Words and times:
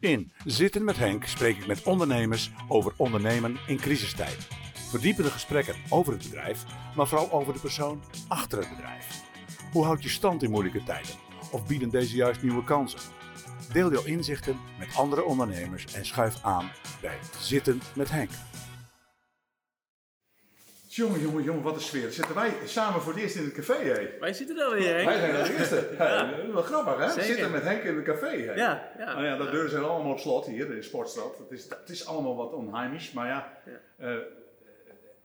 In 0.00 0.32
Zitten 0.44 0.84
met 0.84 0.96
Henk 0.96 1.24
spreek 1.24 1.56
ik 1.56 1.66
met 1.66 1.82
ondernemers 1.82 2.50
over 2.68 2.92
ondernemen 2.96 3.56
in 3.66 3.76
crisistijd. 3.76 4.48
Verdiepende 4.88 5.30
gesprekken 5.30 5.74
over 5.88 6.12
het 6.12 6.22
bedrijf, 6.22 6.64
maar 6.96 7.06
vooral 7.08 7.32
over 7.32 7.52
de 7.52 7.58
persoon 7.58 8.02
achter 8.28 8.58
het 8.58 8.68
bedrijf. 8.68 9.22
Hoe 9.72 9.84
houd 9.84 10.02
je 10.02 10.08
stand 10.08 10.42
in 10.42 10.50
moeilijke 10.50 10.82
tijden? 10.82 11.14
Of 11.50 11.66
bieden 11.66 11.90
deze 11.90 12.16
juist 12.16 12.42
nieuwe 12.42 12.64
kansen? 12.64 13.00
Deel 13.72 13.92
jouw 13.92 14.04
inzichten 14.04 14.56
met 14.78 14.88
andere 14.96 15.24
ondernemers 15.24 15.94
en 15.94 16.06
schuif 16.06 16.42
aan 16.42 16.70
bij 17.00 17.18
Zitten 17.38 17.80
met 17.94 18.10
Henk. 18.10 18.30
Jongen, 20.98 21.20
jongen, 21.20 21.42
jongen, 21.42 21.62
wat 21.62 21.74
een 21.74 21.80
sfeer. 21.80 22.12
Zitten 22.12 22.34
wij 22.34 22.52
samen 22.64 23.00
voor 23.00 23.12
het 23.12 23.22
eerst 23.22 23.36
in 23.36 23.44
het 23.44 23.52
café, 23.52 23.72
hé? 23.74 24.08
Wij 24.20 24.32
zitten 24.32 24.58
er 24.58 24.70
weer, 24.74 24.94
Henk. 24.94 25.08
Wij 25.08 25.18
zijn 25.18 25.32
de 25.44 25.58
eerste. 25.58 25.88
Ja. 25.98 26.30
Wel 26.52 26.62
grappig, 26.62 26.96
hè? 26.98 27.08
Zeker. 27.08 27.24
Zitten 27.24 27.50
met 27.50 27.62
Henk 27.62 27.82
in 27.82 27.96
het 27.96 28.04
café, 28.04 28.26
hé? 28.26 28.52
Ja, 28.54 28.90
ja. 28.98 29.12
Nou 29.12 29.24
ja, 29.24 29.36
de 29.36 29.50
deuren 29.50 29.70
zijn 29.70 29.82
allemaal 29.82 30.12
op 30.12 30.18
slot 30.18 30.46
hier 30.46 30.66
in 30.70 30.74
de 30.74 30.82
Sportstad. 30.82 31.38
Het 31.38 31.50
is, 31.58 31.64
het 31.68 31.88
is 31.88 32.06
allemaal 32.06 32.36
wat 32.36 32.52
onheimisch, 32.52 33.12
maar 33.12 33.26
ja, 33.26 33.52
Ja. 33.64 34.06
eh, 34.06 34.16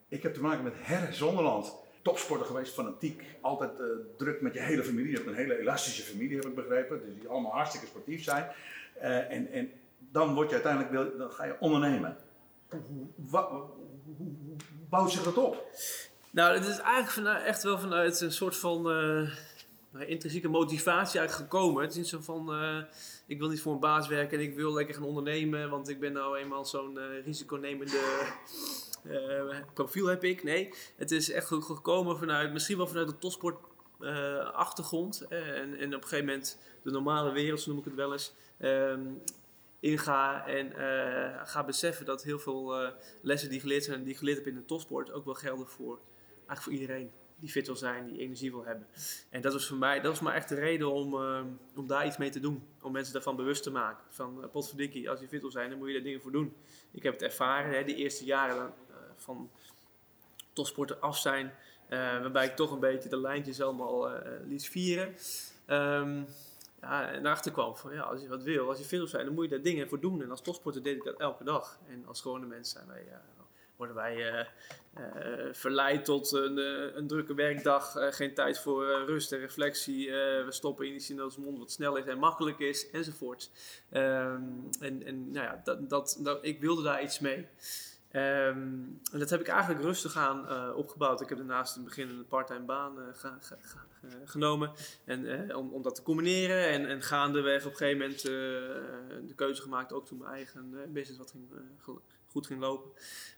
ik 0.08 0.24
heb 0.24 0.34
te 0.34 0.42
maken 0.42 0.64
met 0.64 0.74
Herre 0.78 1.14
Zonderland. 1.14 1.76
Topsporter 2.02 2.46
geweest, 2.46 2.74
fanatiek, 2.74 3.24
altijd 3.42 3.80
eh, 3.80 3.86
druk 4.18 4.42
met 4.42 4.54
je 4.54 4.60
hele 4.60 4.84
familie. 4.84 5.10
Je 5.10 5.16
hebt 5.16 5.28
een 5.28 5.36
hele 5.36 5.60
elastische 5.60 6.02
familie, 6.04 6.36
heb 6.36 6.46
ik 6.46 6.56
begrepen, 6.56 7.02
dus 7.06 7.20
die 7.20 7.30
allemaal 7.30 7.52
hartstikke 7.52 7.86
sportief 7.88 8.24
zijn. 8.24 8.46
Eh, 9.00 9.32
en, 9.32 9.52
en 9.52 9.72
dan 10.00 10.34
word 10.34 10.50
je 10.50 10.54
uiteindelijk, 10.56 11.18
dan 11.18 11.32
ga 11.32 11.46
je 11.46 11.56
ondernemen. 11.60 12.18
Wa- 13.16 13.50
hoe, 13.50 13.62
hoe- 14.18 14.36
hoe 14.46 14.53
bouwt 14.94 15.12
zich 15.12 15.24
dat 15.24 15.38
op? 15.38 15.66
Nou, 16.32 16.54
het 16.54 16.66
is 16.66 16.78
eigenlijk 16.78 17.10
vanuit, 17.10 17.44
echt 17.44 17.64
wel 17.64 17.80
vanuit 17.80 18.22
een 18.22 18.32
soort 18.32 18.56
van 18.58 18.78
eh, 18.78 19.30
nou, 19.92 20.06
intrinsieke 20.06 20.48
motivatie 20.48 21.20
eigenlijk 21.20 21.50
gekomen. 21.52 21.82
Het 21.82 21.92
is 21.92 21.98
niet 21.98 22.08
zo 22.08 22.20
van, 22.22 22.54
eh, 22.54 22.78
ik 23.28 23.40
wil 23.40 23.50
niet 23.50 23.62
voor 23.62 23.74
een 23.74 23.80
baas 23.80 24.08
werken 24.08 24.38
en 24.38 24.44
ik 24.44 24.56
wil 24.56 24.74
lekker 24.74 24.96
gaan 24.96 25.04
ondernemen, 25.04 25.70
want 25.70 25.90
ik 25.90 26.00
ben 26.00 26.14
nou 26.14 26.38
eenmaal 26.38 26.66
zo'n 26.66 27.00
eh, 27.00 27.24
risiconemende 27.26 28.00
profiel 29.74 30.06
heb 30.08 30.24
ik. 30.24 30.44
Nee, 30.44 30.74
het 30.96 31.12
is 31.12 31.32
echt 31.32 31.48
ge- 31.48 31.62
gekomen 31.62 32.18
vanuit, 32.18 32.52
misschien 32.54 32.78
wel 32.78 32.88
vanuit 32.88 33.08
de 33.08 33.18
topsport 33.18 33.56
achtergrond. 34.54 35.26
en, 35.30 35.78
en 35.80 35.96
op 35.96 36.02
een 36.02 36.08
gegeven 36.08 36.26
moment 36.26 36.60
de 36.84 36.92
normale 36.92 37.32
wereld, 37.32 37.62
zo 37.62 37.70
noem 37.70 37.80
ik 37.80 37.86
het 37.86 37.96
wel 37.96 38.12
eens, 38.12 38.34
ehm, 38.60 39.02
inga 39.84 40.48
en 40.48 40.74
eh, 40.74 41.42
ga 41.46 41.64
beseffen 41.64 42.06
dat 42.06 42.24
heel 42.24 42.40
veel 42.40 42.82
eh, 42.82 42.92
lessen 43.22 43.50
die 43.50 43.60
geleerd 43.60 43.84
zijn 43.84 44.00
en 44.00 44.04
die 44.04 44.16
geleerd 44.16 44.38
heb 44.38 44.48
in 44.48 44.56
de 44.56 44.66
topsport 44.66 45.12
ook 45.12 45.26
wel 45.26 45.34
gelden 45.34 45.68
voor, 45.68 46.00
eigenlijk 46.36 46.62
voor 46.62 46.72
iedereen 46.72 47.12
die 47.40 47.50
fit 47.50 47.66
wil 47.66 47.76
zijn, 47.76 48.06
die 48.06 48.20
energie 48.20 48.52
wil 48.52 48.66
hebben. 48.66 48.88
En 49.30 49.42
dat 49.42 49.54
was 49.54 49.68
voor 49.68 49.78
mij, 49.78 49.96
dat 50.02 50.12
was 50.12 50.20
maar 50.20 50.34
echt 50.34 50.50
de 50.50 50.56
reden 50.56 50.92
om, 50.92 51.14
eh, 51.14 51.42
om 51.76 51.88
daar 51.88 52.06
iets 52.06 52.18
mee 52.18 52.30
te 52.30 52.40
doen. 52.40 52.64
Om 52.82 52.92
mensen 52.92 53.14
daarvan 53.14 53.36
bewust 53.36 53.64
te 53.64 53.72
maken. 53.72 54.04
Van 54.10 54.40
uh, 54.40 54.50
potverdikkie, 54.52 55.10
als 55.10 55.20
je 55.20 55.28
fit 55.28 55.42
wil 55.42 55.52
zijn, 55.52 55.70
dan 55.70 55.78
moet 55.78 55.88
je 55.88 55.94
daar 55.94 56.04
dingen 56.04 56.22
voor 56.22 56.32
doen. 56.32 56.54
Ik 56.92 57.04
heb 57.04 57.14
het 57.14 57.22
ervaren, 57.22 57.76
hè, 57.78 57.84
die 57.84 57.96
eerste 57.96 58.26
jaren 58.26 58.74
van 59.16 59.52
topsporten 60.54 61.02
af 61.02 61.18
zijn, 61.18 61.54
waarbij 61.90 62.46
ik 62.46 62.56
toch 62.56 62.72
een 62.72 62.80
beetje 62.80 63.10
de 63.10 63.22
lijntjes 63.22 63.62
allemaal 63.62 64.12
liet 64.48 64.66
vieren. 64.70 65.16
Ehm, 65.66 66.24
ja, 66.84 67.12
en 67.12 67.24
daarachter 67.24 67.52
kwam 67.52 67.76
van 67.76 67.94
ja, 67.94 68.02
als 68.02 68.22
je 68.22 68.28
wat 68.28 68.44
wil, 68.44 68.70
als 68.70 68.80
je 68.80 68.98
wil 68.98 69.08
zijn, 69.08 69.26
dan 69.26 69.34
moet 69.34 69.44
je 69.44 69.50
daar 69.50 69.62
dingen 69.62 69.90
voor 69.90 70.00
doen. 70.00 70.22
En 70.22 70.30
als 70.32 70.42
topsporter 70.42 70.84
deed 70.84 70.96
ik 70.96 71.04
dat 71.04 71.20
elke 71.20 71.44
dag. 71.44 71.80
En 71.88 72.06
als 72.06 72.22
gewone 72.22 72.46
mensen 72.46 72.74
zijn 72.78 72.88
wij, 72.88 73.06
ja, 73.10 73.22
worden 73.76 73.96
wij 73.96 74.16
eh, 74.32 74.40
eh, 74.94 75.54
verleid 75.54 76.06
tot 76.06 76.32
een, 76.32 76.58
eh, 76.58 76.96
een 76.96 77.08
drukke 77.08 77.34
werkdag, 77.34 77.96
eh, 77.96 78.08
geen 78.12 78.34
tijd 78.34 78.60
voor 78.60 78.88
eh, 78.90 79.06
rust 79.06 79.32
en 79.32 79.40
reflectie. 79.40 80.08
eh, 80.08 80.46
we 80.46 80.52
stoppen 80.52 80.88
initiën 80.88 81.16
in 81.16 81.24
onze 81.24 81.40
mond 81.40 81.58
wat 81.58 81.72
snel 81.72 81.96
is 81.96 82.06
en 82.06 82.18
makkelijk 82.18 82.60
is, 82.60 82.90
enzovoort. 82.90 83.50
Ehm, 83.90 84.42
en 84.80 85.04
en 85.04 85.32
nou 85.32 85.46
ja, 85.46 85.62
dat, 85.64 85.90
dat, 85.90 86.40
ik 86.42 86.60
wilde 86.62 86.84
daar 86.84 87.04
iets 87.04 87.20
mee. 87.20 87.48
Ehm, 88.14 88.58
en 89.12 89.20
dat 89.20 89.30
heb 89.30 89.40
ik 89.40 89.48
eigenlijk 89.48 89.82
rustig 89.82 90.18
aan 90.18 90.48
eh, 90.48 90.76
opgebouwd. 90.76 91.22
Ik 91.22 91.30
heb 91.30 91.38
daarnaast 91.38 91.76
in 91.76 91.82
het 91.82 91.96
begin 91.96 92.10
een 92.10 92.28
parttime 92.28 92.66
baan 92.66 93.00
eh, 93.00 93.08
eh, 93.24 94.10
genomen. 94.26 94.72
En, 95.06 95.56
om, 95.56 95.74
om 95.74 95.82
dat 95.82 95.96
te 95.96 96.04
combineren. 96.04 96.68
En, 96.68 96.86
en 96.86 97.02
gaandeweg 97.02 97.66
op 97.66 97.72
een 97.72 97.78
gegeven 97.78 98.00
moment 98.00 98.22
de 99.28 99.34
keuze 99.36 99.62
gemaakt, 99.62 99.94
ook 99.94 100.06
toen 100.06 100.18
mijn 100.18 100.34
eigen 100.34 100.92
business 100.92 101.18
wat 101.18 101.32
ging, 101.32 101.50
goed 102.34 102.48
ging 102.48 102.60
lopen. 102.60 102.92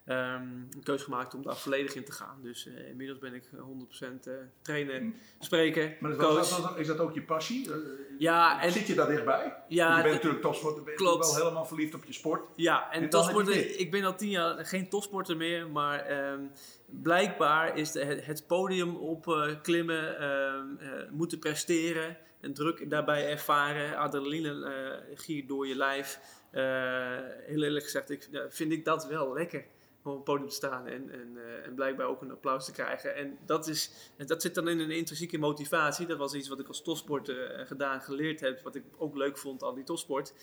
Ehm, 0.05 0.41
een 0.41 0.81
keuze 0.83 1.03
gemaakt 1.03 1.33
om 1.33 1.41
daar 1.43 1.55
volledig 1.57 1.95
in 1.95 2.03
te 2.05 2.11
gaan. 2.11 2.39
Dus 2.41 2.67
eh, 2.67 2.87
inmiddels 2.89 3.19
ben 3.19 3.33
ik 3.33 3.43
100% 3.59 4.27
eh 4.27 4.33
trainen, 4.61 5.15
spreken, 5.39 5.95
Maar 5.99 6.11
is 6.11 6.17
dat, 6.17 6.27
coach. 6.27 6.41
is 6.41 6.49
dat- 6.49 6.77
is 6.77 6.87
dat 6.87 6.99
ook 6.99 7.13
je 7.13 7.21
passie? 7.21 7.71
Eh, 7.71 7.77
Ja, 8.17 8.61
en- 8.61 8.71
Zit 8.71 8.87
je 8.87 8.93
daar 8.95 9.07
dichtbij? 9.07 9.55
Ja, 9.67 9.85
Want 9.85 9.97
je 9.97 10.03
bent 10.03 10.15
natuurlijk 10.15 10.41
topsporter, 10.41 10.83
ben 10.83 10.95
klopt. 10.95 11.25
wel 11.25 11.35
helemaal 11.35 11.65
verliefd 11.65 11.93
op 11.93 12.03
je 12.05 12.13
sport. 12.13 12.47
Ja, 12.55 12.91
en, 12.91 13.01
En 13.01 13.09
topsporter, 13.09 13.79
ik 13.79 13.91
ben 13.91 14.03
al 14.03 14.15
tien 14.15 14.29
jaar 14.29 14.65
geen 14.65 14.89
topsporter 14.89 15.37
meer, 15.37 15.69
maar 15.69 15.99
ehm, 15.99 16.39
blijkbaar 16.85 17.77
is 17.77 17.91
de, 17.91 18.03
het, 18.05 18.25
het 18.25 18.47
podium 18.47 18.95
opklimmen, 18.95 20.19
ehm 20.19 20.77
eh, 20.79 21.09
moeten 21.11 21.39
presteren 21.39 22.17
en 22.41 22.53
druk 22.53 22.89
daarbij 22.89 23.29
ervaren, 23.29 23.97
adrenaline 23.97 24.65
eh, 24.65 25.17
giert 25.17 25.47
door 25.47 25.67
je 25.67 25.75
lijf. 25.75 26.19
Eh, 26.55 27.17
heel 27.45 27.63
eerlijk 27.63 27.83
gezegd, 27.83 28.09
ik, 28.09 28.29
vind 28.49 28.71
ik 28.71 28.85
dat 28.85 29.07
wel 29.07 29.33
lekker 29.33 29.65
om 30.03 30.11
op 30.11 30.15
het 30.15 30.23
podium 30.23 30.49
te 30.49 30.55
staan 30.55 30.87
en, 30.87 31.11
en, 31.11 31.37
eh, 31.37 31.65
en 31.65 31.73
blijkbaar 31.73 32.07
ook 32.07 32.21
een 32.21 32.31
applaus 32.31 32.65
te 32.65 32.71
krijgen. 32.71 33.15
En 33.15 33.37
dat, 33.45 33.67
is, 33.67 34.11
dat 34.25 34.41
zit 34.41 34.55
dan 34.55 34.67
in 34.67 34.79
een 34.79 34.91
intrinsieke 34.91 35.37
motivatie. 35.37 36.05
Dat 36.05 36.17
was 36.17 36.33
iets 36.33 36.47
wat 36.47 36.59
ik 36.59 36.67
als 36.67 36.81
topsporter 36.81 37.51
eh, 37.51 37.65
gedaan, 37.67 38.01
geleerd 38.01 38.39
heb, 38.39 38.61
wat 38.61 38.75
ik 38.75 38.83
ook 38.97 39.15
leuk 39.15 39.37
vond 39.37 39.63
aan 39.63 39.75
die 39.75 39.83
topsport. 39.83 40.33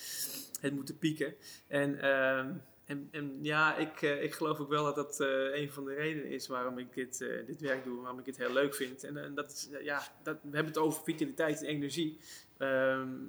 Het 0.60 0.74
moeten 0.74 0.98
pieken. 0.98 1.34
En, 1.66 2.00
ehm, 2.00 2.52
en, 2.84 3.08
en 3.10 3.38
ja, 3.42 3.76
ik, 3.76 4.00
ik 4.02 4.34
geloof 4.34 4.58
ook 4.60 4.68
wel 4.68 4.84
dat 4.84 4.94
dat 4.94 5.20
een 5.52 5.72
van 5.72 5.84
de 5.84 5.94
redenen 5.94 6.30
is 6.30 6.46
waarom 6.46 6.78
ik 6.78 6.94
dit, 6.94 7.18
werk 7.58 7.84
doe, 7.84 8.00
waarom 8.00 8.18
ik 8.18 8.26
het 8.26 8.36
heel 8.36 8.52
leuk 8.52 8.74
vind. 8.74 9.04
En, 9.04 9.34
dat 9.34 9.52
is, 9.52 9.68
ja, 9.82 10.02
dat, 10.22 10.36
we 10.42 10.56
hebben 10.56 10.72
het 10.72 10.82
over 10.82 11.02
vitaliteit 11.02 11.62
en 11.62 11.68
energie. 11.68 12.18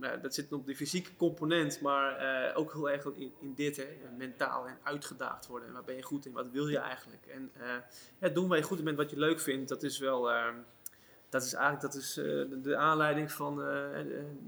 Ja, 0.02 0.18
dat 0.22 0.34
zit 0.34 0.52
op 0.52 0.66
de 0.66 0.76
fysieke 0.76 1.16
component, 1.16 1.82
maar 1.82 2.18
eh, 2.18 2.58
ook 2.58 2.74
heel 2.74 2.90
erg 2.90 3.06
in, 3.06 3.34
in 3.40 3.54
dit, 3.54 3.76
hè, 3.76 3.88
mentaal 4.18 4.68
en 4.68 4.78
uitgedaagd 4.84 5.48
worden. 5.48 5.68
En 5.68 5.74
waar 5.74 5.84
ben 5.84 5.96
je 5.96 6.02
goed 6.02 6.26
in, 6.26 6.32
wat 6.32 6.50
wil 6.50 6.68
je 6.68 6.78
eigenlijk? 6.78 7.26
En 7.26 7.52
eh, 7.54 7.76
ja, 8.20 8.30
doen 8.30 8.48
waar 8.48 8.58
je 8.58 8.64
goed 8.64 8.78
in 8.78 8.84
bent, 8.84 8.98
wat 8.98 9.10
je 9.10 9.20
leuk 9.20 9.40
vindt, 9.40 9.70
dat 9.70 9.84
is 9.84 10.00
wel... 10.00 10.32
ehm, 10.32 10.56
dat 11.30 11.44
is 11.44 11.54
eigenlijk 11.54 11.94
dat 11.94 12.02
is, 12.02 12.18
eh, 12.18 12.24
de, 12.62 12.76
aanleiding 12.78 13.32
van 13.32 13.64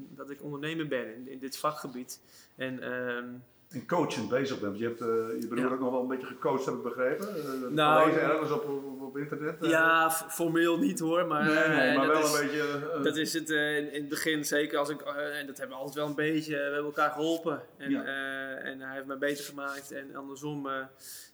dat 0.10 0.30
ik 0.30 0.44
ondernemer 0.44 0.88
ben 0.88 1.16
in, 1.16 1.28
in 1.28 1.40
dit 1.40 1.58
vakgebied. 1.58 2.22
En 2.56 2.80
ehm, 2.80 3.34
En 3.76 3.88
coachend 3.88 4.30
bezig 4.30 4.60
bent. 4.60 4.62
Want 4.62 4.78
je 4.80 4.86
hebt 4.86 5.02
eh, 5.02 5.08
je 5.50 5.56
Ja. 5.56 5.66
ook 5.74 5.80
nog 5.80 5.92
wel 5.92 6.02
een 6.02 6.08
beetje 6.08 6.26
gecoacht, 6.28 6.66
heb 6.66 6.74
ik 6.76 6.84
begrepen. 6.84 7.28
Uh, 7.38 7.70
Nou, 7.70 8.02
gelezen 8.02 8.22
ergens 8.32 8.52
op, 8.52 8.66
op, 8.70 9.02
op 9.02 9.18
internet. 9.18 9.62
eh. 9.64 9.70
ja, 9.70 10.12
formeel 10.12 10.78
niet 10.78 11.00
hoor, 11.00 11.26
maar, 11.28 11.44
nee, 11.46 11.68
nee, 11.68 11.90
eh, 11.90 11.98
maar 11.98 12.08
wel 12.08 12.22
is, 12.22 12.34
een 12.34 12.46
beetje... 12.46 12.90
eh, 12.94 13.04
Dat 13.04 13.16
is 13.18 13.34
het 13.34 13.50
eh, 13.52 13.78
in, 13.78 13.92
in 13.92 14.00
het 14.00 14.10
begin 14.10 14.46
zeker 14.46 14.78
als 14.78 14.90
ik, 14.90 15.02
eh, 15.02 15.40
en 15.40 15.48
dat 15.48 15.58
hebben 15.58 15.76
we 15.78 15.82
altijd 15.84 15.96
wel 15.96 16.08
een 16.08 16.16
beetje, 16.34 16.56
we 16.56 16.62
hebben 16.62 16.84
elkaar 16.84 17.12
geholpen. 17.12 17.62
En, 17.78 17.92
Ja. 17.92 18.04
eh, 18.04 18.70
en 18.72 18.80
hij 18.82 18.94
heeft 18.96 19.06
mij 19.06 19.18
beter 19.18 19.44
gemaakt 19.46 19.92
en 19.92 20.16
andersom 20.16 20.68
eh, 20.68 20.84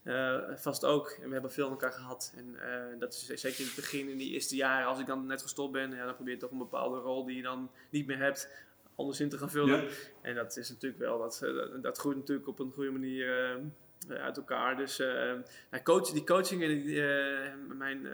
eh, 0.03 0.41
vast 0.56 0.85
ook. 0.85 1.09
En 1.22 1.28
we 1.28 1.34
hebben 1.34 1.52
veel 1.52 1.66
aan 1.66 1.72
elkaar 1.72 1.91
gehad. 1.91 2.34
En 2.38 2.56
eh, 2.59 3.00
dat 3.00 3.13
is 3.13 3.41
zeker 3.41 3.59
in 3.59 3.66
het 3.66 3.75
begin, 3.75 4.09
in 4.09 4.18
die 4.18 4.31
eerste 4.34 4.56
jaren, 4.56 4.88
als 4.88 5.00
ik 5.00 5.06
dan 5.06 5.25
net 5.25 5.41
gestopt 5.41 5.72
ben, 5.72 5.91
ja, 5.96 6.06
dan 6.06 6.16
probeer 6.16 6.34
je 6.34 6.40
toch 6.40 6.52
een 6.52 6.58
bepaalde 6.58 7.00
rol 7.00 7.25
die 7.25 7.35
je 7.35 7.41
dan 7.41 7.72
niet 7.90 8.08
meer 8.08 8.18
hebt, 8.18 8.50
anders 8.96 9.19
in 9.19 9.29
te 9.29 9.38
gaan 9.38 9.50
vullen. 9.50 9.81
Ja. 9.84 9.90
En 10.22 10.35
dat 10.35 10.57
is 10.57 10.69
natuurlijk 10.69 11.02
wel, 11.02 11.19
dat, 11.19 11.41
eh, 11.44 11.53
dat, 11.53 11.84
dat 11.84 11.97
groeit 11.97 12.18
natuurlijk 12.18 12.47
op 12.47 12.59
een 12.59 12.72
goede 12.72 12.91
manier 12.91 13.56
eh, 14.09 14.22
uit 14.22 14.38
elkaar. 14.38 14.78
Dus 14.78 15.00
eh, 15.00 15.34
nou, 15.72 15.84
coach, 15.84 16.09
die 16.12 16.24
coaching 16.24 16.63
en 16.63 16.68
die, 16.69 17.07
eh, 17.07 17.53
mijn... 17.78 18.07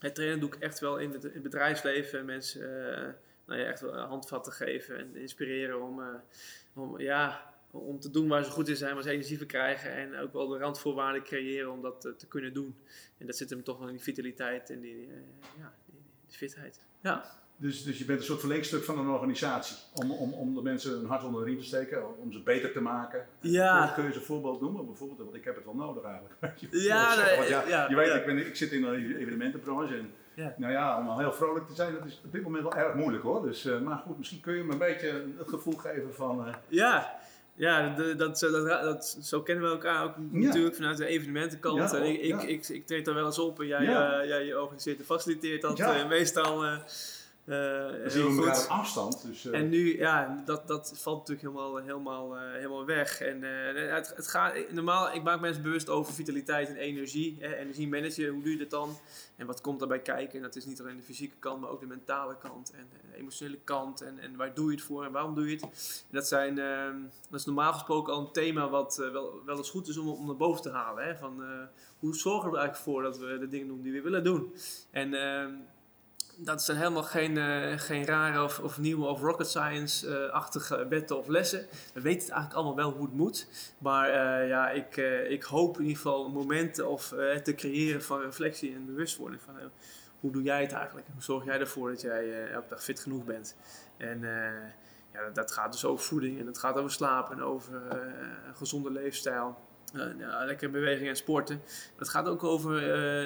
het 0.00 0.14
trainen 0.14 0.40
doe 0.40 0.48
ik 0.48 0.62
echt 0.62 0.78
wel 0.78 0.98
in 0.98 1.12
het, 1.12 1.24
in 1.24 1.32
het 1.32 1.42
bedrijfsleven. 1.42 2.24
Mensen 2.24 2.96
eh, 2.96 3.12
nou 3.46 3.60
ja, 3.60 3.66
echt 3.66 3.80
wel 3.80 3.94
handvatten 3.94 4.52
geven 4.52 4.98
en 4.98 5.16
inspireren 5.16 5.82
om, 5.82 6.00
eh, 6.00 6.14
om, 6.74 7.00
ja, 7.00 7.54
om 7.70 8.00
te 8.00 8.10
doen 8.10 8.28
waar 8.28 8.44
ze 8.44 8.50
goed 8.50 8.68
in 8.68 8.76
zijn, 8.76 8.94
waar 8.94 9.02
ze 9.02 9.10
energie 9.10 9.38
voor 9.38 9.46
krijgen. 9.46 9.92
En 9.92 10.16
ook 10.16 10.32
wel 10.32 10.48
de 10.48 10.58
randvoorwaarden 10.58 11.22
creëren 11.22 11.70
om 11.72 11.82
dat 11.82 12.00
te 12.00 12.26
kunnen 12.28 12.54
doen. 12.54 12.76
En 13.18 13.26
dat 13.26 13.36
zit 13.36 13.50
hem 13.50 13.62
toch 13.62 13.78
wel 13.78 13.86
in 13.86 13.94
die 13.94 14.02
vitaliteit 14.02 14.70
en 14.70 14.80
die, 14.80 15.06
eh, 15.06 15.58
ja, 15.58 15.74
die, 15.86 16.00
die 16.26 16.36
fitheid. 16.36 16.80
Ja. 17.00 17.42
Dus, 17.56 17.84
dus 17.84 17.98
je 17.98 18.04
bent 18.04 18.18
een 18.18 18.24
soort 18.24 18.40
verlengstuk 18.40 18.84
van 18.84 18.98
een 18.98 19.08
organisatie. 19.08 19.76
Om, 19.94 20.10
om, 20.10 20.32
om 20.32 20.54
de 20.54 20.62
mensen 20.62 20.98
een 20.98 21.06
hart 21.06 21.24
onder 21.24 21.44
de 21.44 21.50
riem 21.50 21.58
te 21.58 21.64
steken, 21.64 22.18
om 22.18 22.32
ze 22.32 22.40
beter 22.42 22.72
te 22.72 22.80
maken. 22.80 23.26
Ja. 23.40 23.92
Kun 23.94 24.04
je 24.04 24.12
ze 24.12 24.18
een 24.18 24.24
voorbeeld 24.24 24.60
noemen? 24.60 24.86
Bijvoorbeeld, 24.86 25.18
want 25.20 25.34
ik 25.34 25.44
heb 25.44 25.54
het 25.54 25.64
wel 25.64 25.74
nodig 25.74 26.02
eigenlijk. 26.02 26.34
Je, 26.60 26.82
Ja, 26.82 27.14
nee, 27.24 27.36
Want 27.36 27.48
ja, 27.48 27.62
ja, 27.68 27.88
je 27.88 27.94
weet, 27.96 28.06
ja. 28.08 28.14
Ik, 28.14 28.26
ben, 28.26 28.46
ik 28.46 28.56
zit 28.56 28.72
in 28.72 28.80
de 28.82 29.18
evenementenbranche. 29.18 29.94
En, 29.96 30.12
Ja. 30.34 30.54
Nou 30.56 30.72
ja, 30.72 30.98
om 30.98 31.08
al 31.08 31.18
heel 31.18 31.32
vrolijk 31.32 31.66
te 31.66 31.74
zijn, 31.74 31.92
dat 31.94 32.04
is 32.06 32.20
op 32.24 32.32
dit 32.32 32.42
moment 32.42 32.62
wel 32.62 32.74
erg 32.74 32.94
moeilijk 32.94 33.22
hoor. 33.22 33.42
Dus, 33.42 33.64
eh, 33.64 33.80
maar 33.80 33.96
goed, 34.06 34.18
misschien 34.18 34.40
kun 34.40 34.54
je 34.54 34.62
me 34.64 34.72
een 34.72 34.78
beetje 34.78 35.24
het 35.38 35.48
gevoel 35.48 35.76
geven 35.76 36.14
van... 36.14 36.46
eh, 36.46 36.54
Ja, 36.68 37.14
ja 37.54 37.94
dat, 37.94 38.18
dat, 38.18 38.38
dat, 38.38 38.66
dat- 38.82 39.18
zo 39.22 39.42
kennen 39.42 39.64
we 39.64 39.70
elkaar 39.70 40.04
ook 40.04 40.14
natuurlijk 40.30 40.74
vanuit 40.74 40.96
de 40.96 41.06
evenementenkant. 41.06 41.90
Ja, 41.90 41.96
En 41.98 42.04
ik, 42.04 42.24
ja. 42.24 42.40
ik, 42.40 42.48
ik, 42.48 42.68
ik 42.68 42.86
treed 42.86 43.04
daar 43.04 43.14
wel 43.14 43.26
eens 43.26 43.38
op 43.38 43.60
en 43.60 43.66
jij, 43.66 43.86
eh, 43.86 44.28
jij 44.28 44.54
organiseert 44.54 44.98
en 44.98 45.04
faciliteert 45.04 45.62
dat 45.62 46.08
meestal. 46.08 46.64
Eh, 47.44 47.52
Uh, 48.04 48.10
zien 48.10 48.36
we 48.36 48.42
elkaar 48.42 48.64
op 48.64 48.68
afstand. 48.68 49.22
Dus, 49.26 49.44
En 49.44 49.68
nu, 49.68 49.98
ja, 49.98 50.42
dat, 50.44 50.68
dat 50.68 50.92
valt 50.96 51.18
natuurlijk 51.18 51.46
helemaal, 51.46 51.76
helemaal, 51.76 52.38
helemaal 52.38 52.84
weg. 52.84 53.20
En 53.20 53.42
het, 53.92 54.12
het 54.16 54.28
gaat, 54.28 54.54
normaal, 54.70 55.14
ik 55.14 55.22
maak 55.22 55.40
mensen 55.40 55.62
bewust 55.62 55.88
over 55.88 56.12
vitaliteit 56.12 56.68
en 56.68 56.76
energie. 56.76 57.36
Hè, 57.40 57.54
energie 57.56 57.88
managen, 57.88 58.28
hoe 58.28 58.42
doe 58.42 58.52
je 58.52 58.58
dat 58.58 58.70
dan? 58.70 58.96
En 59.36 59.46
wat 59.46 59.60
komt 59.60 59.78
daarbij 59.78 60.00
kijken? 60.00 60.36
En 60.36 60.42
dat 60.42 60.56
is 60.56 60.64
niet 60.64 60.80
alleen 60.80 60.96
de 60.96 61.02
fysieke 61.02 61.36
kant, 61.38 61.60
maar 61.60 61.70
ook 61.70 61.80
de 61.80 61.86
mentale 61.86 62.36
kant 62.38 62.70
en 62.70 62.88
de 63.10 63.16
emotionele 63.16 63.58
kant. 63.64 64.00
En, 64.00 64.18
en 64.18 64.36
waar 64.36 64.54
doe 64.54 64.70
je 64.70 64.76
het 64.76 64.84
voor 64.84 65.04
en 65.04 65.12
waarom 65.12 65.34
doe 65.34 65.48
je 65.48 65.54
het? 65.54 65.62
En 65.62 66.14
dat, 66.14 66.28
zijn, 66.28 66.58
ehm, 66.58 66.96
dat 67.30 67.40
is 67.40 67.46
normaal 67.46 67.72
gesproken 67.72 68.12
al 68.12 68.20
een 68.20 68.32
thema 68.32 68.68
wat 68.68 68.96
wel, 68.96 69.42
wel 69.44 69.56
eens 69.56 69.70
goed 69.70 69.88
is 69.88 69.96
om, 69.96 70.08
om 70.08 70.26
naar 70.26 70.36
boven 70.36 70.62
te 70.62 70.70
halen. 70.70 71.04
Hè? 71.04 71.16
Van, 71.16 71.42
hoe 71.98 72.14
zorgen 72.14 72.50
we 72.50 72.56
er 72.56 72.62
eigenlijk 72.62 72.90
voor 72.90 73.02
dat 73.02 73.18
we 73.18 73.38
de 73.38 73.48
dingen 73.48 73.68
doen 73.68 73.82
die 73.82 73.92
we 73.92 74.00
willen 74.00 74.24
doen? 74.24 74.54
En 74.90 75.14
ehm, 75.14 75.52
dat 76.38 76.62
zijn 76.62 76.76
helemaal 76.76 77.02
geen, 77.02 77.36
uh, 77.36 77.78
geen 77.78 78.04
rare 78.04 78.42
of, 78.42 78.58
of 78.60 78.78
nieuwe 78.78 79.06
of 79.06 79.20
rocket 79.20 79.48
science-achtige 79.48 80.88
wetten 80.88 81.18
of 81.18 81.26
lessen. 81.26 81.66
We 81.94 82.00
weten 82.00 82.20
het 82.20 82.30
eigenlijk 82.30 82.54
allemaal 82.54 82.76
wel 82.76 82.92
hoe 82.92 83.04
het 83.06 83.14
moet. 83.14 83.48
Maar 83.78 84.08
uh, 84.08 84.48
ja, 84.48 84.70
ik, 84.70 84.96
uh, 84.96 85.30
ik 85.30 85.42
hoop 85.42 85.76
in 85.76 85.82
ieder 85.82 85.96
geval 85.96 86.28
momenten 86.28 86.88
of 86.88 87.08
te 87.42 87.54
creëren 87.56 88.02
van 88.02 88.20
reflectie 88.20 88.74
en 88.74 88.86
bewustwording. 88.86 89.42
Van, 89.42 89.54
hoe 90.20 90.32
doe 90.32 90.42
jij 90.42 90.62
het 90.62 90.72
eigenlijk? 90.72 91.06
Hoe 91.12 91.22
zorg 91.22 91.44
jij 91.44 91.60
ervoor 91.60 91.90
dat 91.90 92.00
jij 92.00 92.50
elke 92.50 92.68
dag 92.68 92.82
fit 92.82 93.00
genoeg 93.00 93.24
bent? 93.24 93.56
En 93.96 94.20
ja, 95.12 95.30
dat 95.32 95.52
gaat 95.52 95.72
dus 95.72 95.84
over 95.84 96.04
voeding 96.04 96.40
en 96.40 96.46
het 96.46 96.58
gaat 96.58 96.76
over 96.76 96.90
slapen 96.90 97.36
en 97.36 97.42
over 97.42 97.74
een 97.74 98.56
gezonde 98.56 98.90
leefstijl. 98.90 99.56
Uh, 99.94 100.02
ja, 100.18 100.44
lekker 100.44 100.70
beweging 100.70 101.08
en 101.08 101.16
sporten. 101.16 101.62
Het 101.96 102.08
gaat 102.08 102.28
ook 102.28 102.44
over 102.44 102.72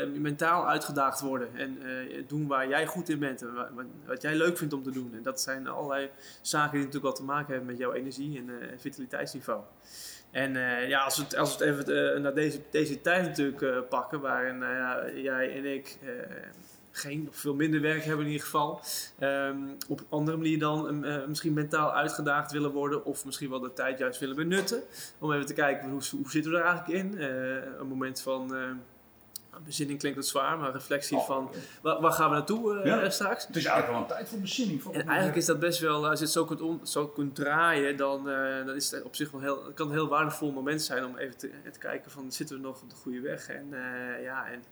uh, 0.02 0.20
mentaal 0.20 0.68
uitgedaagd 0.68 1.20
worden 1.20 1.48
en 1.54 1.78
uh, 1.82 2.22
doen 2.26 2.46
waar 2.46 2.68
jij 2.68 2.86
goed 2.86 3.08
in 3.08 3.18
bent 3.18 3.42
en 3.42 3.54
wat, 3.54 3.68
wat, 4.06 4.22
jij 4.22 4.34
leuk 4.34 4.58
vindt 4.58 4.74
om 4.74 4.82
te 4.82 4.90
doen. 4.90 5.14
En 5.14 5.22
dat 5.22 5.40
zijn 5.40 5.68
allerlei 5.68 6.10
zaken 6.40 6.70
die 6.70 6.78
natuurlijk 6.78 7.04
wel 7.04 7.26
te 7.26 7.32
maken 7.32 7.50
hebben 7.50 7.66
met 7.66 7.78
jouw 7.78 7.92
energie 7.92 8.38
en 8.38 8.78
vitaliteitsniveau. 8.78 9.62
En 10.30 10.52
ja, 10.88 11.00
als 11.00 11.16
we 11.16 11.22
het, 11.22 11.36
als 11.36 11.60
even 11.60 12.22
naar 12.22 12.34
deze, 12.34 12.60
deze 12.70 13.00
tijd 13.00 13.26
natuurlijk 13.26 13.88
pakken, 13.88 14.20
waarin 14.20 14.58
jij 15.22 15.56
en 15.56 15.64
ik 15.64 15.98
geen 16.90 17.28
of 17.28 17.36
veel 17.36 17.54
minder 17.54 17.80
werk 17.80 18.04
hebben 18.04 18.24
in 18.24 18.32
ieder 18.32 18.46
geval. 18.46 18.80
Um, 19.20 19.76
op 19.88 20.02
andere 20.08 20.36
manier 20.36 20.58
dan 20.58 21.04
uh, 21.04 21.26
misschien 21.26 21.52
mentaal 21.52 21.92
uitgedaagd 21.92 22.52
willen 22.52 22.70
worden. 22.70 23.04
Of 23.04 23.24
misschien 23.24 23.50
wel 23.50 23.60
de 23.60 23.72
tijd 23.72 23.98
juist 23.98 24.20
willen 24.20 24.36
benutten. 24.36 24.82
Om 25.18 25.32
even 25.32 25.46
te 25.46 25.54
kijken 25.54 25.90
hoe, 25.90 26.02
hoe 26.10 26.30
zitten 26.30 26.52
we 26.52 26.58
er 26.58 26.64
eigenlijk 26.64 26.98
in. 26.98 27.14
Uh, 27.18 27.78
een 27.78 27.86
moment 27.86 28.20
van... 28.20 28.54
Bezinning 29.64 29.98
klinkt 29.98 30.18
het 30.18 30.26
zwaar, 30.26 30.58
maar 30.58 30.72
reflectie 30.72 31.16
oh, 31.16 31.26
van 31.26 31.50
waar, 31.82 32.00
waar, 32.00 32.12
gaan 32.12 32.30
we 32.30 32.36
naartoe 32.36 32.80
ja. 32.84 33.10
straks? 33.10 33.46
Het 33.46 33.56
is 33.56 33.64
eigenlijk 33.64 33.92
wel 33.92 34.02
een 34.02 34.16
tijd 34.16 34.28
voor 34.28 34.38
bezinning. 34.38 34.84
En 34.92 35.06
eigenlijk 35.06 35.36
is 35.36 35.46
dat 35.46 35.58
best 35.58 35.80
wel, 35.80 36.08
als 36.08 36.18
je 36.18 36.24
het 36.24 36.34
zo 36.34 36.44
kunt, 36.44 36.60
om, 36.60 36.80
zo 36.82 37.06
kunt 37.06 37.34
draaien, 37.34 37.96
dan, 37.96 38.24
dan 38.66 38.74
is 38.74 38.90
het 38.90 39.02
op 39.02 39.16
zich 39.16 39.30
wel 39.30 39.40
heel, 39.40 39.64
het 39.64 39.74
kan 39.74 39.86
een 39.86 39.92
heel 39.92 40.08
waardevol 40.08 40.50
moment 40.50 40.82
zijn 40.82 41.04
om 41.04 41.16
even 41.16 41.36
te, 41.36 41.50
te 41.72 41.78
kijken 41.78 42.10
van 42.10 42.32
zitten 42.32 42.56
we 42.56 42.62
nog 42.62 42.82
op 42.82 42.90
de 42.90 42.96
goede 42.96 43.20
weg. 43.20 43.48
En 43.48 43.66
ja, 44.22 44.46
en 44.46 44.62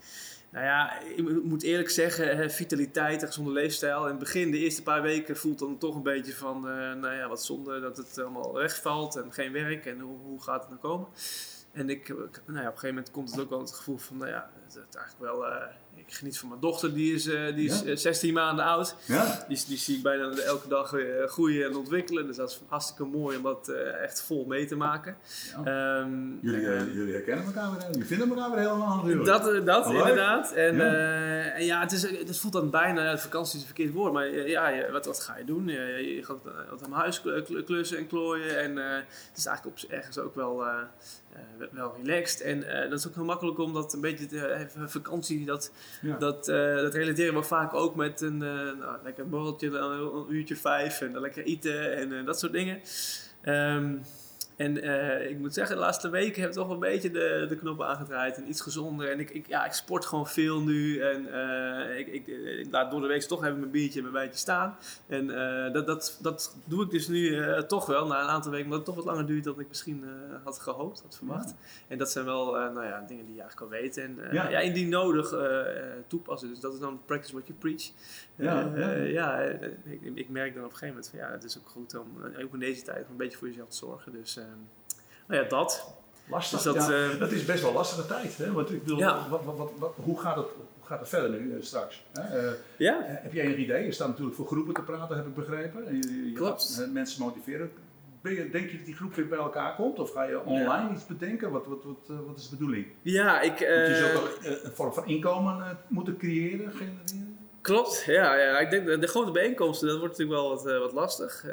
nou 0.50 0.65
ja, 0.65 1.00
ik 1.00 1.44
moet 1.44 1.62
eerlijk 1.62 1.91
zeggen, 1.91 2.50
vitaliteit 2.50 3.21
en 3.21 3.27
gezonde 3.27 3.53
leefstijl. 3.53 4.03
In 4.03 4.11
het 4.11 4.19
begin, 4.19 4.50
de 4.50 4.59
eerste 4.59 4.82
paar 4.82 5.03
weken, 5.03 5.37
voelt 5.37 5.59
dan 5.59 5.79
toch 5.79 5.94
een 5.94 6.03
beetje 6.03 6.32
van, 6.32 6.56
uh, 6.56 6.93
nou 6.93 7.15
ja, 7.15 7.29
wat 7.29 7.44
zonde 7.44 7.81
dat 7.81 7.97
het 7.97 8.19
allemaal 8.19 8.53
wegvalt 8.53 9.17
en 9.17 9.32
geen 9.32 9.53
werk 9.53 9.87
en 9.87 10.00
hoe, 10.00 10.19
hoe 10.19 10.43
gaat 10.43 10.61
het 10.61 10.69
nou 10.69 10.81
komen. 10.81 11.09
En 11.76 11.90
ik, 11.90 12.08
nou 12.08 12.23
ja, 12.26 12.32
op 12.32 12.56
een 12.56 12.64
gegeven 12.64 12.88
moment 12.88 13.11
komt 13.11 13.31
het 13.31 13.40
ook 13.40 13.50
wel 13.50 13.61
het 13.61 13.73
gevoel 13.73 13.96
van, 13.96 14.17
nou 14.17 14.31
ja, 14.31 14.50
het, 14.64 14.75
het 14.75 14.94
eigenlijk 14.94 15.32
wel, 15.32 15.49
uh, 15.49 15.67
ik 15.96 16.14
geniet 16.14 16.38
van 16.38 16.48
mijn 16.48 16.60
dochter, 16.60 16.94
die 16.94 17.14
is, 17.14 17.26
uh, 17.26 17.54
die 17.54 17.70
is 17.70 17.82
ja? 17.84 17.96
16 17.96 18.34
maanden 18.34 18.64
oud. 18.64 18.96
Ja? 19.04 19.44
Die, 19.48 19.64
die 19.66 19.78
zie 19.78 19.96
ik 19.96 20.02
bijna 20.02 20.31
elke 20.31 20.69
dag 20.69 20.90
weer 20.90 21.28
groeien 21.28 21.66
en 21.66 21.76
ontwikkelen. 21.76 22.26
Dus 22.26 22.37
dat 22.37 22.50
is 22.50 22.60
hartstikke 22.66 23.04
mooi 23.04 23.37
om 23.37 23.43
dat 23.43 23.69
echt 24.02 24.22
vol 24.22 24.44
mee 24.44 24.66
te 24.66 24.76
maken. 24.76 25.16
Ja. 25.64 25.98
Um, 25.98 26.38
jullie, 26.43 26.94
jullie 26.94 27.12
herkennen 27.12 27.44
elkaar 27.44 27.70
weer, 27.70 27.87
jullie 27.90 28.06
vinden 28.06 28.28
elkaar 28.28 28.50
weer 28.50 28.58
helemaal 28.58 28.96
natuurlijk. 28.96 29.25
Dat, 29.25 29.66
dat 29.66 29.90
inderdaad. 29.90 30.52
En 30.52 30.76
ja, 30.76 30.93
en 31.52 31.64
ja 31.64 31.81
het, 31.81 31.93
is, 31.93 32.02
het 32.02 32.38
voelt 32.38 32.52
dan 32.52 32.70
bijna, 32.70 33.04
ja, 33.04 33.19
vakantie 33.19 33.54
is 33.54 33.60
een 33.60 33.66
verkeerd 33.66 33.93
woord, 33.93 34.12
maar 34.12 34.28
ja, 34.28 34.90
wat, 34.90 35.06
wat 35.06 35.20
ga 35.20 35.37
je 35.37 35.44
doen? 35.44 35.69
Je, 35.69 36.14
je 36.16 36.25
gaat 36.25 36.38
wat 36.70 36.84
aan 36.84 36.93
huis 36.93 37.22
klussen 37.64 37.98
en 37.98 38.06
klooien 38.06 38.60
en 38.60 38.76
het 38.76 39.37
is 39.37 39.46
eigenlijk 39.46 39.82
op, 39.82 39.90
ergens 39.90 40.19
ook 40.19 40.34
wel 40.34 40.64
wel 41.70 41.94
relaxed. 42.02 42.40
En 42.40 42.60
dat 42.90 42.98
is 42.98 43.06
ook 43.06 43.14
heel 43.14 43.25
makkelijk 43.25 43.58
om 43.58 43.72
dat 43.72 43.93
een 43.93 44.00
beetje 44.00 44.26
te, 44.26 44.66
vakantie, 44.87 45.44
dat, 45.44 45.70
ja. 46.03 46.17
dat, 46.17 46.49
uh, 46.49 46.77
dat 46.77 46.94
relateren 46.94 47.35
we 47.35 47.43
vaak 47.43 47.75
ook 47.75 47.94
met 47.94 48.21
een 48.21 48.38
nou, 48.38 48.97
lekker 49.03 49.29
borreltje, 49.29 49.79
een 49.79 50.35
uurtje 50.35 50.56
vijf 50.56 51.00
en 51.00 51.21
lekker 51.21 51.44
eten 51.44 51.97
en 51.97 52.25
dat 52.25 52.38
soort 52.38 52.53
dingen. 52.53 52.81
Um, 53.44 54.03
en 54.56 54.85
uh, 54.85 55.31
ik 55.31 55.38
moet 55.38 55.55
zeggen, 55.55 55.76
de 55.76 55.82
laatste 55.82 56.08
weken 56.08 56.41
heb 56.41 56.50
ik 56.50 56.56
toch 56.56 56.69
een 56.69 56.79
beetje 56.79 57.11
de, 57.11 57.47
de 57.49 57.56
knoppen 57.56 57.87
aangedraaid 57.87 58.37
en 58.37 58.49
iets 58.49 58.61
gezonder. 58.61 59.11
En 59.11 59.20
ik, 59.20 59.31
ik, 59.31 59.47
ja, 59.47 59.64
ik 59.64 59.73
sport 59.73 60.06
gewoon 60.06 60.26
veel 60.26 60.61
nu. 60.61 61.00
En 61.00 61.26
uh, 61.26 61.99
ik, 61.99 62.06
ik, 62.06 62.26
ik, 62.26 62.67
laat 62.70 62.91
door 62.91 63.00
de 63.00 63.06
week 63.06 63.23
toch 63.23 63.44
even 63.44 63.58
mijn 63.58 63.70
biertje 63.70 63.97
en 63.97 64.03
mijn 64.03 64.14
wijntje 64.14 64.38
staan. 64.38 64.76
En 65.06 65.25
uh, 65.25 65.73
dat, 65.73 65.87
dat, 65.87 66.19
dat 66.23 66.56
doe 66.64 66.85
ik 66.85 66.91
dus 66.91 67.08
nu 67.08 67.44
toch 67.67 67.87
wel, 67.87 68.06
na 68.06 68.23
een 68.23 68.29
aantal 68.29 68.50
weken, 68.50 68.67
omdat 68.67 68.87
het 68.87 68.94
toch 68.94 69.05
wat 69.05 69.14
langer 69.14 69.26
duurt 69.26 69.44
dan 69.44 69.61
ik 69.61 69.69
misschien 69.69 70.05
had 70.44 70.58
gehoopt, 70.58 71.00
had 71.03 71.17
verwacht. 71.17 71.49
Ja. 71.49 71.67
En 71.88 71.99
dat 71.99 72.11
zijn 72.11 72.25
wel 72.25 72.53
nou 72.53 72.85
ja, 72.85 73.05
dingen 73.08 73.26
die 73.26 73.35
je 73.35 73.41
eigenlijk 73.41 73.73
al 73.73 73.79
weet. 73.79 73.97
En 73.97 74.19
ja. 74.32 74.49
ja. 74.49 74.58
indien 74.58 74.88
nodig 74.88 75.35
toepassen. 76.06 76.49
Dus 76.49 76.61
dat 76.61 76.73
is 76.73 76.81
dan 76.81 77.00
practice 77.05 77.32
what 77.32 77.47
you 77.47 77.58
preach. 77.58 77.91
Ja, 78.37 78.76
ja. 79.05 79.41
ik, 79.85 80.00
ik, 80.14 80.29
merk 80.29 80.55
dan 80.55 80.64
op 80.64 80.70
een 80.70 80.76
gegeven 80.76 80.88
moment 80.88 81.08
van 81.08 81.19
ja, 81.19 81.31
het 81.31 81.44
is 81.44 81.58
ook 81.58 81.69
goed 81.69 81.99
om 81.99 82.06
ook 82.43 82.53
in 82.53 82.58
deze 82.58 82.82
tijd 82.82 83.06
een 83.08 83.17
beetje 83.17 83.38
voor 83.38 83.49
jezelf 83.49 83.69
te 83.69 83.76
zorgen. 83.76 84.12
Dus 84.12 84.38
nou 85.26 85.43
ja, 85.43 85.48
dat. 85.48 85.94
Lastig, 86.28 86.62
dus 86.62 86.75
dat, 86.75 86.88
ja. 86.88 87.08
uh, 87.12 87.19
dat 87.19 87.31
is 87.31 87.44
best 87.44 87.62
wel 87.62 87.72
lastige 87.72 88.06
tijd. 88.06 88.37
Hè? 88.38 88.52
Want 88.52 88.70
ik 88.70 88.82
bedoel, 88.82 88.98
ja. 88.98 89.28
wat, 89.28 89.44
wat, 89.44 89.70
wat, 89.78 89.93
hoe, 89.96 90.20
gaat 90.20 90.37
het, 90.37 90.46
hoe 90.78 90.87
gaat 90.87 90.98
het 90.98 91.08
verder 91.08 91.31
nu 91.31 91.54
uh, 91.54 91.62
straks? 91.62 92.04
Hè? 92.12 92.46
Uh, 92.46 92.52
ja. 92.76 92.98
heb 93.04 93.32
jij 93.32 93.44
een 93.44 93.60
idee? 93.60 93.84
Je 93.84 93.93
staat 93.93 94.08
natuurlijk 94.08 94.37
voor 94.37 94.46
groepen 94.46 94.75
te 94.75 94.82
praten, 94.82 95.16
heb 95.16 95.26
ik 95.26 95.34
begrepen. 95.34 95.96
Je, 95.96 96.28
je 96.31 96.32
Klopt. 96.32 96.88
mensen 96.93 97.22
motiveren. 97.22 97.70
Je, 98.22 98.50
denk 98.50 98.70
je 98.70 98.76
dat 98.76 98.87
die 98.87 98.94
groep 98.94 99.14
weer 99.14 99.28
bij 99.28 99.38
elkaar 99.38 99.75
komt? 99.75 99.98
Of 99.98 100.12
ga 100.12 100.22
je 100.22 100.44
online 100.44 100.88
ja. 100.88 100.93
iets 100.93 101.06
bedenken? 101.06 101.50
Wat, 101.50 101.66
wat, 101.66 101.84
wat, 101.84 102.19
wat 102.26 102.37
is 102.37 102.48
de 102.48 102.56
bedoeling? 102.56 102.87
Ja, 103.02 103.40
ik... 103.40 103.50
Want 103.50 103.60
je 103.60 104.12
zult 104.12 104.22
ook 104.22 104.64
een 104.64 104.72
vorm 104.75 104.93
van 104.93 105.06
inkomen 105.06 105.78
moeten 105.88 106.16
creëren, 106.16 106.72
genereren? 106.72 107.38
Klopt, 107.60 108.04
ja, 108.06 108.37
ja. 108.37 108.58
Ik 108.58 108.70
denk 108.70 108.87
de, 108.87 108.98
de 108.98 109.06
grote 109.06 109.31
bijeenkomsten, 109.31 109.88
dat 109.88 109.98
wordt 109.98 110.19
natuurlijk 110.19 110.40
wel 110.40 110.48
wat, 110.48 110.81
wat 110.81 110.93
lastig 110.93 111.44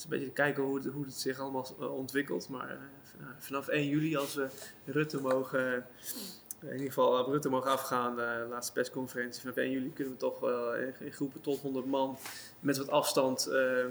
is 0.00 0.06
een 0.06 0.18
beetje 0.18 0.32
kijken 0.32 0.62
hoe 0.62 0.76
het, 0.76 0.84
hoe 0.84 1.04
het 1.04 1.14
zich 1.14 1.38
allemaal 1.38 1.66
eh, 1.80 1.96
ontwikkelt. 1.96 2.48
Maar 2.48 2.70
eh, 2.70 3.26
vanaf 3.38 3.68
1 3.68 3.88
juli, 3.88 4.16
als 4.16 4.34
we 4.34 4.48
Rutte 4.84 5.20
mogen, 5.20 5.76
eh, 5.76 6.68
in 6.68 6.72
ieder 6.72 6.86
geval 6.86 7.30
Rutte 7.30 7.48
mogen 7.48 7.70
afgaan, 7.70 8.16
de 8.16 8.46
laatste 8.50 8.72
persconferentie, 8.72 9.40
vanaf 9.40 9.56
1 9.56 9.70
juli 9.70 9.92
kunnen 9.92 10.12
we 10.12 10.18
toch 10.18 10.40
wel 10.40 10.74
in 10.74 11.12
groepen 11.12 11.40
tot 11.40 11.60
100 11.60 11.86
man 11.86 12.16
met 12.60 12.76
wat 12.76 12.90
afstand 12.90 13.46
ehm, 13.46 13.90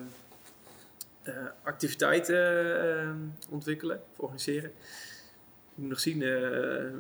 activiteiten 1.64 3.36
ontwikkelen, 3.50 4.02
organiseren. 4.16 4.72
Moet 5.80 5.90
nog 5.90 6.00
zien 6.00 6.20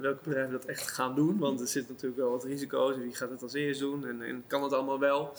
welke 0.01 0.19
bedrijven 0.23 0.51
dat 0.51 0.65
echt 0.65 0.91
gaan 0.91 1.15
doen. 1.15 1.37
Want 1.37 1.59
er 1.59 1.67
zitten 1.67 1.93
natuurlijk 1.93 2.21
wel 2.21 2.31
wat 2.31 2.43
risico's. 2.43 2.97
Wie 2.97 3.15
gaat 3.15 3.29
het 3.29 3.41
als 3.41 3.53
eerst 3.53 3.79
doen? 3.79 4.05
En, 4.07 4.43
kan 4.47 4.63
het 4.63 4.73
allemaal 4.73 4.99
wel? 4.99 5.33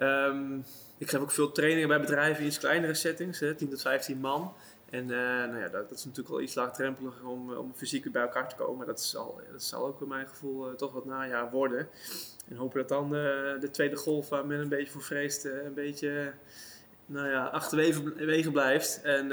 Um, 0.00 0.64
ik 0.98 1.10
geef 1.10 1.20
ook 1.20 1.30
veel 1.30 1.52
trainingen 1.52 1.88
bij 1.88 2.00
bedrijven 2.00 2.40
in 2.40 2.46
iets 2.46 2.58
kleinere 2.58 2.94
settings, 2.94 3.40
hè, 3.40 3.54
10 3.54 3.68
tot 3.68 3.80
15 3.80 4.18
man. 4.18 4.54
En 4.90 5.02
uh, 5.02 5.08
nou 5.16 5.58
ja, 5.58 5.68
dat, 5.68 5.88
dat, 5.88 5.98
is 5.98 6.04
natuurlijk 6.04 6.34
wel 6.34 6.40
iets 6.40 6.54
laagdrempeliger 6.54 7.26
om, 7.26 7.52
om 7.52 7.72
fysiek 7.74 8.12
bij 8.12 8.22
elkaar 8.22 8.48
te 8.48 8.54
komen. 8.54 8.86
Dat 8.86 9.00
zal, 9.00 9.40
dat 9.52 9.62
zal 9.62 9.86
ook 9.86 10.00
in 10.00 10.08
mijn 10.08 10.28
gevoel 10.28 10.68
uh, 10.68 10.74
toch 10.74 10.92
wat 10.92 11.04
najaar 11.04 11.50
worden. 11.50 11.88
En 12.48 12.56
hopen 12.56 12.78
dat 12.78 12.88
dan 12.88 13.10
de 13.60 13.68
tweede 13.72 13.96
golf 13.96 14.28
waar 14.28 14.46
men 14.46 14.60
een 14.60 14.68
beetje 14.68 14.92
voor 14.92 15.02
vreest, 15.02 15.44
een 15.44 15.74
beetje 15.74 16.32
nou 17.12 17.28
ja, 17.28 17.44
achterwege 17.44 18.50
blijft. 18.50 19.00
En 19.02 19.28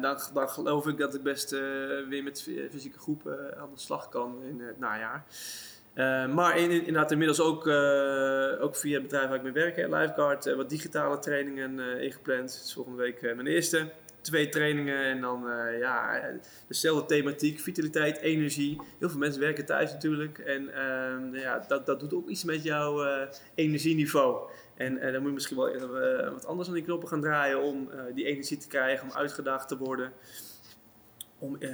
dan, 0.00 0.18
dan 0.34 0.48
geloof 0.48 0.86
ik 0.86 0.98
dat 0.98 1.14
ik 1.14 1.22
best 1.22 1.50
weer 2.08 2.22
met 2.22 2.42
fysieke 2.70 2.98
groepen 2.98 3.58
aan 3.58 3.68
de 3.74 3.80
slag 3.80 4.08
kan 4.08 4.42
in 4.42 4.60
het 4.60 4.78
najaar. 4.78 5.24
Maar 6.34 6.58
in, 6.58 6.70
inderdaad 6.70 7.10
inmiddels 7.10 7.40
ook, 7.40 7.66
ook 8.60 8.76
via 8.76 8.94
het 8.94 9.02
bedrijf 9.02 9.28
waar 9.28 9.36
ik 9.36 9.42
mee 9.42 9.52
werk, 9.52 9.76
Lifeguard, 9.76 10.46
uh, 10.46 10.56
wat 10.56 10.70
digitale 10.70 11.18
trainingen 11.18 12.00
ingepland. 12.00 12.58
Dus 12.62 12.72
volgende 12.72 13.02
week 13.02 13.20
mijn 13.20 13.46
eerste. 13.46 13.86
Twee 14.20 14.48
trainingen 14.48 15.04
en 15.04 15.20
dan 15.20 15.44
ja, 15.78 16.22
dezelfde 16.68 17.06
thematiek, 17.06 17.60
vitaliteit, 17.60 18.18
energie. 18.18 18.80
Heel 18.98 19.10
veel 19.10 19.18
mensen 19.18 19.40
werken 19.40 19.66
thuis 19.66 19.92
natuurlijk. 19.92 20.38
En 20.38 20.74
ehm, 20.74 21.34
ja, 21.34 21.64
dat, 21.68 21.86
dat 21.86 22.00
doet 22.00 22.14
ook 22.14 22.28
iets 22.28 22.44
met 22.44 22.62
jouw 22.62 23.26
energieniveau. 23.54 24.50
En 24.74 25.00
dan 25.00 25.20
moet 25.20 25.28
je 25.28 25.34
misschien 25.34 25.56
wel 25.56 26.32
wat 26.32 26.46
anders 26.46 26.68
aan 26.68 26.74
die 26.74 26.82
knoppen 26.82 27.08
gaan 27.08 27.20
draaien 27.20 27.62
om 27.62 27.90
die 28.14 28.24
energie 28.24 28.56
te 28.56 28.68
krijgen, 28.68 29.08
om 29.08 29.16
uitgedaagd 29.16 29.68
te 29.68 29.76
worden. 29.76 30.12
Om, 31.38 31.56
eh, 31.60 31.70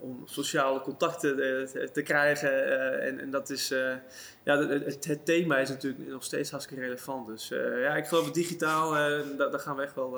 om 0.00 0.22
sociale 0.24 0.80
contacten 0.80 1.30
eh, 1.30 1.66
te, 1.66 1.90
te 1.92 2.02
krijgen. 2.02 2.50
eh, 2.50 3.06
en, 3.08 3.20
en 3.20 3.30
dat 3.30 3.50
is, 3.50 3.68
ja, 4.44 4.58
het, 4.58 5.04
het- 5.06 5.24
thema 5.24 5.58
is 5.58 5.68
natuurlijk 5.68 6.08
nog 6.08 6.24
steeds 6.24 6.50
hartstikke 6.50 6.82
relevant. 6.82 7.26
Dus 7.26 7.48
ja, 7.82 7.96
ik 7.96 8.06
geloof 8.06 8.24
dat 8.24 8.34
digitaal, 8.34 8.90
daar, 9.36 9.50
daar 9.50 9.60
gaan 9.60 9.76
we 9.76 9.82
echt 9.82 9.94
wel, 9.94 10.10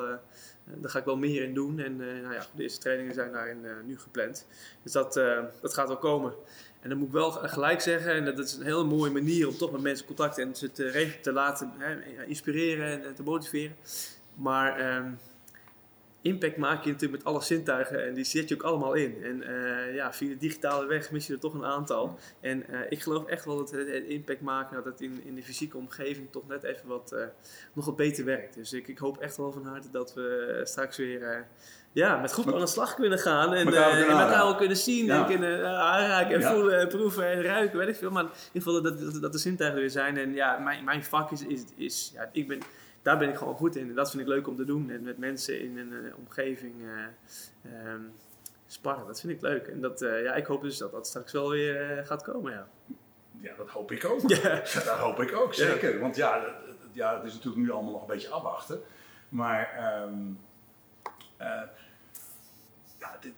daar 0.64 0.90
ga 0.90 0.98
ik 0.98 1.04
wel 1.04 1.16
meer 1.16 1.42
in 1.42 1.54
doen. 1.54 1.78
En 1.78 1.96
nou 1.96 2.34
ja, 2.34 2.46
de 2.54 2.62
eerste 2.62 2.80
trainingen 2.80 3.14
zijn 3.14 3.32
daarin 3.32 3.66
nu 3.86 3.98
gepland. 3.98 4.46
Dus 4.82 4.92
dat, 4.92 5.14
dat 5.60 5.74
gaat 5.74 5.88
wel 5.88 5.96
komen. 5.98 6.32
En 6.80 6.88
dan 6.88 6.98
moet 6.98 7.08
ik 7.08 7.14
wel 7.14 7.30
gelijk 7.30 7.80
zeggen, 7.80 8.12
en 8.12 8.24
dat 8.24 8.38
is 8.38 8.54
een 8.54 8.64
hele 8.64 8.84
mooie 8.84 9.10
manier 9.10 9.48
om 9.48 9.56
toch 9.56 9.72
met 9.72 9.80
mensen 9.80 10.06
contact 10.06 10.38
en 10.38 10.56
ze 10.56 10.70
te, 11.22 11.32
laten 11.32 11.72
hè, 11.78 12.24
inspireren 12.24 12.86
en, 12.86 13.04
en 13.04 13.14
te 13.14 13.22
motiveren. 13.22 13.76
Maar 14.34 14.78
ehm, 14.78 15.10
impact 16.26 16.56
maak 16.56 16.84
je 16.84 16.90
natuurlijk 16.90 17.22
met 17.24 17.32
alle 17.32 17.42
zintuigen 17.42 18.06
en 18.06 18.14
die 18.14 18.24
zet 18.24 18.48
je 18.48 18.54
ook 18.54 18.62
allemaal 18.62 18.94
in. 18.94 19.22
En 19.22 19.42
eh, 19.42 19.94
ja, 19.94 20.12
via 20.12 20.28
de 20.28 20.36
digitale 20.36 20.86
weg 20.86 21.10
mis 21.10 21.26
je 21.26 21.32
er 21.32 21.40
toch 21.40 21.54
een 21.54 21.64
aantal. 21.64 22.18
En 22.40 22.68
eh, 22.68 22.80
ik 22.88 23.02
geloof 23.02 23.26
echt 23.26 23.44
wel 23.44 23.56
dat 23.56 23.70
het, 23.70 23.88
het 23.92 24.04
impact 24.04 24.40
maken, 24.40 24.76
dat 24.76 24.84
het 24.84 25.00
in, 25.00 25.22
in 25.24 25.34
de 25.34 25.42
fysieke 25.42 25.76
omgeving 25.76 26.28
toch 26.30 26.48
net 26.48 26.62
even 26.62 26.88
wat, 26.88 27.12
eh, 27.12 27.24
nog 27.72 27.84
wat 27.84 27.96
beter 27.96 28.24
werkt. 28.24 28.54
Dus 28.54 28.72
ik, 28.72 28.88
ik 28.88 28.98
hoop 28.98 29.18
echt 29.18 29.36
wel 29.36 29.52
van 29.52 29.66
harte 29.66 29.90
dat 29.90 30.14
we 30.14 30.60
straks 30.64 30.96
weer 30.96 31.46
ja, 31.92 32.16
met 32.16 32.32
groep 32.32 32.52
aan 32.52 32.60
de 32.60 32.66
slag 32.66 32.94
kunnen 32.94 33.18
gaan. 33.18 33.54
En 33.54 33.66
Elkaar 33.66 33.90
kunnen 33.90 34.16
en 34.16 34.20
elkaar 34.20 34.56
kunnen 34.56 34.76
zien 34.76 35.04
Ja. 35.06 35.20
en 35.20 35.26
kunnen 35.26 35.66
aanraken 35.78 36.34
en 36.34 36.40
Ja. 36.40 36.52
voelen 36.54 36.80
en 36.80 36.88
proeven 36.88 37.26
en 37.26 37.42
ruiken, 37.42 37.78
weet 37.78 37.88
ik 37.88 37.96
veel. 37.96 38.10
Maar 38.10 38.24
in 38.24 38.30
ieder 38.52 38.62
geval 38.62 38.82
dat, 38.82 39.00
dat, 39.00 39.22
dat 39.22 39.32
de 39.32 39.38
zintuigen 39.38 39.80
weer 39.80 39.90
zijn. 39.90 40.16
En 40.16 40.34
ja, 40.34 40.58
mijn, 40.58 40.84
mijn 40.84 41.04
vak 41.04 41.30
is, 41.30 41.46
is, 41.46 41.64
is 41.76 42.10
ja, 42.14 42.28
ik 42.32 42.48
ben, 42.48 42.60
daar 43.06 43.18
ben 43.18 43.28
ik 43.28 43.36
gewoon 43.36 43.54
goed 43.56 43.76
in. 43.76 43.88
En 43.88 43.94
dat 43.94 44.10
vind 44.10 44.22
ik 44.22 44.28
leuk 44.28 44.46
om 44.48 44.56
te 44.56 44.64
doen. 44.64 44.90
En 44.90 45.02
met 45.02 45.18
mensen 45.18 45.60
in 45.60 45.78
een 45.78 46.06
eh, 46.06 46.18
omgeving 46.18 46.74
ehm, 47.62 48.00
sparren, 48.66 49.06
dat 49.06 49.20
vind 49.20 49.32
ik 49.32 49.40
leuk. 49.40 49.66
En 49.66 49.80
dat, 49.80 50.02
eh, 50.02 50.22
ja, 50.22 50.34
ik 50.34 50.46
hoop 50.46 50.62
dus 50.62 50.78
dat 50.78 50.92
dat 50.92 51.06
straks 51.06 51.32
wel 51.32 51.50
weer 51.50 52.02
gaat 52.06 52.22
komen, 52.22 52.52
ja. 52.52 52.68
Ja, 53.40 53.54
dat 53.56 53.68
hoop 53.68 53.90
ik 53.92 54.04
ook. 54.04 54.20
Ja. 54.30 54.54
Dat 54.74 54.86
hoop 54.88 55.20
ik 55.20 55.34
ook, 55.36 55.52
Ja. 55.52 55.64
zeker. 55.66 55.98
Want 56.00 56.16
ja, 56.16 56.44
ja, 56.92 57.16
het 57.16 57.24
is 57.24 57.32
natuurlijk 57.34 57.62
nu 57.62 57.70
allemaal 57.70 57.92
nog 57.92 58.00
een 58.00 58.06
beetje 58.06 58.28
afwachten. 58.28 58.80
Maar 59.28 59.70
ehm, 59.76 60.18
eh, 61.36 61.62
ja, 62.98 63.16
dit- 63.20 63.34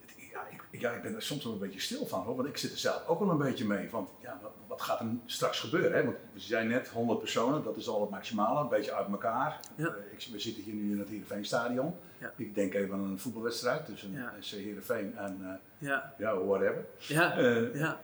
ja, 0.80 0.90
ik, 0.92 1.02
ben 1.02 1.14
er 1.14 1.23
soms 1.23 1.44
wel 1.44 1.52
een 1.52 1.58
beetje 1.58 1.80
stil 1.80 2.06
van, 2.06 2.23
hoor, 2.23 2.37
want 2.37 2.49
ik 2.49 2.56
zit 2.56 2.73
er 2.73 2.78
zelf 2.78 3.06
ook 3.06 3.18
wel 3.18 3.30
een 3.30 3.38
beetje 3.38 3.66
mee. 3.66 3.88
Van, 3.90 4.08
ja, 4.23 4.38
wat, 4.42 4.52
wat 4.66 4.82
gaat 4.82 5.00
er 5.00 5.06
straks 5.26 5.61
gebeuren? 5.61 5.92
Hè? 5.92 6.04
Want 6.04 6.16
we 6.32 6.40
zijn 6.40 6.68
net 6.68 6.88
100 6.88 7.18
personen, 7.18 7.62
dat 7.62 7.76
is 7.76 7.88
al 7.88 8.00
het 8.00 8.11
maximale, 8.11 8.61
een 8.61 8.68
beetje 8.68 8.94
uit 8.94 9.08
elkaar. 9.08 9.61
Ja. 9.75 9.87
Eh, 9.87 10.12
ik, 10.12 10.28
we 10.32 10.38
zitten 10.38 10.62
hier 10.62 10.75
nu 10.75 10.92
in 10.92 10.99
het 10.99 11.08
Heerenveenstadion. 11.08 11.94
Ja. 12.18 12.32
Ik 12.37 12.54
denk 12.54 12.75
even 12.75 12.94
aan 12.94 13.04
een 13.04 13.18
voetbalwedstrijd 13.18 13.87
tussen 13.87 14.12
Ja. 14.12 14.32
SC 14.40 14.52
Heerenveen 14.54 15.16
en 15.16 15.38
eh, 15.42 15.88
Ja, 15.88 16.14
ja, 16.18 16.37
whatever. 16.44 16.85
ja, 16.99 17.37
Eh, 17.38 17.75
ja, 17.75 18.00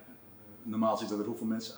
Normaal 0.62 0.96
zitten 0.96 1.18
er 1.18 1.24
hoeveel 1.24 1.46
mensen? 1.46 1.74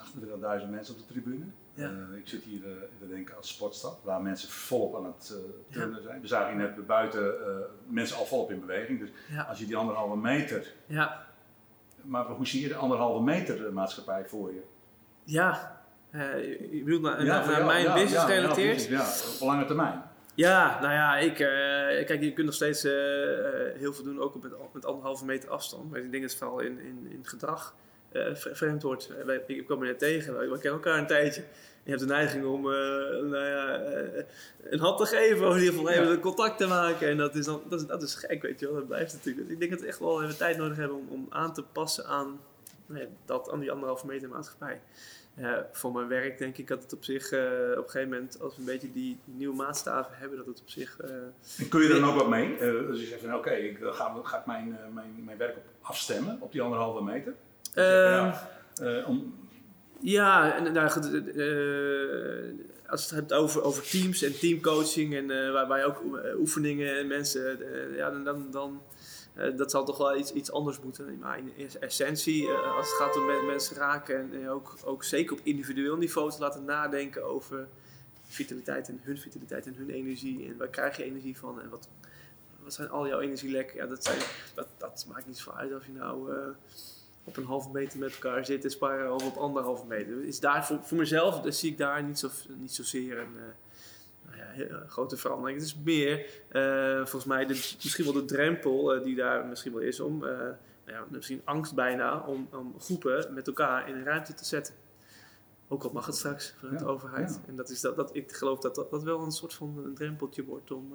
28.000 0.60 0.70
mensen 0.70 0.94
op 0.94 1.00
de 1.00 1.06
tribune. 1.12 1.44
Ja. 1.76 1.84
Eh, 2.10 2.18
ik 2.18 2.28
zit 2.28 2.42
hier, 2.42 2.60
uh, 2.60 2.72
ik 3.00 3.08
denk 3.08 3.30
als 3.30 3.48
sportstad, 3.48 3.98
waar 4.04 4.22
mensen 4.22 4.48
volop 4.48 4.96
aan 4.96 5.04
het 5.04 5.34
eh 5.36 5.72
turnen 5.74 6.02
zijn. 6.02 6.20
We 6.20 6.26
zagen 6.26 6.48
hier 6.58 6.66
net 6.66 6.86
buiten 6.86 7.46
eh, 7.46 7.54
mensen 7.86 8.16
al 8.16 8.24
volop 8.26 8.50
in 8.50 8.60
beweging. 8.60 8.98
Dus 9.00 9.10
ja, 9.30 9.42
als 9.42 9.58
je 9.58 9.66
die 9.66 9.76
anderhalve 9.76 10.16
meter, 10.16 10.72
ja. 10.86 11.26
maar 12.02 12.24
hoe 12.26 12.46
zie 12.46 12.62
je 12.62 12.68
de 12.68 12.74
anderhalve 12.74 13.22
meter 13.22 13.66
eh, 13.66 13.72
maatschappij 13.72 14.24
voor 14.26 14.52
je? 14.54 14.62
ja. 15.24 15.74
Eh, 16.10 16.72
je 16.72 16.82
bedoelt 16.84 17.02
naar, 17.02 17.24
naar- 17.24 17.42
voor 17.44 17.52
naar 17.52 17.60
jou, 17.60 17.72
mijn 17.72 17.84
ja, 17.84 17.92
business 17.92 18.14
ja, 18.14 18.26
gerelateerd? 18.26 18.84
Ja, 18.86 19.06
op 19.34 19.46
lange 19.46 19.64
termijn. 19.64 20.02
Ja, 20.34 20.80
nou 20.80 20.92
ja, 20.92 21.16
ik, 21.16 21.38
eh, 21.38 22.06
kijk, 22.06 22.20
je 22.22 22.32
kunt 22.32 22.46
nog 22.46 22.54
steeds 22.54 22.84
eh, 22.84 23.70
eh, 23.72 23.78
heel 23.78 23.92
veel 23.92 24.04
doen, 24.04 24.20
ook 24.20 24.34
op 24.34 24.42
met, 24.42 24.52
met 24.72 24.84
anderhalve 24.86 25.24
meter 25.24 25.50
afstand. 25.50 25.90
Maar 25.90 26.00
ik 26.00 26.10
denk 26.10 26.22
dat 26.22 26.30
het 26.32 26.40
vooral 26.40 26.60
in, 26.60 26.78
in, 26.78 27.06
in 27.10 27.20
gedrag 27.22 27.74
eh, 27.74 27.85
vreemd 28.34 28.82
wordt. 28.82 29.08
Eh, 29.18 29.24
wij- 29.24 29.42
ik 29.46 29.64
kwam 29.66 29.80
er 29.80 29.86
net 29.86 29.98
tegen, 29.98 30.32
we, 30.38 30.38
we 30.48 30.58
kennen 30.58 30.72
elkaar 30.82 30.98
een 30.98 31.06
tijdje. 31.06 31.42
Je 31.82 31.90
hebt 31.92 32.02
de 32.02 32.08
neiging 32.14 32.44
om 32.44 32.72
eh, 32.72 32.78
nou 33.22 33.36
ja, 33.44 33.78
eh, 33.82 34.24
een 34.70 34.78
hand 34.78 34.98
te 34.98 35.06
geven, 35.06 35.46
of 35.48 35.54
in 35.54 35.60
ieder 35.62 35.74
geval 35.78 35.90
even 35.90 36.08
Ja. 36.12 36.16
contact 36.18 36.58
te 36.58 36.66
maken. 36.66 37.08
En 37.08 37.16
dat 37.16 37.34
is, 37.34 37.44
dan, 37.44 37.62
dat, 37.68 37.80
is, 37.80 37.86
dat 37.86 38.02
is 38.02 38.14
gek, 38.14 38.42
weet 38.42 38.60
je 38.60 38.66
wel, 38.66 38.74
dat 38.74 38.86
blijft 38.86 39.12
natuurlijk. 39.12 39.48
Ik 39.50 39.58
denk 39.58 39.70
dat 39.70 39.80
we 39.80 39.86
echt 39.86 39.98
wel 39.98 40.22
even 40.22 40.36
tijd 40.36 40.56
nodig 40.56 40.76
hebben 40.76 40.96
om, 40.96 41.06
om 41.08 41.26
aan 41.30 41.54
te 41.54 41.62
passen 41.62 42.06
aan, 42.06 42.40
nou 42.86 43.00
ja, 43.00 43.06
dat, 43.24 43.50
aan 43.50 43.60
die 43.60 43.70
anderhalve 43.70 44.06
meter 44.06 44.28
maatschappij. 44.28 44.80
Eh, 45.34 45.52
voor 45.72 45.92
mijn 45.92 46.08
werk 46.08 46.38
denk 46.38 46.56
ik 46.58 46.68
dat 46.68 46.82
het 46.82 46.92
op 46.92 47.04
zich 47.04 47.30
eh, 47.30 47.40
op 47.70 47.84
een 47.84 47.90
gegeven 47.90 48.08
moment, 48.08 48.40
als 48.40 48.54
we 48.54 48.60
een 48.60 48.66
beetje 48.66 48.92
die, 48.92 49.18
nieuwe 49.24 49.56
maatstaven 49.56 50.16
hebben, 50.18 50.38
dat 50.38 50.46
het 50.46 50.60
op 50.60 50.68
zich. 50.68 50.96
eh, 51.00 51.10
En 51.58 51.68
kun 51.68 51.82
je 51.82 51.88
er 51.88 52.00
dan 52.00 52.08
ook 52.10 52.16
wat 52.18 52.28
mee? 52.28 52.56
Eh, 52.58 52.86
dus 52.86 53.00
je 53.00 53.06
zegt 53.06 53.20
van 53.20 53.34
oké, 53.34 53.50
ik 53.50 53.78
ga, 53.82 54.14
ga 54.22 54.38
ik 54.38 54.46
mijn, 54.46 54.78
eh, 54.78 54.94
mijn, 54.94 55.22
mijn 55.24 55.38
werk 55.38 55.56
op 55.56 55.62
afstemmen 55.80 56.36
op 56.40 56.52
die 56.52 56.62
anderhalve 56.62 57.02
meter. 57.02 57.34
Ehm, 57.76 58.24
ja, 58.24 58.48
eh, 58.82 59.08
om, 59.08 59.34
Ja, 60.00 60.56
en 60.56 60.72
nou, 60.72 60.88
goed, 60.90 61.04
eh, 61.36 62.90
als 62.90 63.02
het 63.02 63.10
hebt 63.10 63.32
over, 63.32 63.62
over 63.62 63.82
teams 63.90 64.22
en 64.22 64.38
teamcoaching 64.38 65.14
en 65.14 65.30
eh, 65.30 65.52
waar, 65.52 65.66
waar 65.66 65.78
je 65.78 65.84
ook 65.84 66.16
eh, 66.16 66.38
oefeningen 66.38 66.98
en 66.98 67.06
mensen, 67.06 67.72
eh, 67.72 67.96
ja, 67.96 68.10
dan, 68.10 68.24
dan, 68.24 68.50
dan 68.50 68.82
eh, 69.34 69.56
dat 69.56 69.70
zal 69.70 69.84
toch 69.84 69.98
wel 69.98 70.16
iets, 70.16 70.32
iets 70.32 70.52
anders 70.52 70.80
moeten. 70.80 71.18
Maar 71.18 71.38
in 71.38 71.52
es- 71.56 71.78
essentie, 71.78 72.48
eh, 72.48 72.76
als 72.76 72.86
het 72.88 72.96
gaat 72.96 73.16
om 73.16 73.26
men- 73.26 73.46
mensen 73.46 73.76
raken 73.76 74.16
en 74.16 74.42
eh, 74.44 74.52
ook, 74.52 74.76
ook 74.84 75.04
zeker 75.04 75.32
op 75.32 75.40
individueel 75.42 75.96
niveau 75.96 76.30
te 76.30 76.38
laten 76.40 76.64
nadenken 76.64 77.24
over 77.24 77.66
vitaliteit 78.24 78.88
en 78.88 79.00
hun 79.02 79.18
vitaliteit 79.18 79.66
en 79.66 79.74
hun 79.74 79.90
energie 79.90 80.46
en 80.48 80.56
waar 80.56 80.68
krijg 80.68 80.96
je 80.96 81.04
energie 81.04 81.38
van 81.38 81.60
en 81.60 81.68
wat, 81.68 81.88
wat 82.62 82.74
zijn 82.74 82.90
al 82.90 83.06
jouw 83.08 83.20
energielekken. 83.20 83.76
Ja, 83.76 83.86
dat, 83.86 84.04
zijn, 84.04 84.18
dat, 84.54 84.66
dat 84.78 85.06
maakt 85.08 85.26
niet 85.26 85.36
zoveel 85.38 85.54
uit 85.60 85.74
of 85.74 85.86
je 85.86 85.92
nou 85.92 86.32
eh, 86.32 86.38
op 87.26 87.36
een 87.36 87.44
halve 87.44 87.70
meter 87.72 87.98
met 87.98 88.12
elkaar 88.12 88.44
zit 88.44 88.64
en 88.64 88.70
sparren 88.70 89.14
of 89.14 89.26
op 89.26 89.36
anderhalve 89.36 89.86
meter. 89.86 90.24
Is 90.24 90.40
daar 90.40 90.66
voor, 90.66 90.78
voor 90.82 90.98
mezelf 90.98 91.40
dus 91.40 91.58
zie 91.58 91.70
ik 91.70 91.78
daar 91.78 92.02
niet, 92.02 92.18
zo, 92.18 92.28
niet 92.56 92.74
zozeer 92.74 93.18
een 93.18 93.36
eh, 93.36 93.42
nou 94.26 94.36
ja, 94.36 94.44
heel, 94.44 94.68
grote 94.88 95.16
verandering. 95.16 95.58
Het 95.58 95.68
is 95.68 95.76
meer 95.84 96.26
eh, 96.48 96.96
volgens 96.96 97.24
mij 97.24 97.46
de, 97.46 97.54
misschien 97.82 98.04
wel 98.04 98.12
de 98.12 98.24
drempel 98.24 98.94
eh, 98.94 99.02
die 99.02 99.14
daar 99.16 99.46
misschien 99.46 99.72
wel 99.72 99.82
is 99.82 100.00
om, 100.00 100.24
eh, 100.24 100.30
nou 100.38 100.98
ja, 100.98 101.04
misschien 101.08 101.42
angst 101.44 101.74
bijna, 101.74 102.20
om, 102.20 102.48
om 102.52 102.74
groepen 102.80 103.34
met 103.34 103.46
elkaar 103.46 103.88
in 103.88 103.94
een 103.94 104.04
ruimte 104.04 104.34
te 104.34 104.44
zetten. 104.44 104.74
Ook 105.68 105.82
al 105.82 105.90
mag 105.92 106.06
het 106.06 106.16
straks 106.16 106.54
vanuit 106.58 106.80
Ja, 106.80 106.86
de 106.86 106.92
overheid. 106.92 107.40
ja. 107.42 107.48
En 107.48 107.56
dat 107.56 107.70
is 107.70 107.80
dat, 107.80 107.96
dat, 107.96 108.14
ik 108.14 108.32
geloof 108.32 108.58
dat, 108.58 108.74
dat 108.74 108.90
dat 108.90 109.02
wel 109.02 109.22
een 109.22 109.30
soort 109.30 109.54
van 109.54 109.82
een 109.84 109.94
drempeltje 109.94 110.44
wordt 110.44 110.70
om, 110.70 110.92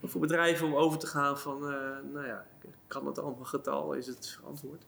eh, 0.00 0.08
voor 0.08 0.20
bedrijven 0.20 0.66
om 0.66 0.74
over 0.74 0.98
te 0.98 1.06
gaan 1.06 1.38
van, 1.38 1.62
eh, 1.62 1.78
nou 2.12 2.26
ja, 2.26 2.46
kan 2.86 3.06
het 3.06 3.18
allemaal 3.18 3.44
getal, 3.44 3.92
is 3.92 4.06
het 4.06 4.28
verantwoord. 4.28 4.84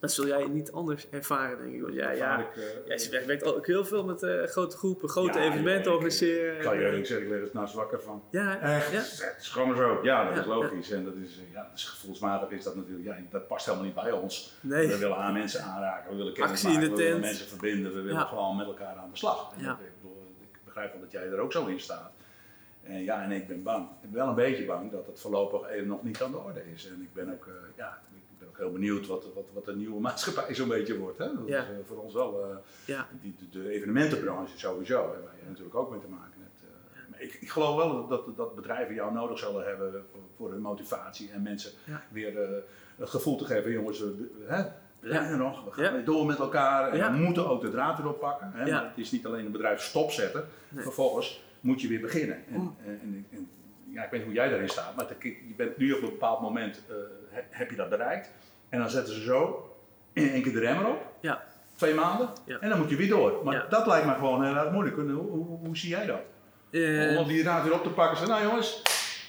Dat 0.00 0.12
zul 0.12 0.26
jij 0.26 0.46
niet 0.48 0.72
anders 0.72 1.08
ervaren, 1.10 1.58
denk 1.58 1.74
ik. 1.74 1.82
Want 1.82 1.94
ja, 1.94 2.10
ja, 2.10 2.46
eh, 2.86 2.96
jij 3.10 3.26
werkt- 3.26 3.44
ook 3.54 3.66
heel 3.66 3.84
veel 3.84 4.04
met 4.04 4.22
eh, 4.22 4.42
grote 4.44 4.76
groepen, 4.76 5.08
grote 5.08 5.38
Ja, 5.38 5.44
evenementen 5.44 5.86
ik- 5.90 5.96
organiseren. 5.96 6.56
Ik 6.56 6.62
kan 6.62 6.78
je 6.78 6.84
eerlijk 6.84 7.06
zeggen, 7.06 7.26
ik 7.26 7.32
er 7.42 7.48
naast 7.52 7.74
wakker 7.74 8.00
van. 8.02 8.22
Ja, 8.30 8.60
Echt, 8.60 8.92
het 8.92 9.36
is 9.40 9.48
gewoon 9.48 9.76
zo. 9.76 9.98
Ja, 10.02 10.28
dat 10.28 10.36
is 10.38 10.44
logisch. 10.46 10.90
En 10.90 11.04
dat 11.04 11.14
is, 11.14 11.40
ja, 11.52 11.62
dat 11.62 11.78
is 11.78 11.84
gevoelsmatig 11.84 12.50
is 12.50 12.64
dat 12.64 12.74
natuurlijk, 12.76 13.04
ja, 13.04 13.16
dat 13.30 13.46
past 13.46 13.64
helemaal 13.66 13.86
niet 13.86 13.94
bij 13.94 14.12
ons. 14.12 14.56
Nee. 14.60 14.88
We 14.88 14.98
willen 14.98 15.16
aan 15.16 15.32
mensen 15.32 15.62
aanraken, 15.62 16.10
we 16.10 16.16
willen 16.16 16.32
kennis 16.32 16.62
maken, 16.62 16.94
willen 16.96 17.20
mensen 17.20 17.46
verbinden, 17.48 17.94
we 17.94 18.00
willen 18.00 18.26
gewoon 18.26 18.56
met 18.56 18.66
elkaar 18.66 18.96
aan 18.96 19.10
de 19.12 19.16
slag. 19.18 19.52
En 19.56 19.62
Ja. 19.64 19.72
ik, 19.72 19.92
bedoel, 20.00 20.32
ik 20.40 20.58
begrijp 20.64 20.92
wel 20.92 21.00
dat 21.00 21.10
jij 21.12 21.26
er 21.26 21.38
ook 21.38 21.52
zo 21.52 21.66
in 21.66 21.80
staat. 21.80 22.10
En 22.82 23.02
ja, 23.02 23.22
en 23.22 23.30
ik 23.30 23.46
ben 23.48 23.62
bang. 23.62 23.88
Ik 24.02 24.10
ben 24.10 24.20
wel 24.20 24.28
een 24.28 24.34
beetje 24.34 24.64
bang 24.64 24.90
dat 24.90 25.06
het 25.06 25.20
voorlopig 25.20 25.68
even 25.68 25.86
nog 25.86 26.02
niet 26.02 26.22
aan 26.22 26.30
de 26.30 26.38
orde 26.38 26.62
is. 26.74 26.86
En 26.88 27.02
ik 27.02 27.12
ben 27.12 27.32
ook, 27.32 27.46
eh, 27.46 27.52
ja, 27.76 27.98
ik 28.14 28.29
ben 28.40 28.48
ook 28.48 28.58
heel 28.58 28.72
benieuwd 28.72 29.06
wat, 29.06 29.24
wat, 29.34 29.48
wat 29.52 29.64
de 29.64 29.76
nieuwe 29.76 30.00
maatschappij 30.08 30.54
zo'n 30.54 30.68
beetje 30.68 30.98
wordt. 30.98 31.18
Hè? 31.18 31.24
Dat 31.34 31.46
Ja. 31.48 31.62
is 31.62 31.68
eh, 31.68 31.74
voor 31.86 31.96
ons 32.02 32.14
wel, 32.14 32.44
eh, 32.44 32.56
Ja. 32.84 33.08
die, 33.20 33.34
de, 33.50 33.68
evenementenbranche 33.70 34.58
sowieso, 34.58 34.96
hè, 35.12 35.22
waar 35.22 35.34
je 35.42 35.48
natuurlijk 35.48 35.74
ook 35.76 35.90
mee 35.90 36.00
te 36.00 36.08
maken 36.08 36.40
hebt. 36.42 36.62
eh. 37.18 37.24
Ik, 37.26 37.34
ik 37.40 37.50
geloof 37.50 37.76
wel 37.76 38.06
dat, 38.06 38.36
dat 38.36 38.54
bedrijven 38.54 38.94
jou 38.94 39.12
nodig 39.12 39.38
zullen 39.38 39.66
hebben 39.66 40.04
voor, 40.12 40.20
voor 40.36 40.50
hun 40.50 40.60
motivatie 40.60 41.30
en 41.30 41.42
mensen 41.42 41.72
weer 42.12 42.62
het 42.96 43.10
gevoel 43.10 43.36
te 43.36 43.44
geven, 43.44 43.70
jongens, 43.72 44.00
we, 44.00 44.28
hè, 44.46 44.62
we 45.00 45.08
zijn 45.12 45.30
er 45.30 45.36
nog, 45.36 45.64
we 45.64 45.70
gaan 45.72 45.84
Ja. 45.84 45.92
weer 45.92 46.04
door 46.04 46.26
met 46.26 46.38
elkaar 46.38 46.90
en 46.90 46.96
Ja. 46.96 47.12
we 47.12 47.18
moeten 47.18 47.48
ook 47.48 47.60
de 47.60 47.70
draad 47.70 47.98
erop 47.98 48.20
pakken. 48.20 48.50
Hè, 48.54 48.64
Ja. 48.64 48.88
het 48.88 48.98
is 48.98 49.10
niet 49.10 49.26
alleen 49.26 49.44
een 49.46 49.52
bedrijf 49.52 49.80
stopzetten, 49.80 50.44
Nee. 50.68 50.82
vervolgens 50.82 51.42
moet 51.60 51.80
je 51.80 51.88
weer 51.88 52.00
beginnen. 52.00 52.36
En, 52.36 52.60
Mm. 52.60 52.76
en, 52.84 53.00
en, 53.02 53.26
en- 53.30 53.48
ja, 53.92 54.04
ik 54.04 54.10
weet 54.10 54.20
niet 54.20 54.28
hoe 54.28 54.38
jij 54.38 54.48
daarin 54.48 54.68
staat, 54.68 54.96
maar 54.96 55.06
je 55.22 55.54
bent 55.56 55.76
nu 55.76 55.92
op 55.92 56.02
een 56.02 56.08
bepaald 56.08 56.40
moment, 56.40 56.82
heb 57.50 57.70
je 57.70 57.76
dat 57.76 57.88
bereikt 57.88 58.30
en 58.68 58.78
dan 58.78 58.90
zetten 58.90 59.14
ze 59.14 59.22
zo 59.22 59.70
in 60.12 60.30
één 60.30 60.42
keer 60.42 60.52
de 60.52 60.60
remmer 60.60 60.86
op 60.88 61.02
Ja. 61.20 61.42
twee 61.76 61.94
maanden 61.94 62.28
Ja. 62.44 62.58
en 62.60 62.68
dan 62.68 62.78
moet 62.78 62.90
je 62.90 62.96
weer 62.96 63.08
door. 63.08 63.40
Maar 63.44 63.54
Ja. 63.54 63.66
dat 63.68 63.86
lijkt 63.86 64.06
me 64.06 64.14
gewoon 64.14 64.44
heel 64.44 64.56
erg 64.56 64.70
moeilijk. 64.70 64.96
Hoe, 64.96 65.10
hoe, 65.12 65.58
hoe 65.64 65.76
zie 65.76 65.88
jij 65.90 66.06
dat? 66.06 66.20
Eh, 66.70 67.18
Om 67.18 67.28
die 67.28 67.42
raad 67.42 67.62
weer 67.62 67.72
op 67.74 67.82
te 67.82 67.88
pakken 67.90 68.22
en 68.22 68.28
nou 68.28 68.42
jongens, 68.42 68.82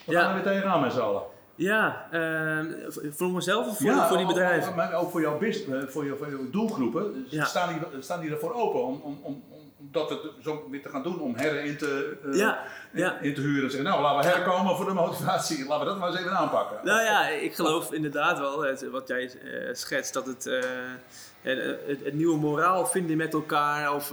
we 0.05 0.13
gaan 0.13 0.27
er 0.27 0.33
weer 0.43 0.53
tegenaan 0.53 0.81
met 0.81 0.93
z'n 0.93 0.99
allen. 0.99 1.21
ja, 1.55 2.07
ehm, 2.11 2.65
voor- 3.11 3.29
mezelf 3.31 3.67
of 3.67 3.77
voor, 3.77 3.85
Ja, 3.85 4.07
voor 4.07 4.17
die 4.17 4.25
ook- 4.25 4.33
bedrijven? 4.33 4.69
ook- 4.69 4.75
Maar 4.75 4.93
ook 4.93 5.11
voor 5.11 5.21
jouw, 5.21 5.37
business, 5.37 5.85
eh, 5.85 5.91
voor, 5.91 6.05
je, 6.05 6.15
voor 6.15 6.29
jouw 6.29 6.49
doelgroepen 6.49 7.25
Ja. 7.29 7.45
staan, 7.45 7.69
die, 7.91 8.01
staan 8.01 8.19
die 8.19 8.31
ervoor 8.31 8.53
open 8.53 8.83
om, 8.83 9.01
om, 9.03 9.19
om, 9.21 9.43
dat 9.91 10.19
zo 10.43 10.67
weer 10.69 10.81
te 10.81 10.89
gaan 10.89 11.03
doen, 11.03 11.19
om 11.19 11.35
herren 11.35 11.63
in 11.63 11.77
te, 11.77 12.17
uh, 12.25 12.37
ja, 12.37 12.63
ja. 12.93 13.19
In, 13.19 13.33
te 13.33 13.41
huren. 13.41 13.63
En 13.63 13.71
zeggen, 13.71 13.89
nou 13.89 14.01
laten 14.01 14.31
we 14.31 14.37
herkomen 14.37 14.75
voor 14.75 14.85
de 14.85 14.93
motivatie, 14.93 15.67
laten 15.67 15.85
we 15.85 15.91
dat 15.91 15.99
maar 15.99 16.09
eens 16.09 16.19
even 16.19 16.37
aanpakken. 16.37 16.77
Nou 16.83 17.01
ja, 17.01 17.27
ik 17.27 17.55
geloof 17.55 17.91
inderdaad 17.91 18.39
wel, 18.39 18.65
wat 18.91 19.07
jij 19.07 19.31
schetst, 19.71 20.13
dat 20.13 20.25
het 20.25 20.43
het, 21.41 22.03
het, 22.03 22.13
nieuwe 22.13 22.37
moraal 22.37 22.85
vinden 22.85 23.17
met 23.17 23.33
elkaar, 23.33 23.93
of 23.95 24.11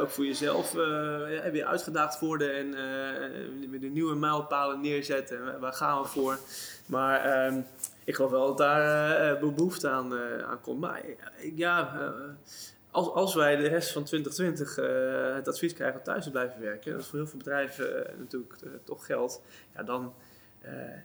ook 0.00 0.10
voor 0.10 0.24
jezelf 0.24 0.72
weer 1.52 1.64
uitgedaagd 1.64 2.20
worden 2.20 2.54
en 2.54 2.70
weer 3.70 3.80
de 3.80 3.86
nieuwe 3.86 4.14
mijlpalen 4.14 4.80
neerzetten. 4.80 5.60
Waar 5.60 5.72
gaan 5.72 6.02
we 6.02 6.08
voor? 6.08 6.38
Maar 6.86 7.20
ehm, 7.20 7.60
ik 8.04 8.14
geloof 8.14 8.30
wel 8.30 8.46
dat 8.46 8.58
daar 8.58 9.38
behoefte 9.38 9.88
aan, 9.88 10.12
aan 10.48 10.60
komt. 10.60 10.80
Maar 10.80 11.02
ja, 11.54 12.12
als, 12.90 13.08
als 13.08 13.34
wij 13.34 13.56
de 13.56 13.68
rest 13.68 13.92
van 13.92 14.04
2020 14.04 14.76
het 15.34 15.48
advies 15.48 15.72
krijgen 15.72 15.98
om 15.98 16.04
thuis 16.04 16.24
te 16.24 16.30
blijven 16.30 16.60
werken, 16.60 16.92
dat 16.92 17.00
is 17.00 17.06
voor 17.06 17.18
heel 17.18 17.28
veel 17.28 17.38
bedrijven 17.38 18.06
natuurlijk 18.18 18.54
toch 18.84 19.06
geld, 19.06 19.42
ja, 19.74 19.82
dan 19.82 20.14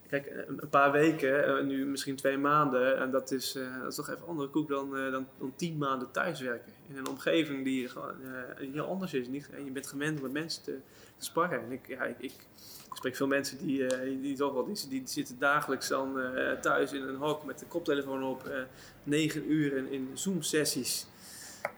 kijk, 0.07 0.45
een, 0.47 0.69
paar 0.69 0.91
weken, 0.91 1.67
nu 1.67 1.85
misschien 1.85 2.15
twee 2.15 2.37
maanden, 2.37 2.97
en 2.97 3.11
dat 3.11 3.31
is, 3.31 3.57
toch 3.95 4.09
even 4.09 4.27
andere 4.27 4.49
koek 4.49 4.67
dan, 4.67 5.11
dan, 5.11 5.27
tien 5.55 5.77
maanden 5.77 6.11
thuiswerken. 6.11 6.71
In 6.89 6.97
een 6.97 7.07
omgeving 7.07 7.63
die 7.63 7.87
gewoon 7.89 8.15
heel 8.57 8.85
anders 8.85 9.13
is. 9.13 9.27
Niet, 9.27 9.49
je 9.65 9.71
bent 9.71 9.87
gewend 9.87 10.17
om 10.17 10.23
met 10.23 10.31
mensen 10.31 10.63
te, 10.63 10.77
te 11.17 11.25
sparren. 11.25 11.61
En 11.61 11.71
ik, 11.71 11.87
ja, 11.87 12.03
ik, 12.03 12.15
ik, 12.19 12.33
spreek 12.93 13.15
veel 13.15 13.27
mensen 13.27 13.57
die, 13.57 13.87
die, 14.21 14.35
toch 14.35 14.53
wel, 14.53 14.65
die, 14.65 14.87
die 14.89 15.01
zitten 15.05 15.39
dagelijks 15.39 15.87
dan 15.87 16.17
thuis 16.61 16.91
in 16.91 17.01
een 17.01 17.15
hok 17.15 17.43
met 17.43 17.59
de 17.59 17.65
koptelefoon 17.65 18.23
op, 18.23 18.49
negen 19.03 19.51
uur 19.51 19.77
in, 19.77 19.91
in 19.91 20.09
Zoom-sessies 20.13 21.05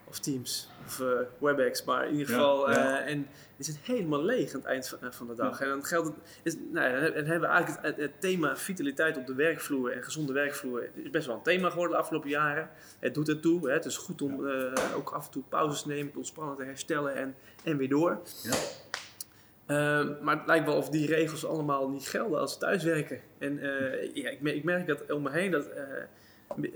of 0.08 0.20
Teams 0.20 0.70
of 0.86 1.04
WebEx, 1.40 1.84
maar 1.84 2.06
in 2.06 2.12
ieder 2.12 2.28
geval. 2.28 2.70
en 2.72 3.28
is 3.58 3.68
het 3.68 3.78
helemaal 3.84 4.24
leeg 4.24 4.54
aan 4.54 4.60
het 4.60 4.70
eind 4.70 4.88
van, 4.88 5.14
van 5.14 5.28
de 5.28 5.36
dag. 5.36 5.62
En 5.62 5.70
dan 5.70 5.86
geldt 5.86 6.08
het, 6.08 6.16
is, 6.44 6.56
nou 6.72 6.90
ja, 6.90 7.00
dan 7.00 7.26
hebben 7.26 7.50
we 7.50 7.56
eigenlijk 7.56 7.98
het, 7.98 8.22
thema 8.22 8.58
vitaliteit 8.58 9.18
op 9.18 9.26
de 9.28 9.34
werkvloer 9.34 9.92
en 9.92 10.04
gezonde 10.04 10.34
werkvloer 10.34 10.90
is 10.94 11.10
best 11.10 11.28
wel 11.28 11.36
een 11.36 11.42
thema 11.42 11.70
geworden 11.70 11.96
de 11.96 12.02
afgelopen 12.02 12.30
jaren. 12.30 12.70
Het 13.00 13.14
doet 13.14 13.30
ertoe. 13.30 13.68
Hè. 13.68 13.74
Het 13.74 13.86
is 13.86 13.98
goed 13.98 14.22
om 14.22 14.48
ook 14.96 15.10
af 15.10 15.26
en 15.26 15.32
toe 15.32 15.44
pauzes 15.50 15.82
te 15.82 15.88
nemen, 15.88 16.16
ontspannen 16.16 16.56
te 16.56 16.64
herstellen 16.64 17.16
en, 17.16 17.36
en 17.64 17.78
weer 17.78 17.90
door. 17.90 18.22
Ja. 18.44 18.54
Uh, 19.68 20.22
maar 20.22 20.38
het 20.38 20.48
lijkt 20.48 20.66
wel 20.66 20.76
of 20.76 20.90
die 20.90 21.08
regels 21.08 21.46
allemaal 21.46 21.90
niet 21.90 22.08
gelden 22.08 22.40
als 22.40 22.58
thuiswerken. 22.58 23.22
En 23.38 23.58
uh, 23.58 24.14
ja, 24.14 24.30
ik, 24.30 24.42
ik, 24.42 24.64
merk 24.64 24.88
dat 24.88 25.12
om 25.12 25.22
me 25.22 25.32
heen 25.32 25.52
dat 25.52 25.70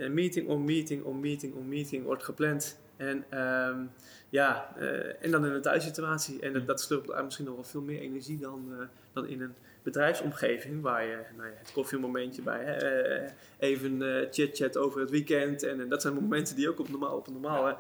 meeting 0.10 0.48
om 0.48 0.66
meeting 0.66 1.04
om 1.04 1.20
meeting 1.20 1.54
om 1.54 1.68
meeting 1.68 2.04
wordt 2.04 2.24
gepland. 2.24 2.80
En 3.00 3.40
um, 3.40 3.92
ja, 4.30 4.74
uh, 4.80 5.24
en 5.24 5.32
dan 5.32 5.46
in 5.46 5.52
een 5.52 5.62
thuissituatie. 5.62 6.40
En 6.40 6.54
dat, 6.54 6.68
dat 6.68 6.82
slurpt 6.82 7.24
misschien 7.24 7.46
nog 7.46 7.56
wel 7.56 7.64
veel 7.64 7.82
meer 7.82 8.00
energie 8.00 8.40
dan, 8.40 8.66
uh, 8.72 8.86
dan 9.14 9.28
in 9.28 9.42
een 9.42 9.54
bedrijfsomgeving. 9.84 10.82
Waar 10.82 11.06
je 11.06 11.18
nou 11.38 11.50
ja, 11.50 11.56
het 11.58 11.72
koffiemomentje 11.72 12.42
bij, 12.42 12.84
uh, 13.22 13.30
even 13.58 14.02
chit-chat 14.32 14.78
over 14.78 15.00
het 15.00 15.10
weekend. 15.10 15.64
En, 15.64 15.90
dat 15.90 16.02
zijn 16.02 16.14
momenten 16.14 16.56
die 16.56 16.70
ook 16.70 16.80
op, 16.80 16.90
normaal, 16.90 17.18
op 17.18 17.28
een 17.28 17.34
normale 17.34 17.78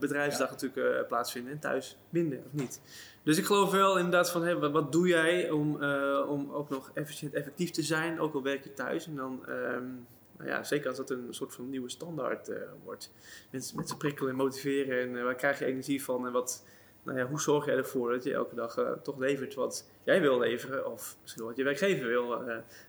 bedrijfsdag 0.00 0.50
natuurlijk 0.50 1.08
plaatsvinden. 1.08 1.52
En 1.52 1.58
thuis 1.58 1.96
minder, 2.08 2.38
of 2.38 2.52
niet? 2.52 2.80
Dus 3.22 3.38
ik 3.38 3.44
geloof 3.44 3.70
wel 3.70 3.96
inderdaad 3.96 4.30
van, 4.30 4.42
hey, 4.42 4.56
wat 4.56 4.92
doe 4.92 5.08
jij 5.08 5.50
om, 5.50 5.84
om 6.24 6.50
ook 6.50 6.70
nog 6.70 6.90
efficiënt 6.94 7.34
effectief 7.34 7.70
te 7.70 7.82
zijn? 7.82 8.20
Ook 8.20 8.34
al 8.34 8.42
werk 8.42 8.64
je 8.64 8.74
thuis. 8.74 9.06
En 9.06 9.16
dan... 9.16 9.44
Um, 9.48 10.06
nou 10.42 10.54
ja, 10.54 10.64
zeker 10.64 10.88
als 10.88 10.96
dat 10.96 11.10
een 11.10 11.26
soort 11.30 11.54
van 11.54 11.70
nieuwe 11.70 11.88
standaard 11.88 12.48
uh, 12.48 12.56
wordt. 12.84 13.12
Mensen, 13.50 13.76
mensen 13.76 13.96
prikkelen 13.96 14.30
en 14.30 14.36
motiveren 14.36 15.00
en 15.00 15.08
uh, 15.08 15.22
waar 15.22 15.34
krijg 15.34 15.58
je 15.58 15.64
energie 15.64 16.04
van 16.04 16.26
en 16.26 16.32
wat, 16.32 16.64
nou 17.02 17.18
ja, 17.18 17.26
hoe 17.26 17.40
zorg 17.40 17.66
jij 17.66 17.76
ervoor 17.76 18.10
dat 18.10 18.24
je 18.24 18.34
elke 18.34 18.54
dag 18.54 18.78
uh, 18.78 18.90
toch 18.90 19.18
levert 19.18 19.54
wat 19.54 19.88
jij 20.02 20.20
wil 20.20 20.38
leveren 20.38 20.90
of 20.92 21.16
misschien 21.22 21.44
wat 21.44 21.56
je 21.56 21.64
werkgever 21.64 22.06
wil, 22.06 22.42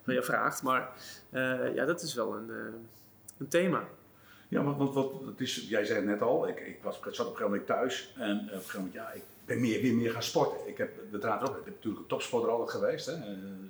van 0.04 0.14
je 0.14 0.24
vraagt. 0.24 0.64
Maar 0.64 0.92
ja, 1.76 1.86
dat 1.86 2.02
is 2.02 2.14
wel 2.14 2.36
een, 2.36 2.50
een 3.38 3.48
thema. 3.48 3.88
Ja, 4.48 4.64
want, 4.64 4.78
want 4.78 4.94
wat, 4.94 5.12
het 5.26 5.42
is, 5.42 5.66
jij 5.70 5.86
zei 5.86 6.00
het 6.00 6.08
net 6.08 6.22
al, 6.22 6.48
ik, 6.48 6.60
ik, 6.60 6.84
was, 6.84 6.98
ik 6.98 7.02
zat 7.04 7.12
op 7.12 7.32
een 7.32 7.38
gegeven 7.38 7.44
moment 7.44 7.66
thuis 7.66 8.14
en 8.18 8.38
op 8.38 8.42
een 8.42 8.50
gegeven 8.50 8.80
moment, 8.80 8.94
ja, 8.94 9.12
ik 9.12 9.24
ben 9.46 9.62
meer, 9.62 9.82
weer 9.82 9.94
meer 9.94 10.12
gaan 10.12 10.24
sporten. 10.24 10.68
Ik 10.68 10.78
heb 10.78 11.12
de 11.12 11.18
draad 11.18 11.50
op, 11.50 11.58
ik 11.58 11.64
ben 11.64 11.74
natuurlijk 11.74 12.02
een 12.02 12.08
topsporter 12.08 12.50
altijd 12.50 12.70
geweest. 12.70 13.06
Hè. 13.06 13.14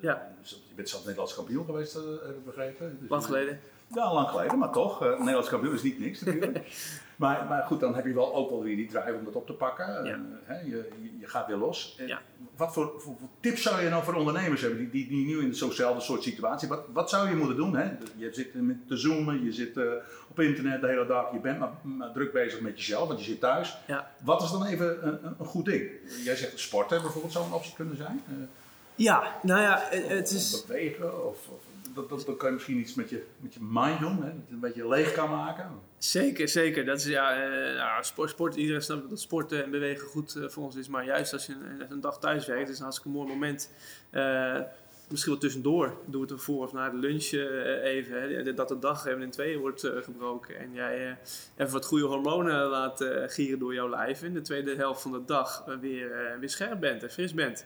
Ja. 0.01 0.35
Je 0.41 0.75
bent 0.75 0.89
zelf 0.89 1.01
Nederlands 1.01 1.35
kampioen 1.35 1.65
geweest, 1.65 1.93
heb 1.93 2.35
ik 2.37 2.45
begrepen. 2.45 2.97
Dus 2.99 3.09
Lang 3.09 3.25
geleden. 3.25 3.59
Ja, 3.93 4.13
lang 4.13 4.29
geleden, 4.29 4.57
maar 4.57 4.71
toch. 4.71 5.03
Uh, 5.03 5.17
Nederlands 5.17 5.49
kampioen 5.49 5.73
is 5.73 5.83
niet 5.83 5.99
niks 5.99 6.21
natuurlijk. 6.21 6.59
maar, 7.23 7.45
maar 7.49 7.63
goed, 7.63 7.79
dan 7.79 7.95
heb 7.95 8.05
je 8.05 8.13
wel 8.13 8.35
ook 8.35 8.49
wel 8.49 8.63
weer 8.63 8.75
die 8.75 8.87
drive 8.87 9.13
om 9.13 9.25
dat 9.25 9.35
op 9.35 9.45
te 9.45 9.53
pakken. 9.53 10.05
Ja. 10.05 10.15
Uh, 10.15 10.21
hè, 10.43 10.59
je, 10.59 10.89
je 11.19 11.27
gaat 11.27 11.47
weer 11.47 11.55
los. 11.55 11.99
Ja. 12.05 12.21
Wat 12.55 12.73
voor, 12.73 12.93
voor, 12.97 13.15
tips 13.39 13.61
zou 13.61 13.81
je 13.81 13.89
nou 13.89 14.03
voor 14.03 14.13
ondernemers 14.13 14.61
hebben 14.61 14.79
die, 14.79 14.89
die, 14.89 15.07
die 15.07 15.25
nu 15.25 15.41
in 15.41 15.55
zo'nzelfde 15.55 16.01
soort 16.01 16.23
situatie, 16.23 16.67
wat, 16.67 16.83
wat 16.93 17.09
zou 17.09 17.29
je 17.29 17.35
moeten 17.35 17.55
doen? 17.55 17.75
Hè? 17.75 17.91
Je 18.15 18.33
zit 18.33 18.51
te 18.87 18.97
zoomen, 18.97 19.43
je 19.43 19.51
zit 19.51 19.77
uh, 19.77 19.91
op 20.29 20.39
internet 20.39 20.81
de 20.81 20.87
hele 20.87 21.05
dag, 21.05 21.31
je 21.31 21.39
bent 21.39 21.59
maar, 21.59 21.71
maar, 21.81 22.11
druk 22.11 22.33
bezig 22.33 22.61
met 22.61 22.77
jezelf, 22.77 23.07
want 23.07 23.19
je 23.19 23.25
zit 23.25 23.39
thuis. 23.39 23.77
Ja. 23.87 24.11
Wat 24.23 24.41
is 24.41 24.51
dan 24.51 24.65
even 24.65 25.07
een, 25.07 25.35
een, 25.39 25.45
goed 25.45 25.65
ding? 25.65 25.89
Jij 26.23 26.35
zegt 26.35 26.59
sporten 26.59 27.01
bijvoorbeeld 27.01 27.33
zou 27.33 27.45
een 27.45 27.53
optie 27.53 27.73
kunnen 27.75 27.97
zijn? 27.97 28.21
Ja, 28.95 29.39
nou 29.41 29.61
ja, 29.61 29.87
het 29.91 30.31
is... 30.31 30.63
Bewegen 30.65 31.27
of, 31.27 31.47
of 31.47 31.61
dat, 31.93 32.09
dat, 32.09 32.25
dan 32.25 32.37
kan 32.37 32.47
je 32.47 32.53
misschien 32.53 32.77
iets 32.77 32.93
met 32.93 33.09
je, 33.09 33.23
met 33.39 33.53
je 33.53 33.59
mind 33.61 33.99
doen, 33.99 34.23
hè? 34.23 34.29
dat 34.29 34.47
je 34.47 34.53
een 34.53 34.59
beetje 34.59 34.87
leeg 34.87 35.11
kan 35.11 35.29
maken. 35.29 35.69
Zeker, 35.97 36.49
zeker. 36.49 36.85
Dat 36.85 36.97
is, 36.97 37.05
ja, 37.05 37.47
uh, 37.47 37.77
nou, 37.77 38.03
sport, 38.03 38.29
sport, 38.29 38.55
iedereen 38.55 38.81
snapt 38.81 39.09
dat 39.09 39.19
sporten 39.19 39.63
en 39.63 39.71
bewegen 39.71 40.07
goed 40.07 40.35
uh, 40.35 40.49
voor 40.49 40.63
ons 40.63 40.75
is. 40.75 40.87
Maar 40.87 41.05
juist 41.05 41.33
als 41.33 41.45
je 41.45 41.53
een, 41.53 41.91
een 41.91 42.01
dag 42.01 42.19
thuis 42.19 42.45
werkt, 42.45 42.69
is 42.69 42.77
een 42.77 42.83
hartstikke 42.83 43.17
mooi 43.17 43.27
moment. 43.27 43.69
Uh, 44.11 44.59
misschien 45.09 45.31
wel 45.31 45.41
tussendoor. 45.41 45.97
Doe 46.05 46.21
het 46.21 46.31
ervoor 46.31 46.63
of 46.63 46.73
na 46.73 46.89
de 46.89 46.97
lunch 46.97 47.31
even. 47.83 48.21
Hè, 48.21 48.53
dat 48.53 48.67
de 48.67 48.79
dag 48.79 49.05
even 49.05 49.21
in 49.21 49.31
tweeën 49.31 49.59
wordt 49.59 49.87
gebroken. 50.01 50.59
En 50.59 50.73
jij 50.73 51.17
even 51.57 51.73
wat 51.73 51.85
goede 51.85 52.05
hormonen 52.05 52.65
laat 52.65 53.05
gieren 53.27 53.59
door 53.59 53.73
jouw 53.73 53.89
lijf. 53.89 54.21
En 54.21 54.33
de 54.33 54.41
tweede 54.41 54.75
helft 54.75 55.01
van 55.01 55.11
de 55.11 55.25
dag 55.25 55.65
weer, 55.81 56.37
weer 56.39 56.49
scherp 56.49 56.79
bent 56.79 57.03
en 57.03 57.11
fris 57.11 57.33
bent. 57.33 57.65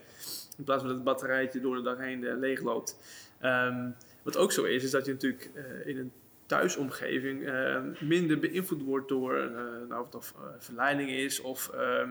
In 0.58 0.64
plaats 0.64 0.80
van 0.80 0.88
dat 0.88 0.96
het 0.96 1.06
batterijtje 1.06 1.60
door 1.60 1.76
de 1.76 1.82
dag 1.82 1.98
heen 1.98 2.38
leeg 2.38 2.62
loopt. 2.62 2.96
Um, 3.44 3.94
wat 4.22 4.36
ook 4.36 4.52
zo 4.52 4.64
is, 4.64 4.84
is 4.84 4.90
dat 4.90 5.06
je 5.06 5.12
natuurlijk 5.12 5.50
uh, 5.54 5.86
in 5.86 5.98
een 5.98 6.12
thuisomgeving 6.46 7.42
uh, 7.42 7.78
minder 8.00 8.38
beïnvloed 8.38 8.82
wordt 8.82 9.08
door 9.08 9.36
uh, 9.36 9.60
nou, 9.88 10.06
of 10.12 10.34
het 10.52 10.64
verleiding 10.64 11.10
is 11.10 11.40
of 11.40 11.70
ehm, 11.74 12.10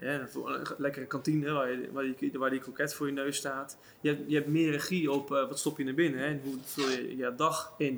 ja, 0.00 0.20
een 0.20 0.66
lekkere 0.78 1.06
kantine 1.06 1.52
waar, 1.52 1.70
je, 1.70 1.88
waar, 1.92 2.04
die, 2.18 2.30
waar 2.32 2.50
die 2.50 2.60
kroket 2.60 2.94
voor 2.94 3.06
je 3.06 3.12
neus 3.12 3.36
staat. 3.36 3.78
Je 4.00 4.08
hebt, 4.08 4.20
je 4.26 4.34
hebt 4.34 4.48
meer 4.48 4.70
regie 4.70 5.10
op 5.10 5.28
wat 5.28 5.58
stop 5.58 5.78
je 5.78 5.84
naar 5.84 5.94
binnen 5.94 6.20
hè, 6.20 6.26
en 6.26 6.40
hoe 6.44 6.56
vul 6.64 6.88
je 6.88 7.16
je 7.16 7.32
dag 7.36 7.74
in. 7.78 7.94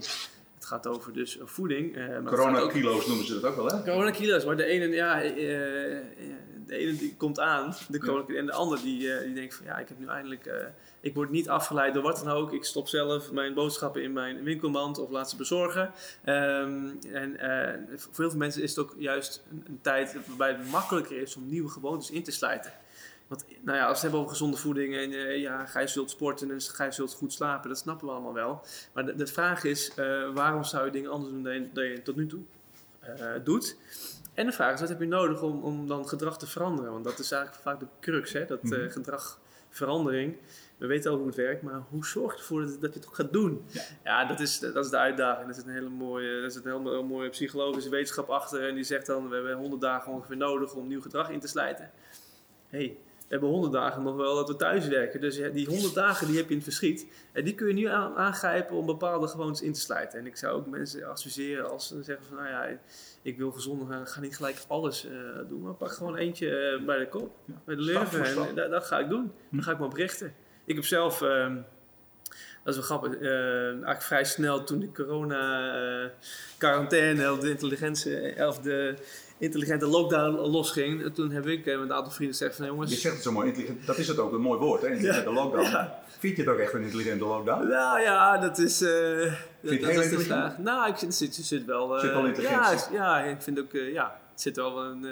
Het 0.55 0.71
gaat 0.71 0.87
over 0.87 1.13
dus 1.13 1.39
voeding. 1.45 1.97
Corona-kilo's 2.25 3.07
noemen 3.07 3.27
ze 3.27 3.41
dat 3.41 3.45
ook 3.45 3.57
wel, 3.57 3.67
hè? 3.67 3.83
Corona-kilo's, 3.83 4.45
maar 4.45 4.57
de 4.57 4.65
ene, 4.65 4.89
ja, 4.89 5.21
de 6.73 6.79
ene 6.79 6.97
die 6.97 7.15
komt 7.17 7.41
aan, 7.41 7.75
de 7.89 8.25
en 8.37 8.47
de 8.47 8.53
ander 8.53 8.83
die, 8.83 8.99
die 9.25 9.35
denkt 9.35 9.55
van 9.55 9.67
ja, 9.67 9.79
ik 9.79 9.89
heb 9.89 9.99
nu 9.99 10.07
eindelijk 10.07 10.51
ik 11.03 11.15
word 11.15 11.31
niet 11.31 11.49
afgeleid 11.49 11.95
door 11.95 12.03
wat 12.03 12.23
dan 12.25 12.29
ook. 12.29 12.53
Ik 12.53 12.65
stop 12.65 12.89
zelf 12.89 13.33
mijn 13.33 13.55
boodschappen 13.55 14.03
in 14.03 14.13
mijn 14.13 14.43
winkelmand 14.43 14.99
of 14.99 15.11
laat 15.11 15.31
ze 15.31 15.37
bezorgen. 15.37 15.93
Um, 16.25 16.99
en 17.13 17.31
uh, 17.33 17.97
voor 17.97 18.11
heel 18.17 18.31
veel 18.31 18.39
mensen 18.39 18.63
is 18.63 18.71
het 18.71 18.79
ook 18.79 18.95
juist 18.99 19.43
een, 19.51 19.65
een, 19.67 19.79
tijd 19.81 20.17
waarbij 20.27 20.49
het 20.49 20.71
makkelijker 20.71 21.17
is 21.17 21.37
om 21.37 21.49
nieuwe 21.49 21.69
gewoontes 21.69 22.11
in 22.11 22.23
te 22.23 22.31
sluiten. 22.31 22.73
Want 23.27 23.45
nou 23.61 23.79
ja, 23.79 23.83
als 23.83 23.89
we 23.89 23.93
het 23.93 24.03
hebben 24.03 24.21
over 24.21 24.33
gezonde 24.33 24.57
voeding 24.57 24.95
en 24.95 25.11
ja, 25.39 25.67
ga 25.67 25.81
je 25.81 25.87
zult 25.87 26.11
sporten 26.11 26.51
en 26.51 26.61
ga 26.61 26.85
je 26.85 26.93
zult 26.93 27.13
goed 27.13 27.33
slapen, 27.33 27.69
dat 27.69 27.79
snappen 27.79 28.07
we 28.07 28.13
allemaal 28.13 28.35
wel. 28.35 28.63
Maar 28.93 29.07
de, 29.07 29.15
de 29.15 29.27
vraag 29.27 29.65
is, 29.65 29.93
waarom 30.35 30.65
zou 30.65 30.85
je 30.85 30.91
dingen 30.91 31.11
anders 31.11 31.33
doen 31.33 31.43
dan 31.43 31.55
je, 31.55 31.69
dan 31.73 31.85
je 31.85 32.03
tot 32.03 32.17
nu 32.17 32.27
toe 32.27 32.43
doet? 33.45 33.77
En 34.35 34.47
de 34.47 34.53
vraag 34.53 34.75
is, 34.75 34.81
wat 34.81 34.89
heb 34.89 35.01
je 35.01 35.07
nodig 35.07 35.43
om, 35.43 35.63
om 35.63 35.87
dan 35.87 36.09
gedrag 36.09 36.39
te 36.39 36.47
veranderen? 36.47 36.93
Want 36.93 37.05
dat 37.05 37.19
is 37.19 37.33
eigenlijk 37.33 37.63
vaak 37.63 37.81
de 37.81 37.87
crux, 38.01 38.33
hè? 38.33 38.45
dat 38.45 38.63
mm 38.63 38.91
gedragverandering 38.91 40.37
we 40.83 40.89
weten 40.89 41.11
al 41.11 41.17
hoe 41.17 41.27
het 41.27 41.37
werkt, 41.37 41.63
maar 41.63 41.83
hoe 41.89 42.07
zorg 42.07 42.33
je 42.33 42.39
ervoor 42.39 42.61
dat, 42.61 42.81
je 42.81 42.99
het 42.99 43.07
ook 43.07 43.15
gaat 43.15 43.33
doen? 43.33 43.65
Ja, 43.69 43.83
ja 44.05 44.25
dat, 44.25 44.41
is, 44.41 44.59
dat 44.59 44.85
is 44.85 44.91
de 44.91 44.99
uitdaging. 44.99 45.49
Er 45.49 45.55
zit 45.55 45.67
een 45.67 45.73
hele 45.73 45.89
mooie, 45.89 46.41
er 46.41 46.51
zit 46.51 46.65
een 46.65 46.71
hele 46.71 47.03
mooie 47.03 47.29
psychologische 47.29 47.91
wetenschap 47.91 48.29
achter. 48.29 48.69
En 48.69 48.75
die 48.75 48.85
zegt 48.85 49.07
dan, 49.07 49.29
we 49.29 49.35
hebben 49.35 49.57
100 49.57 49.81
dagen 49.81 50.13
ongeveer 50.13 50.37
nodig 50.37 50.75
om 50.75 50.89
nieuw 50.89 51.01
gedrag 51.01 51.31
in 51.31 51.41
te 51.41 51.49
slijten. 51.49 51.91
hey, 52.69 52.99
hebben 53.33 53.51
100 53.51 53.73
dagen 53.73 54.03
nog 54.03 54.17
wel 54.17 54.35
dat 54.35 54.49
we 54.49 54.57
thuis 54.57 54.89
werken. 54.89 55.21
Dus 55.21 55.41
die 55.53 55.67
100 55.67 55.95
dagen 55.95 56.27
die 56.27 56.37
heb 56.37 56.45
je 56.45 56.51
in 56.51 56.57
het 56.57 56.65
verschiet. 56.65 57.07
En 57.33 57.45
die 57.45 57.55
kun 57.55 57.67
je 57.67 57.73
nu 57.73 57.87
aangrijpen 58.17 58.77
om 58.77 58.87
bepaalde 58.87 59.27
gewoontes 59.27 59.63
in 59.63 59.73
te 59.73 59.81
slijten. 59.81 60.19
En 60.19 60.27
ik 60.27 60.37
zou 60.37 60.57
ook 60.57 60.67
mensen 60.67 61.09
adviseren 61.09 61.71
als 61.71 61.89
ze 61.89 62.03
zeggen 62.03 62.27
van, 62.27 62.37
nou 62.37 62.49
ja, 62.49 62.79
ik 63.23 63.39
wil 63.39 63.53
gezonder 63.53 63.87
gaan, 63.87 64.07
ga 64.07 64.21
niet 64.21 64.37
gelijk 64.37 64.57
alles 64.69 65.07
uh, 65.07 65.11
doen. 65.49 65.63
Maar 65.63 65.75
pak 65.75 65.93
gewoon 65.93 66.17
eentje 66.17 66.79
uh, 66.79 66.87
bij 66.87 66.99
de 66.99 67.09
kop, 67.09 67.37
ja, 67.45 67.55
bij 67.65 67.75
de 67.75 67.83
lurven. 67.83 68.25
En 68.25 68.55
dat, 68.55 68.71
dat, 68.71 68.85
ga 68.85 68.99
ik 68.99 69.09
doen. 69.09 69.33
Dan 69.51 69.63
ga 69.63 69.73
ik 69.73 69.79
me 69.79 69.85
oprichten. 69.85 70.35
Ik 70.65 70.75
heb 70.75 70.85
zelf, 70.85 71.23
uh, 71.23 71.57
Dat 72.65 72.75
is 72.75 72.81
wel 72.81 72.99
grappig. 72.99 73.21
Uh, 73.21 73.67
eigenlijk 73.67 74.03
vrij 74.03 74.25
snel 74.25 74.65
toen 74.65 74.81
de 74.81 74.93
corona-quarantaine, 74.93 77.33
of 77.33 77.39
de 77.39 77.51
intelligentie, 77.51 78.47
of 78.47 78.59
de 78.59 78.95
intelligente 79.39 79.87
lockdown 79.87 80.51
losging. 80.51 81.15
Toen 81.15 81.31
heb 81.31 81.47
ik 81.47 81.65
met 81.65 81.75
een 81.75 81.93
aantal 81.93 82.13
vrienden 82.13 82.37
gezegd 82.37 82.57
van 82.57 82.67
jongens... 82.67 82.91
Je 82.91 82.97
zegt 82.97 83.15
het 83.15 83.23
zo 83.23 83.33
mooi, 83.33 83.47
intelligent, 83.47 83.87
dat 83.87 83.99
is 83.99 84.09
het 84.09 84.19
ook, 84.19 84.33
een 84.33 84.41
mooi 84.41 84.59
woord, 84.59 84.83
hè? 84.83 84.89
Intelligente 84.89 85.29
ja. 85.29 85.35
lockdown. 85.35 85.71
Ja. 85.71 86.01
Vind 86.19 86.37
je 86.37 86.43
het 86.43 86.53
ook 86.53 86.59
echt 86.59 86.73
een 86.73 86.83
intelligente 86.83 87.25
lockdown? 87.25 87.69
Nou 87.69 88.01
ja, 88.01 88.39
dat 88.39 88.59
is... 88.59 88.83
Uh, 88.83 88.89
vind 88.91 89.37
je 89.61 89.71
het 89.71 89.87
heel 89.87 90.03
intelligent? 90.03 90.59
Nou, 90.59 90.91
ik 90.91 90.97
zit, 90.97 91.15
zit, 91.15 91.35
zit 91.35 91.65
wel... 91.65 91.95
Uh, 91.95 92.01
zit 92.01 92.13
wel 92.13 92.27
intelligent? 92.27 92.89
Ja, 92.93 93.19
ja, 93.19 93.25
ik 93.25 93.43
vind 93.43 93.61
ook... 93.61 93.73
Uh, 93.73 93.93
ja, 93.93 94.21
het 94.31 94.41
zit 94.41 94.57
wel 94.57 94.85
een... 94.85 95.07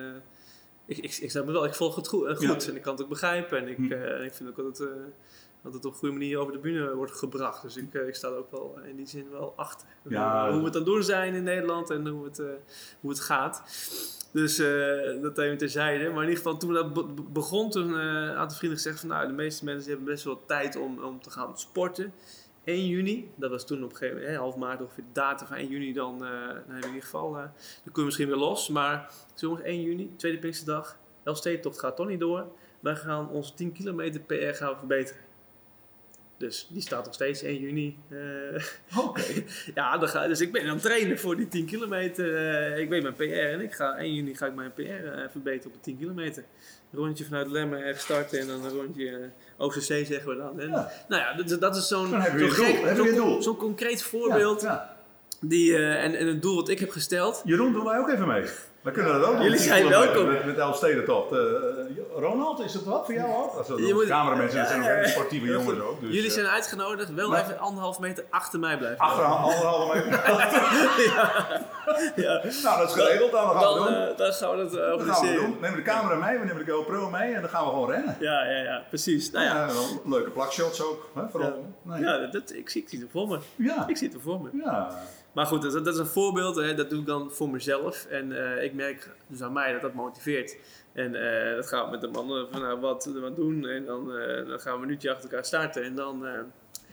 ik, 0.86 0.98
ik, 0.98 1.16
ik, 1.16 1.34
me 1.34 1.52
wel, 1.52 1.64
ik 1.64 1.74
volg 1.74 1.96
het 1.96 2.08
goed, 2.08 2.44
goed 2.44 2.68
en 2.68 2.76
ik 2.76 2.82
kan 2.82 2.92
het 2.92 3.02
ook 3.02 3.08
begrijpen. 3.08 3.58
En 3.58 3.68
ik, 3.68 3.76
hm. 3.76 3.92
ik 4.22 4.34
vind 4.34 4.48
ook 4.48 4.56
dat 4.56 4.78
het 4.78 4.88
dat 5.62 5.74
het 5.74 5.84
op 5.84 5.92
een 5.92 5.98
goede 5.98 6.14
manier 6.14 6.38
over 6.38 6.52
de 6.52 6.58
bühne 6.58 6.94
wordt 6.94 7.12
gebracht. 7.12 7.62
Dus 7.62 7.76
ik, 7.76 7.94
ik 7.94 8.14
sta 8.14 8.28
er 8.28 8.36
ook 8.36 8.50
wel 8.50 8.78
in 8.84 8.96
die 8.96 9.06
zin 9.06 9.30
wel 9.30 9.52
achter. 9.56 9.88
Ja, 10.08 10.50
hoe 10.50 10.58
we 10.58 10.64
het 10.64 10.72
dan 10.72 10.84
doen 10.84 11.02
zijn 11.02 11.34
in 11.34 11.42
Nederland 11.42 11.90
en 11.90 12.06
hoe 12.06 12.24
het, 12.24 12.38
uh, 12.38 12.46
hoe 13.00 13.10
het 13.10 13.20
gaat. 13.20 13.62
Dus 14.32 14.58
uh, 14.58 15.22
dat 15.22 15.38
even 15.38 15.58
terzijde. 15.58 16.04
Maar 16.04 16.22
in 16.22 16.28
ieder 16.28 16.36
geval, 16.36 16.56
toen 16.56 16.72
dat 16.72 17.32
begon, 17.32 17.70
toen 17.70 17.90
uh, 17.90 17.96
een 17.96 18.36
aantal 18.36 18.56
vrienden 18.56 18.78
gezegd 18.78 19.00
van 19.00 19.08
nou, 19.08 19.26
de 19.26 19.32
meeste 19.32 19.64
mensen 19.64 19.88
hebben 19.88 20.08
best 20.08 20.24
wel 20.24 20.42
tijd 20.46 20.76
om, 20.76 21.04
om 21.04 21.22
te 21.22 21.30
gaan 21.30 21.58
sporten. 21.58 22.12
1 22.64 22.86
juni, 22.86 23.30
dat 23.36 23.50
was 23.50 23.66
toen 23.66 23.84
op 23.84 23.90
een 23.90 23.96
gegeven 23.96 24.16
moment, 24.16 24.32
hè, 24.34 24.40
half 24.42 24.56
maart 24.56 24.80
ongeveer 24.80 25.04
de 25.04 25.12
datum 25.12 25.46
van 25.46 25.56
1 25.56 25.68
juni, 25.68 25.92
dan, 25.92 26.18
dan 26.18 26.76
in 26.76 26.86
ieder 26.86 27.02
geval, 27.02 27.32
dan 27.32 27.52
kun 27.84 27.92
je 27.94 28.04
misschien 28.04 28.26
weer 28.26 28.36
los. 28.36 28.68
Maar 28.68 29.12
jongens, 29.34 29.62
1 29.62 29.82
juni, 29.82 30.12
tweede 30.16 30.38
Pinksterdag, 30.38 30.98
Elfstedentocht 31.22 31.78
gaat 31.78 31.96
toch 31.96 32.06
niet 32.06 32.20
door. 32.20 32.46
Wij 32.80 32.96
gaan 32.96 33.28
onze 33.28 33.54
10 33.54 33.72
kilometer 33.72 34.20
PR 34.20 34.34
gaan 34.34 34.76
verbeteren. 34.78 35.22
Dus 36.40 36.66
die 36.70 36.82
staat 36.82 37.04
nog 37.04 37.14
steeds 37.14 37.42
1 37.42 37.60
juni. 37.60 37.98
Uh, 38.08 38.62
Oké. 39.06 39.22
ja, 39.74 39.98
dan 39.98 40.08
ga, 40.08 40.26
dus 40.26 40.40
ik 40.40 40.52
ben 40.52 40.62
aan 40.62 40.68
het 40.68 40.82
trainen 40.82 41.18
voor 41.18 41.36
die 41.36 41.48
10 41.48 41.66
kilometer. 41.66 42.26
Uh, 42.26 42.78
ik 42.78 42.88
weet 42.88 43.02
mijn 43.02 43.14
PR 43.14 43.22
en 43.22 43.60
ik 43.60 43.72
ga 43.72 43.96
1 43.96 44.14
juni 44.14 44.34
ga 44.34 44.46
ik 44.46 44.54
mijn 44.54 44.72
PR 44.72 44.80
uh, 44.80 45.24
eh, 45.24 45.30
verbeteren 45.30 45.66
op 45.66 45.72
de 45.72 45.80
10 45.80 45.98
kilometer. 45.98 46.44
Een 46.92 46.98
rondje 46.98 47.24
vanuit 47.24 47.50
Lemmer 47.50 47.84
ergens 47.84 48.04
starten 48.04 48.40
en 48.40 48.46
dan 48.46 48.64
een 48.64 48.70
rondje 48.70 49.30
OCC 49.56 49.82
zeggen 49.82 50.26
we 50.26 50.36
dan. 50.36 50.68
Ja. 50.68 50.90
Nou 51.08 51.22
ja, 51.22 51.42
dat, 51.42 51.60
dat 51.60 51.76
is 51.76 51.88
zo'n 51.88 52.22
zo 52.96 53.40
zo 53.40 53.56
concreet 53.56 54.02
voorbeeld. 54.02 54.62
Ja, 54.62 54.68
ja. 54.68 54.96
Die, 55.40 55.76
en, 55.76 56.14
en 56.14 56.26
een 56.26 56.40
doel 56.40 56.54
wat 56.54 56.68
ik 56.68 56.78
heb 56.78 56.90
gesteld. 56.90 57.42
Jeroen, 57.44 57.72
doen 57.72 57.84
wij 57.84 57.98
ook 57.98 58.08
even 58.08 58.28
mee. 58.28 58.44
We 58.80 58.90
kunnen 58.90 59.20
dat 59.20 59.28
ook 59.28 59.42
Jullie 59.42 59.58
zijn 59.58 59.88
welkom. 59.88 60.26
Met, 60.26 60.44
met 60.44 60.58
Elfstedentocht. 60.58 61.32
Uh, 61.32 61.38
Ronald, 62.16 62.60
is 62.60 62.74
het 62.74 62.84
wat 62.84 63.04
voor 63.04 63.14
jou 63.14 63.42
ook? 63.42 63.54
Als 63.54 64.06
cameramensen 64.06 64.60
ja, 64.60 64.66
zijn 64.66 64.98
ook 64.98 65.04
sportieve 65.04 65.46
jongens 65.46 65.80
ook. 65.80 66.00
Dus, 66.00 66.14
Jullie 66.14 66.30
zijn 66.30 66.46
uitgenodigd. 66.46 67.14
Wel 67.14 67.36
even 67.36 67.58
anderhalf 67.58 67.98
meter 67.98 68.24
achter 68.30 68.58
mij 68.58 68.78
blijven. 68.78 68.98
Achter 68.98 69.24
anderhalve 69.24 69.94
meter? 69.94 70.10
ja. 71.14 71.46
ja. 72.16 72.42
Nou, 72.62 72.78
dat 72.78 72.88
is 72.88 73.02
geregeld. 73.02 73.32
Dan, 73.32 73.50
gaan 73.50 73.60
dan, 73.60 73.84
we 73.84 73.90
doen. 73.90 74.10
Uh, 74.10 74.16
dan 74.16 74.32
gaan 74.32 74.50
we 74.50 74.56
dat 74.56 74.74
uh, 74.74 74.92
organiseren. 74.92 75.50
We 75.50 75.56
nemen 75.60 75.76
de 75.76 75.82
camera 75.82 76.14
mee, 76.14 76.38
we 76.38 76.44
nemen 76.44 76.64
de 76.64 76.72
GoPro 76.72 77.10
mee 77.10 77.34
en 77.34 77.40
dan 77.40 77.50
gaan 77.50 77.64
we 77.64 77.70
gewoon 77.70 77.90
rennen. 77.90 78.16
Ja, 78.20 78.44
ja, 78.44 78.62
ja. 78.62 78.82
Precies. 78.88 79.30
Nou, 79.30 79.44
ja. 79.44 79.68
leuke 80.04 80.30
plakshots 80.30 80.82
ook. 80.82 81.10
Hè, 81.14 81.22
vooral. 81.30 81.72
Ja, 81.84 81.92
nee. 81.92 82.02
ja 82.02 82.26
dat, 82.26 82.52
ik, 82.52 82.70
zie, 82.70 82.82
ik 82.82 82.88
zie 82.88 83.00
het 83.00 83.08
voor 83.10 83.28
me. 83.28 83.38
Ja. 83.56 83.88
Ik 83.88 83.96
zie 83.96 84.08
het 84.08 84.22
voor 84.22 84.40
me. 84.40 84.48
Ja. 84.52 84.98
Maar 85.32 85.46
goed, 85.46 85.62
dat, 85.62 85.72
dat, 85.72 85.94
is 85.94 85.98
een 85.98 86.06
voorbeeld. 86.06 86.56
Hè. 86.56 86.74
Dat 86.74 86.90
doe 86.90 87.00
ik 87.00 87.06
dan 87.06 87.30
voor 87.30 87.50
mezelf. 87.50 88.06
En 88.10 88.30
uh, 88.30 88.62
ik 88.70 88.76
merk 88.76 89.08
dus 89.26 89.42
aan 89.42 89.52
mij 89.52 89.72
dat 89.72 89.80
dat 89.80 89.94
motiveert. 89.94 90.56
En 90.92 91.14
uh, 91.14 91.54
dat 91.54 91.66
gaat 91.66 91.90
met 91.90 92.00
de 92.00 92.08
mannen 92.08 92.48
van 92.50 92.60
nou, 92.60 92.80
wat, 92.80 93.04
wat 93.20 93.36
doen. 93.36 93.66
En 93.66 93.84
dan, 93.84 94.16
uh, 94.16 94.48
dan 94.48 94.60
gaan 94.60 94.72
we 94.72 94.80
een 94.80 94.80
minuutje 94.80 95.10
achter 95.10 95.30
elkaar 95.30 95.44
starten. 95.44 95.82
En 95.82 95.94
dan 95.94 96.24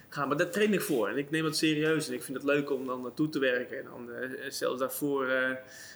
gaan 0.10 0.30
we, 0.30 0.36
daar 0.36 0.50
train 0.50 0.74
ik 0.74 0.82
voor. 0.82 1.10
En 1.10 1.18
ik 1.18 1.30
neem 1.30 1.44
dat 1.44 1.58
serieus. 1.58 2.08
En 2.08 2.14
ik 2.14 2.24
vind 2.24 2.38
het 2.38 2.46
leuk 2.46 2.72
om 2.72 2.86
dan 2.86 3.02
naartoe 3.02 3.30
te 3.30 3.40
werken. 3.40 3.78
En 3.78 3.84
dan 3.84 4.10
zelfs 4.50 4.80
daarvoor, 4.80 5.28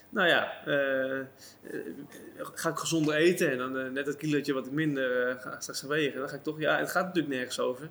nou 0.10 0.28
ja, 0.28 0.54
ga 2.36 2.70
ik 2.70 2.78
gezonder 2.78 3.16
eten. 3.16 3.52
En 3.52 3.58
dan 3.58 3.94
net 3.94 4.06
het 4.06 4.18
kilootje 4.18 4.54
wat 4.54 4.66
ik 4.66 4.72
minder 4.72 5.38
ga 5.40 5.60
straks 5.60 5.82
wegen. 5.82 6.20
Dan 6.20 6.30
ga 6.30 6.36
ik 6.36 6.44
toch, 6.44 6.60
ja, 6.60 6.78
het 6.78 6.92
gaat 6.92 7.06
natuurlijk 7.06 7.34
nergens 7.34 7.60
over. 7.60 7.90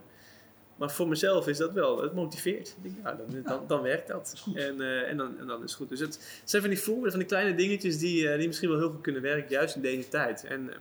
Maar 0.81 0.90
voor 0.90 1.09
mezelf 1.09 1.49
is 1.49 1.59
dat 1.59 1.73
wel, 1.73 2.03
het 2.03 2.14
motiveert. 2.14 2.69
Ik 2.69 2.83
denk, 2.83 2.95
ja, 3.05 3.14
dan, 3.14 3.43
dan, 3.43 3.61
dan, 3.66 3.83
werkt 3.83 4.09
dat. 4.09 4.45
En, 4.55 4.81
uh, 4.81 5.09
en, 5.09 5.16
dan, 5.16 5.38
en 5.38 5.47
dan 5.47 5.62
is 5.62 5.71
het 5.71 5.75
goed. 5.75 5.88
Dus 5.88 6.01
het 6.01 6.40
zijn 6.45 6.62
van 6.62 6.71
die 6.71 6.81
voorbeelden, 6.81 7.11
van 7.11 7.21
die 7.21 7.29
kleine 7.29 7.55
dingetjes 7.55 7.99
die, 7.99 8.23
uh, 8.23 8.37
die 8.38 8.47
misschien 8.47 8.69
wel 8.69 8.79
heel 8.79 8.90
goed 8.90 9.01
kunnen 9.01 9.23
werken, 9.23 9.51
juist 9.51 9.75
in 9.75 9.83
deze 9.83 10.09
tijd. 10.09 10.45
En, 10.45 10.61
uh, 10.61 10.69
het 10.69 10.81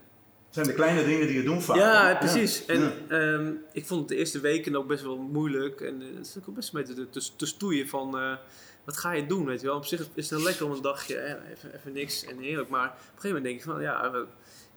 zijn 0.50 0.68
de 0.68 0.74
kleine 0.74 1.06
dingen 1.06 1.28
die 1.28 1.36
je 1.36 1.44
doen 1.44 1.62
vaak. 1.62 1.78
Ja, 1.78 2.16
precies. 2.20 2.66
En 2.66 2.94
ja. 3.10 3.34
Um, 3.34 3.64
ik 3.72 3.86
vond 3.86 4.00
het 4.00 4.10
de 4.10 4.16
eerste 4.16 4.40
weken 4.40 4.76
ook 4.76 4.88
best 4.88 5.04
wel 5.04 5.18
moeilijk. 5.18 5.82
En 5.82 6.02
het 6.16 6.26
is 6.26 6.36
ook 6.48 6.56
best 6.56 6.74
een 6.74 6.80
beetje 6.86 7.10
te, 7.10 7.36
te, 7.36 7.46
stoeien 7.46 7.88
van 7.88 8.38
wat 8.84 8.98
ga 8.98 9.12
je 9.12 9.26
doen, 9.26 9.46
weet 9.46 9.62
je 9.62 9.68
wel. 9.68 9.76
Op 9.76 9.86
zich 9.86 10.00
is 10.00 10.30
het 10.30 10.40
wel 10.40 10.48
lekker 10.48 10.66
om 10.66 10.72
een 10.72 10.82
dagje, 10.82 11.38
even, 11.52 11.74
even 11.76 11.94
niks 11.94 12.26
en 12.26 12.38
heerlijk. 12.38 12.70
Maar 12.70 12.88
op 12.88 12.94
een 12.94 13.22
gegeven 13.22 13.28
moment 13.28 13.44
denk 13.44 13.58
ik 13.58 13.64
van, 13.64 13.82
ja, 13.82 14.26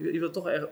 je, 0.02 0.12
je 0.12 0.18
wilt 0.18 0.32
toch 0.32 0.48
erg 0.48 0.66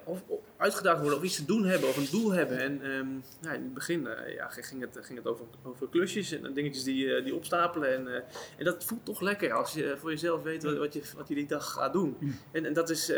uitgedaagd 0.57 1.01
worden 1.01 1.19
of 1.19 1.25
iets 1.25 1.37
te 1.37 1.45
doen 1.45 1.65
hebben 1.65 1.89
of 1.89 1.97
een 1.97 2.09
doel 2.11 2.33
hebben. 2.33 2.59
En 2.59 2.91
um, 2.91 3.23
ja, 3.41 3.53
in 3.53 3.63
het 3.63 3.75
begin 3.75 4.01
uh, 4.01 4.35
ja, 4.35 4.49
ging, 4.49 4.81
het, 4.81 4.99
ging 5.01 5.19
het 5.19 5.27
over, 5.27 5.45
over 5.63 5.89
klusjes 5.89 6.33
en 6.33 6.55
dingetjes 6.55 6.85
die, 6.85 7.05
uh, 7.05 7.25
die 7.25 7.35
opstapelen. 7.35 7.95
En, 7.95 8.07
uh, 8.07 8.15
en 8.59 8.65
dat 8.65 8.85
voelt 8.85 9.05
toch 9.05 9.21
lekker 9.21 9.53
als 9.53 9.73
je 9.73 9.97
voor 9.99 10.11
jezelf 10.11 10.43
weet 10.43 10.63
wat, 10.63 10.77
wat, 10.77 10.93
je, 10.93 11.03
wat 11.17 11.29
je 11.29 11.35
die 11.35 11.47
dag 11.47 11.73
gaat 11.73 11.93
doen. 11.93 12.17
En, 12.53 12.65
en 12.65 12.73
dat 12.73 12.91
is, 12.91 13.09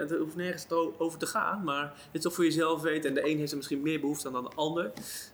het 0.00 0.10
hoeft 0.10 0.36
nergens 0.36 0.66
over 0.98 1.18
te 1.18 1.26
gaan, 1.26 1.64
maar 1.64 1.84
het 1.84 1.94
is 2.12 2.22
toch 2.22 2.34
voor 2.34 2.44
jezelf 2.44 2.82
weten. 2.82 3.08
En 3.08 3.14
de 3.14 3.30
een 3.30 3.38
heeft 3.38 3.50
er 3.50 3.56
misschien 3.56 3.82
meer 3.82 4.00
behoefte 4.00 4.26
aan 4.26 4.32
dan 4.32 4.44
de 4.44 4.50
ander. 4.54 4.92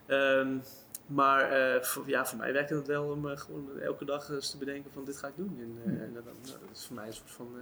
Um, 0.09 0.63
maar 1.07 1.51
voor, 1.85 2.03
ja, 2.07 2.27
voor 2.27 2.39
mij 2.39 2.53
werkt 2.53 2.71
het 2.71 2.87
wel 2.87 3.05
om 3.05 3.27
gewoon 3.27 3.81
elke 3.81 4.05
dag 4.05 4.31
eens 4.31 4.51
te 4.51 4.59
bedenken 4.59 4.91
van 4.93 5.05
dit 5.05 5.17
ga 5.17 5.29
ik 5.29 5.37
doen. 5.37 5.59
En, 5.61 6.01
en 6.01 6.15
dat, 6.15 6.25
nou, 6.25 6.37
dat, 6.45 6.77
is 6.77 6.85
voor 6.87 6.97
mij 6.97 7.07
een 7.07 7.13
soort 7.13 7.31
van 7.31 7.57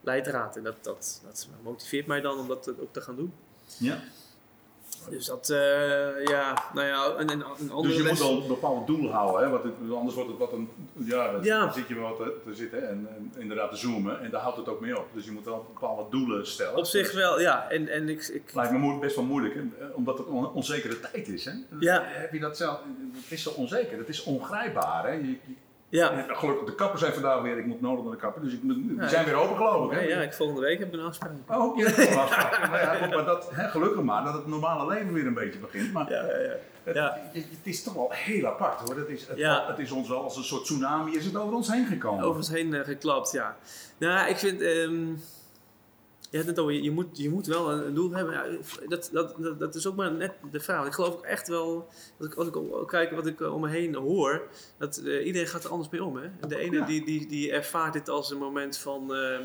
leidraad. 0.00 0.56
En 0.56 0.62
dat, 0.62 0.84
dat, 0.84 1.20
dat 1.24 1.48
motiveert 1.62 2.06
mij 2.06 2.20
dan 2.20 2.38
om 2.38 2.48
dat 2.48 2.72
ook 2.80 2.92
te 2.92 3.00
gaan 3.00 3.16
doen. 3.16 3.32
Ja. 3.78 3.98
Dus 5.10 5.26
dat, 5.26 5.48
uh, 5.50 6.24
ja, 6.24 6.64
nou 6.74 6.86
ja, 6.86 7.14
een, 7.16 7.30
een, 7.30 7.44
een 7.58 7.70
andere 7.70 7.88
Dus 7.88 7.96
je 7.96 8.02
les... 8.02 8.10
moet 8.18 8.28
wel 8.28 8.42
een 8.42 8.48
bepaald 8.48 8.86
doel 8.86 9.10
houden, 9.10 9.42
hè? 9.42 9.50
Want 9.50 9.64
het, 9.64 9.92
anders 9.92 10.14
wordt 10.14 10.30
het 10.30 10.38
wat 10.38 10.52
een, 10.52 10.68
ja, 11.42 11.72
zit 11.72 11.88
je 11.88 11.94
wel 11.94 12.16
te, 12.16 12.40
te 12.44 12.54
zitten 12.54 12.88
en, 12.88 13.08
en, 13.16 13.32
inderdaad 13.38 13.70
te 13.70 13.76
zoomen 13.76 14.20
en 14.20 14.30
daar 14.30 14.40
houdt 14.40 14.56
het 14.56 14.68
ook 14.68 14.80
mee 14.80 14.98
op. 14.98 15.06
Dus 15.14 15.24
je 15.24 15.30
moet 15.30 15.44
wel 15.44 15.66
bepaalde 15.74 16.10
doelen 16.10 16.46
stellen. 16.46 16.76
Op 16.76 16.84
zich 16.84 17.12
wel, 17.12 17.40
ja. 17.40 17.70
En, 17.70 17.88
en 17.88 18.08
ik, 18.08 18.26
ik... 18.26 18.54
Lijkt 18.54 18.72
me 18.72 18.98
best 18.98 19.16
wel 19.16 19.24
moeilijk, 19.24 19.54
hè? 19.54 19.86
omdat 19.94 20.18
het 20.18 20.26
een 20.26 20.34
onzekere 20.34 21.00
tijd 21.00 21.28
is, 21.28 21.44
hè? 21.44 21.52
Ja. 21.80 22.02
Heb 22.04 22.32
je 22.32 22.40
dat 22.40 22.56
zelf, 22.56 22.80
het 23.14 23.32
is 23.32 23.42
zo 23.42 23.50
onzeker, 23.50 23.98
het 23.98 24.08
is 24.08 24.22
ongrijpbaar, 24.22 25.06
hè? 25.06 25.12
Je, 25.12 25.38
ja. 25.88 26.24
gelukkig, 26.28 26.66
de 26.66 26.74
kappen 26.74 26.98
zijn 26.98 27.12
vandaag 27.12 27.42
weer, 27.42 27.58
ik 27.58 27.66
moet 27.66 27.80
nodig 27.80 28.04
naar 28.04 28.12
de 28.12 28.18
kapper, 28.18 28.42
dus 28.42 28.52
ik, 28.52 28.60
die 28.62 29.08
zijn 29.08 29.24
weer 29.24 29.34
open 29.34 29.56
geloof 29.56 29.92
ik. 29.92 30.00
Ja, 30.00 30.06
ja, 30.06 30.20
ik, 30.22 30.32
volgende 30.32 30.60
week 30.60 30.78
heb 30.78 30.88
ik 30.88 31.00
een 31.00 31.06
afspraak. 31.06 31.32
Oh, 31.48 31.76
je 31.76 31.84
hebt 31.84 31.98
een 31.98 32.18
afspraak. 32.18 32.70
maar, 32.70 32.80
ja, 33.00 33.06
maar 33.06 33.24
dat, 33.24 33.50
hè, 33.52 33.68
gelukkig 33.68 34.02
maar, 34.02 34.24
dat 34.24 34.34
het 34.34 34.46
normale 34.46 34.94
leven 34.94 35.12
weer 35.12 35.26
een 35.26 35.34
beetje 35.34 35.58
begint. 35.58 35.92
Maar 35.92 36.10
ja, 36.10 36.24
ja, 36.24 36.92
ja. 36.92 37.18
Het, 37.32 37.34
het, 37.34 37.44
is 37.62 37.82
toch 37.82 37.94
wel 37.94 38.08
heel 38.12 38.46
apart 38.46 38.80
hoor. 38.80 38.98
Het 38.98 39.08
is, 39.08 39.26
het, 39.26 39.66
het, 39.66 39.78
is 39.78 39.90
ons 39.90 40.08
wel 40.08 40.22
als 40.22 40.36
een 40.36 40.44
soort 40.44 40.64
tsunami 40.64 41.16
is 41.16 41.24
het 41.24 41.36
over 41.36 41.54
ons 41.54 41.72
heen 41.72 41.86
gekomen. 41.86 42.24
Over 42.24 42.36
ons 42.36 42.48
heen 42.48 42.72
uh, 42.72 42.80
geklapt, 42.80 43.32
ja. 43.32 43.56
Nou, 43.98 44.28
ik 44.28 44.36
vind... 44.36 44.60
Um, 44.60 45.20
je 46.30 46.42
hebt 46.42 46.58
over, 46.58 46.72
je 46.72 46.90
moet, 46.90 47.18
je 47.18 47.30
moet 47.30 47.46
wel 47.46 47.72
een, 47.72 47.94
doel 47.94 48.10
hebben. 48.10 48.34
Ja, 48.34 48.44
dat, 48.88 49.08
dat, 49.12 49.34
dat, 49.38 49.58
dat, 49.58 49.74
is 49.74 49.86
ook 49.86 49.96
maar 49.96 50.12
net 50.12 50.32
de 50.50 50.60
vraag. 50.60 50.86
Ik 50.86 50.92
geloof 50.92 51.14
ook 51.14 51.24
echt 51.24 51.48
wel, 51.48 51.88
als 52.18 52.26
ik, 52.26 52.34
als 52.34 52.46
ik 52.46 52.86
kijk 52.86 53.10
wat 53.10 53.26
ik 53.26 53.40
om 53.40 53.60
me 53.60 53.68
heen 53.68 53.94
hoor, 53.94 54.48
dat 54.78 55.00
uh, 55.04 55.26
iedereen 55.26 55.48
gaat 55.48 55.64
er 55.64 55.70
anders 55.70 55.88
mee 55.88 56.04
om. 56.04 56.16
Hè? 56.16 56.28
De 56.48 56.58
ene 56.58 56.76
Ja. 56.76 56.86
die, 56.86 57.04
die, 57.04 57.26
die 57.26 57.52
ervaart 57.52 57.92
dit 57.92 58.08
als 58.08 58.30
een 58.30 58.38
moment 58.38 58.78
van 58.78 59.16
uh, 59.16 59.38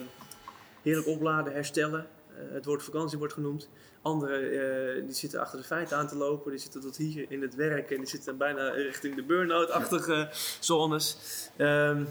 heerlijk 0.82 1.08
opladen, 1.08 1.54
herstellen. 1.54 2.08
Uh, 2.30 2.54
het 2.54 2.66
woord 2.66 2.84
vakantie 2.84 3.18
wordt 3.18 3.34
genoemd. 3.34 3.70
Anderen 4.02 5.06
die 5.06 5.16
zitten 5.16 5.40
achter 5.40 5.60
de 5.60 5.66
feiten 5.66 5.98
aan 5.98 6.08
te 6.08 6.16
lopen, 6.16 6.52
die 6.52 6.60
zitten 6.60 6.82
tot 6.82 6.98
hier 6.98 7.26
in 7.30 7.42
het 7.42 7.56
werk 7.56 7.92
en 7.92 7.98
die 7.98 8.08
zitten 8.08 8.38
bijna 8.38 8.70
richting 8.70 9.16
de 9.16 9.24
burn-out-achtige 9.24 10.30
zones. 10.60 11.18
Um, 11.58 12.08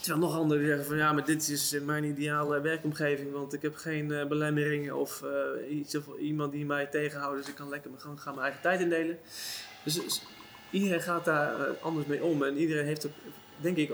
Terwijl 0.00 0.26
nog 0.26 0.36
anderen 0.36 0.66
zeggen 0.66 0.84
van 0.84 0.96
ja, 0.96 1.12
maar 1.12 1.24
dit 1.24 1.48
is 1.48 1.78
mijn 1.82 2.04
ideale 2.04 2.60
werkomgeving, 2.60 3.32
want 3.32 3.52
ik 3.52 3.62
heb 3.62 3.74
geen 3.74 4.10
uh, 4.10 4.26
belemmeringen 4.26 4.96
of 4.96 5.22
uh, 5.24 5.78
iets 5.78 5.94
of 5.94 6.18
iemand 6.18 6.52
die 6.52 6.64
mij 6.64 6.86
tegenhoudt, 6.86 7.38
dus 7.38 7.48
ik 7.48 7.54
kan 7.54 7.68
lekker 7.68 7.90
mijn 7.90 8.02
gang 8.02 8.20
gaan 8.20 8.34
mijn 8.34 8.44
eigen 8.44 8.62
tijd 8.62 8.80
indelen. 8.80 9.18
Dus, 9.84 9.94
dus 9.94 10.22
iedereen 10.70 11.00
gaat 11.00 11.24
daar 11.24 11.66
anders 11.80 12.06
mee 12.06 12.22
om 12.22 12.42
en 12.42 12.56
iedereen 12.56 12.86
heeft 12.86 13.06
ook, 13.06 13.12
denk 13.56 13.76
ik, 13.76 13.88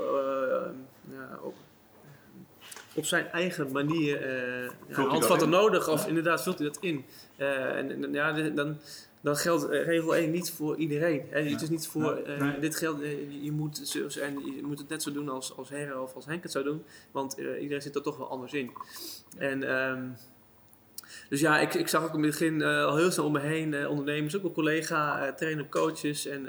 ja, 1.10 1.38
op, 1.42 1.54
op 2.96 3.04
zijn 3.04 3.30
eigen 3.30 3.72
manier 3.72 4.28
ja, 4.88 5.02
handvatten 5.02 5.48
nodig 5.48 5.88
of 5.88 6.06
inderdaad 6.06 6.42
vult 6.42 6.58
hij 6.58 6.66
dat 6.66 6.78
in. 6.80 7.04
en, 7.36 8.04
en 8.04 8.12
ja, 8.12 8.32
dan, 8.32 8.78
dan 9.26 9.36
geldt 9.36 9.64
regel 9.70 10.16
1 10.16 10.30
niet 10.30 10.50
voor 10.50 10.76
iedereen. 10.76 11.22
Hè? 11.30 11.42
Het 11.42 11.62
is 11.62 11.68
niet 11.68 11.86
voor, 11.86 12.22
uh, 12.26 12.38
nee. 12.38 12.58
dit 12.58 12.76
geldt, 12.76 13.02
uh, 13.02 13.42
je, 13.42 13.52
moet, 13.52 13.96
en 14.20 14.54
je 14.56 14.62
moet 14.62 14.78
het 14.78 14.88
net 14.88 15.02
zo 15.02 15.12
doen 15.12 15.28
als, 15.28 15.56
als 15.56 15.68
Herre 15.68 16.00
of 16.00 16.14
als 16.14 16.26
Henk 16.26 16.42
het 16.42 16.52
zou 16.52 16.64
doen, 16.64 16.84
want 17.10 17.36
iedereen 17.38 17.82
zit 17.82 17.94
er 17.94 18.02
toch 18.02 18.16
wel 18.16 18.28
anders 18.28 18.52
in. 18.52 18.72
En, 19.38 19.74
um, 19.74 20.16
Dus 21.28 21.40
ja, 21.40 21.58
ik, 21.58 21.74
ik 21.74 21.88
zag 21.88 22.04
ook 22.04 22.14
in 22.14 22.22
het 22.22 22.30
begin 22.30 22.60
uh, 22.60 22.84
al 22.84 22.96
heel 22.96 23.10
snel 23.10 23.24
om 23.24 23.32
me 23.32 23.40
heen 23.40 23.72
uh, 23.72 23.90
ondernemers, 23.90 24.36
ook 24.36 24.42
wel 24.42 24.52
collega, 24.52 25.26
uh, 25.26 25.34
trainer, 25.34 25.68
coaches 25.68 26.26
en 26.26 26.48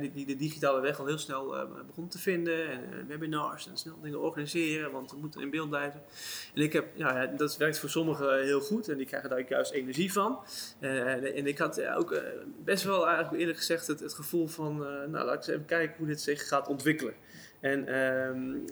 die, 0.00 0.12
die 0.12 0.26
de 0.26 0.36
digitale 0.36 0.80
weg 0.80 0.98
al 0.98 1.06
heel 1.06 1.18
snel 1.18 1.68
begon 1.86 2.08
te 2.08 2.18
vinden. 2.18 2.68
En 2.68 3.06
webinars 3.08 3.68
en 3.68 3.76
snel 3.76 4.00
dingen 4.02 4.20
organiseren, 4.20 4.90
want 4.90 5.10
we 5.10 5.16
moeten 5.16 5.40
in 5.40 5.50
beeld 5.50 5.68
blijven. 5.68 6.02
En 6.54 6.62
ik 6.62 6.72
heb, 6.72 6.86
ja, 6.94 7.26
dat 7.26 7.56
werkt 7.56 7.78
voor 7.78 7.90
sommigen 7.90 8.42
heel 8.42 8.60
goed 8.60 8.88
en 8.88 8.96
die 8.96 9.06
krijgen 9.06 9.30
daar 9.30 9.48
juist 9.48 9.72
energie 9.72 10.12
van. 10.12 10.38
en 10.80 11.46
ik 11.46 11.58
had 11.58 11.86
ook 11.86 12.20
best 12.64 12.84
wel 12.84 13.06
eigenlijk 13.06 13.40
eerlijk 13.40 13.58
gezegd 13.58 13.86
het, 13.86 14.00
het 14.00 14.14
gevoel 14.14 14.46
van, 14.46 14.76
nou 15.10 15.24
laat 15.24 15.32
ik 15.32 15.36
eens 15.36 15.46
even 15.46 15.64
kijken 15.64 15.96
hoe 15.98 16.06
dit 16.06 16.20
zich 16.20 16.48
gaat 16.48 16.68
ontwikkelen. 16.68 17.14
En 17.64 17.98
um, 17.98 18.64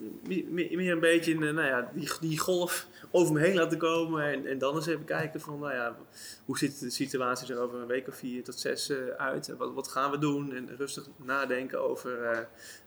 meer, 0.50 0.92
een 0.92 1.00
beetje 1.00 1.34
nou 1.38 1.62
ja, 1.66 1.90
die, 1.94 2.10
die 2.20 2.38
golf 2.38 2.86
over 3.10 3.32
me 3.32 3.40
heen 3.40 3.54
laten 3.54 3.78
komen. 3.78 4.24
En, 4.32 4.46
en 4.46 4.58
dan 4.58 4.74
eens 4.74 4.86
even 4.86 5.04
kijken 5.04 5.40
van, 5.40 5.58
nou 5.58 5.72
ja, 5.74 5.96
hoe 6.44 6.58
ziet 6.58 6.80
de 6.80 6.90
situatie 6.90 7.54
er 7.54 7.60
over 7.60 7.78
een 7.80 7.86
week 7.86 8.08
of 8.08 8.14
vier 8.14 8.44
tot 8.44 8.58
zes 8.60 8.90
uh, 8.90 8.96
uit? 9.16 9.54
Wat, 9.58 9.74
wat 9.74 9.88
gaan 9.88 10.10
we 10.10 10.18
doen? 10.18 10.52
En 10.54 10.68
rustig 10.76 11.06
nadenken 11.24 11.80
over, 11.82 12.32
uh, 12.32 12.38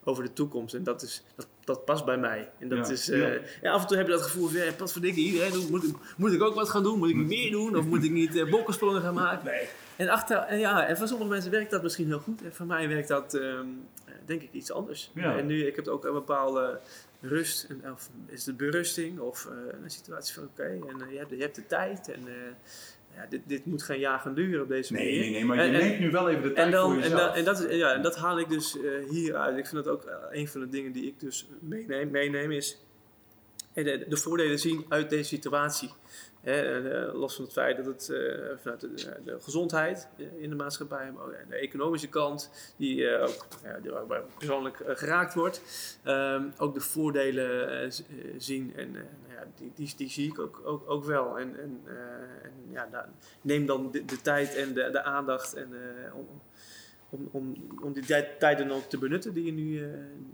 over 0.03 0.23
de 0.23 0.33
toekomst. 0.33 0.73
En 0.75 0.83
dat, 0.83 1.01
is, 1.01 1.23
dat, 1.35 1.47
dat 1.63 1.85
past 1.85 2.05
bij 2.05 2.17
mij. 2.17 2.49
En 2.59 2.69
dat 2.69 2.87
Ja, 2.87 2.93
is, 2.93 3.05
ja. 3.05 3.31
ja. 3.61 3.71
af 3.71 3.81
en 3.81 3.87
toe 3.87 3.97
heb 3.97 4.05
je 4.05 4.11
dat 4.11 4.21
gevoel 4.21 4.47
van, 4.47 4.57
ja, 4.59 4.71
wat 4.77 4.91
voor 4.91 5.01
dikke 5.01 5.19
iedereen. 5.19 5.67
Moet, 5.69 5.83
ik- 5.83 5.95
moet 6.17 6.33
ik 6.33 6.41
ook 6.43 6.55
wat 6.55 6.69
gaan 6.69 6.83
doen? 6.83 6.97
Moet 6.99 7.09
ik 7.09 7.15
meer 7.15 7.51
doen? 7.51 7.77
Of 7.77 7.85
moet 7.85 8.03
ik 8.03 8.11
niet 8.11 8.49
bokkensprongen 8.49 9.01
gaan 9.01 9.13
maken? 9.13 9.45
Nee. 9.45 9.67
En, 9.95 10.09
achter, 10.09 10.37
en, 10.37 10.59
ja, 10.59 10.85
en 10.87 10.97
voor 10.97 11.07
sommige 11.07 11.29
mensen 11.29 11.51
werkt 11.51 11.71
dat 11.71 11.83
misschien 11.83 12.07
heel 12.07 12.19
goed. 12.19 12.41
En 12.43 12.53
voor 12.53 12.65
mij 12.65 12.87
werkt 12.87 13.07
dat, 13.07 13.33
ehm, 13.33 13.65
denk 14.25 14.41
ik, 14.41 14.49
iets 14.51 14.71
anders. 14.71 15.11
Ja. 15.13 15.37
En 15.37 15.45
nu, 15.45 15.65
ik 15.67 15.75
heb 15.75 15.87
ook 15.87 16.05
een 16.05 16.13
bepaalde 16.13 16.79
rust. 17.21 17.63
En, 17.69 17.91
of 17.91 18.09
is 18.27 18.45
het 18.45 18.57
berusting? 18.57 19.19
Of 19.19 19.45
eh, 19.45 19.51
een 19.83 19.89
situatie 19.91 20.33
van, 20.33 20.43
oké, 20.43 20.63
en 20.63 21.01
eh, 21.05 21.11
je, 21.11 21.17
hebt, 21.17 21.29
je 21.29 21.41
hebt 21.41 21.55
de 21.55 21.67
tijd. 21.67 22.09
En 22.09 22.27
eh, 22.27 22.33
ja, 23.15 23.25
dit, 23.29 23.41
dit 23.45 23.65
moet 23.65 23.83
geen 23.83 23.99
jaar 23.99 24.19
gaan 24.19 24.33
duren 24.33 24.61
op 24.61 24.67
deze 24.67 24.93
Nee, 24.93 25.03
manier. 25.05 25.19
nee, 25.21 25.31
nee, 25.31 25.45
maar 25.45 25.55
je 25.55 25.61
En- 25.61 25.73
en- 25.73 25.87
neemt 25.87 25.99
nu 25.99 26.11
wel 26.11 26.29
even 26.29 26.43
de 26.43 26.51
tijd 26.51 26.65
en, 26.65 26.71
dan, 26.71 26.83
voor 26.93 27.01
en, 27.01 27.09
jezelf. 27.09 27.21
dan, 27.21 27.33
en, 27.35 27.43
dat, 27.43 27.65
ja, 27.69 27.93
en 27.93 28.01
dat 28.01 28.15
haal 28.15 28.39
ik 28.39 28.49
dus 28.49 28.77
hieruit. 29.09 29.57
Ik 29.57 29.67
vind 29.67 29.83
dat 29.83 29.93
ook 29.93 30.11
een 30.31 30.47
van 30.47 30.61
de 30.61 30.69
dingen 30.69 30.91
die 30.91 31.05
ik 31.07 31.19
dus 31.19 31.47
meeneem, 31.59 32.11
meeneem 32.11 32.51
is 32.51 32.79
de, 33.73 34.05
de 34.09 34.17
voordelen 34.17 34.59
zien 34.59 34.85
uit 34.89 35.09
deze 35.09 35.23
situatie. 35.23 35.91
Eh, 36.45 37.13
los 37.13 37.35
van 37.35 37.43
het 37.43 37.53
feit 37.53 37.77
dat 37.77 37.85
het 37.85 38.09
eh, 38.09 38.57
vanuit 38.57 38.81
de, 38.81 39.37
gezondheid 39.39 40.07
eh, 40.17 40.25
in 40.37 40.49
de 40.49 40.55
maatschappij, 40.55 41.11
maar 41.11 41.23
ook 41.23 41.35
de 41.49 41.55
economische 41.55 42.09
kant, 42.09 42.51
die 42.77 43.09
eh, 43.09 43.21
ook 43.23 44.27
persoonlijk 44.37 44.83
geraakt 44.87 45.33
wordt, 45.33 45.61
Ehm, 46.03 46.49
ook 46.57 46.73
de 46.73 46.79
voordelen 46.79 47.91
zien. 48.37 48.73
En 48.75 48.91
nou 48.91 49.05
ja, 49.29 49.47
die, 49.75 49.93
die, 49.95 50.09
zie 50.09 50.27
ik 50.27 50.39
ook, 50.39 50.61
ook, 50.63 50.89
ook 50.89 51.03
wel. 51.05 51.39
En, 51.39 51.59
en, 51.59 51.81
en 52.41 52.51
ja, 52.71 53.09
neem 53.41 53.65
dan 53.65 53.91
de, 53.91 54.21
tijd 54.21 54.55
en 54.55 54.73
de, 54.73 54.89
de 54.89 55.03
aandacht 55.03 55.53
en, 55.53 55.69
om, 56.13 56.27
om, 57.09 57.29
om, 57.31 57.55
om 57.81 57.93
die 57.93 58.05
tijd, 58.37 58.71
ook 58.71 58.89
te 58.89 58.97
benutten 58.97 59.33
die 59.33 59.45
je 59.45 59.51
nu, 59.51 59.87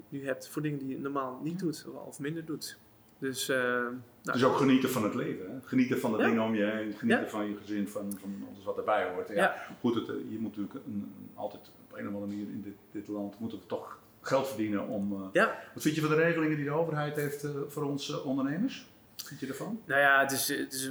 nu 0.10 0.26
hebt 0.26 0.47
voor 0.47 0.62
dingen 0.62 0.80
die 0.80 0.88
je 0.88 1.00
normaal 1.00 1.39
niet 1.43 1.60
doet 1.60 1.86
of 2.08 2.19
minder 2.19 2.45
doet. 2.45 2.78
Dus, 3.21 3.49
eh, 3.49 3.57
nou, 3.57 3.91
Dus 4.23 4.43
ook 4.43 4.55
genieten 4.57 4.89
van 4.89 5.03
het 5.03 5.13
leven. 5.13 5.45
Hè? 5.51 5.67
Genieten 5.67 5.99
van 5.99 6.12
de 6.12 6.17
Ja. 6.17 6.25
dingen 6.25 6.41
om 6.43 6.55
je 6.55 6.63
heen. 6.63 6.93
Genieten 6.93 7.23
Ja. 7.23 7.29
van 7.29 7.47
je 7.49 7.55
gezin, 7.57 7.88
van, 7.88 8.17
van 8.19 8.45
alles 8.53 8.63
wat 8.65 8.77
erbij 8.77 9.10
hoort. 9.13 9.27
Ja, 9.27 9.34
Ja. 9.36 9.55
Goed, 9.79 9.95
het, 9.95 10.10
eh, 10.10 10.15
je 10.29 10.39
moet 10.39 10.57
natuurlijk 10.57 10.86
een, 10.86 11.13
altijd 11.36 11.71
op 11.89 11.97
een 11.97 12.07
of 12.07 12.13
andere 12.13 12.25
manier 12.31 12.47
in 12.47 12.62
dit, 12.62 12.73
dit 12.91 13.07
land 13.07 13.39
moeten 13.39 13.57
we 13.60 13.65
toch 13.65 13.99
geld 14.21 14.47
verdienen 14.47 14.88
om. 14.88 15.13
eh, 15.13 15.27
ja, 15.34 15.60
Wat 15.73 15.84
vind 15.84 15.95
je 15.95 16.01
van 16.01 16.10
de 16.10 16.15
regelingen 16.15 16.55
die 16.55 16.65
de 16.65 16.71
overheid 16.71 17.15
heeft 17.15 17.47
voor 17.67 17.84
onze 17.84 18.23
ondernemers? 18.23 18.89
Wat 19.17 19.27
vind 19.27 19.39
je 19.39 19.47
ervan? 19.47 19.81
nou 19.86 20.01
ja, 20.01 20.19
het 20.21 20.31
is, 20.31 20.47
het 20.47 20.73
is 20.73 20.89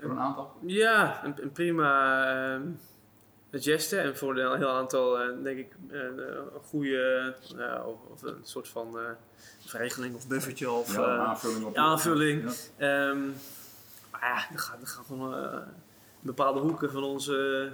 Voor 0.00 0.10
een 0.10 0.18
aantal? 0.18 0.52
Ja, 0.66 1.24
een, 1.24 1.34
een 1.42 1.52
prima 1.52 2.60
uh, 3.50 3.62
geste. 3.62 3.96
En 3.96 4.16
voor 4.16 4.38
een 4.38 4.56
heel 4.58 4.68
aantal, 4.68 5.18
eh, 5.20 5.28
denk 5.42 5.58
ik, 5.58 5.72
eh, 5.90 6.00
een 6.00 6.60
goede, 6.68 7.34
ja, 7.56 7.84
of, 8.10 8.22
een 8.22 8.36
soort 8.42 8.68
van 8.68 8.98
eh, 8.98 9.04
regeling 9.72 10.14
of 10.14 10.28
buffertje 10.28 10.70
of 10.70 10.94
Ja, 10.96 11.02
eh, 11.02 11.28
aanvulling 11.28 11.64
op. 11.64 11.76
aanvulling. 11.76 12.42
Ja. 12.76 13.08
Ehm, 13.10 13.26
maar 14.10 14.20
ja, 14.20 14.34
er 14.52 14.58
gaan, 14.58 14.80
er 14.80 14.86
gaan 14.86 15.04
gewoon 15.04 15.34
eh, 15.34 15.58
bepaalde 16.20 16.60
hoeken 16.60 16.90
van 16.90 17.02
onze 17.04 17.68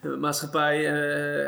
eh, 0.00 0.14
maatschappij 0.16 0.84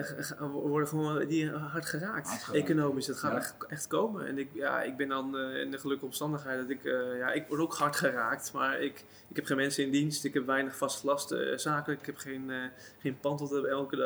g- 0.02 0.38
worden 0.38 0.88
gewoon 0.88 1.26
die 1.26 1.50
hard 1.50 1.86
geraakt, 1.86 2.28
Hard 2.28 2.56
economisch. 2.56 3.06
Dat 3.06 3.18
gaat 3.18 3.30
Ja. 3.32 3.36
echt, 3.38 3.54
echt 3.68 3.86
komen. 3.86 4.26
En 4.26 4.38
ik, 4.38 4.48
ja, 4.52 4.82
ik 4.82 4.96
ben 4.96 5.08
dan 5.08 5.36
eh, 5.38 5.60
in 5.60 5.70
de 5.70 5.78
gelukkige 5.78 6.06
omstandigheid 6.06 6.58
dat 6.60 6.70
ik, 6.70 6.84
eh, 6.84 7.18
ja, 7.18 7.32
ik 7.32 7.46
word 7.48 7.60
ook 7.60 7.74
hard 7.74 7.96
geraakt, 7.96 8.52
maar 8.52 8.80
ik, 8.80 9.04
ik 9.28 9.36
heb 9.36 9.44
geen 9.46 9.56
mensen 9.56 9.84
in 9.84 9.90
dienst, 9.90 10.24
ik 10.24 10.34
heb 10.34 10.46
weinig 10.46 10.76
vast 10.76 11.04
lasten 11.04 11.60
zakelijk, 11.60 12.00
ik 12.00 12.06
heb 12.06 12.16
geen, 12.18 12.50
geen 12.98 13.18
pand 13.20 13.38
dat 13.38 13.64
elke 13.64 13.96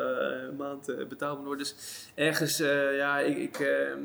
maand 0.57 0.85
betaald 1.09 1.37
moet 1.37 1.47
worden. 1.47 1.63
Dus 1.65 1.75
ergens, 2.15 2.57
ja, 2.97 3.19
ik, 3.19 3.37
ik, 3.37 3.59
ehm, 3.59 3.99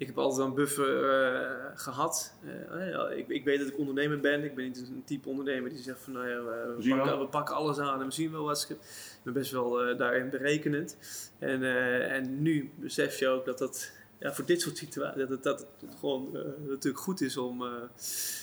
ik 0.00 0.06
heb 0.06 0.18
altijd 0.18 0.48
een 0.48 0.54
buffer 0.54 1.10
eh, 1.10 1.70
gehad. 1.74 2.34
Eh, 2.70 2.90
ja, 2.90 3.08
ik, 3.08 3.28
ik 3.28 3.44
weet 3.44 3.58
dat 3.58 3.68
ik 3.68 3.78
ondernemer 3.78 4.20
ben. 4.20 4.44
Ik 4.44 4.54
ben 4.54 4.64
niet 4.64 4.78
een 4.78 5.02
type 5.04 5.28
ondernemer 5.28 5.70
die 5.70 5.78
zegt 5.78 6.00
van 6.00 6.12
nou 6.12 6.28
ja, 6.28 6.42
we, 6.42 6.74
pakken, 6.88 7.04
wel. 7.04 7.18
we 7.18 7.26
pakken 7.26 7.54
alles 7.54 7.78
aan 7.78 8.00
en 8.00 8.06
we 8.06 8.12
zien 8.12 8.30
wel 8.30 8.44
wat. 8.44 8.66
Ik 8.70 8.76
ben 9.22 9.32
best 9.32 9.50
wel 9.50 9.82
eh, 9.82 9.98
daarin 9.98 10.30
berekenend. 10.30 10.96
En, 11.38 11.62
eh, 11.62 12.12
en 12.12 12.42
nu 12.42 12.70
besef 12.76 13.18
je 13.18 13.28
ook 13.28 13.44
dat 13.44 13.58
dat 13.58 13.92
ja, 14.20 14.32
voor 14.32 14.44
dit 14.44 14.60
soort 14.60 14.76
situaties 14.76 15.28
dat 15.28 15.42
dat 15.42 15.66
het 15.80 15.94
gewoon 15.98 16.36
eh, 16.36 16.42
natuurlijk 16.68 17.02
goed 17.02 17.20
is 17.20 17.36
om, 17.36 17.62
eh, 17.62 17.72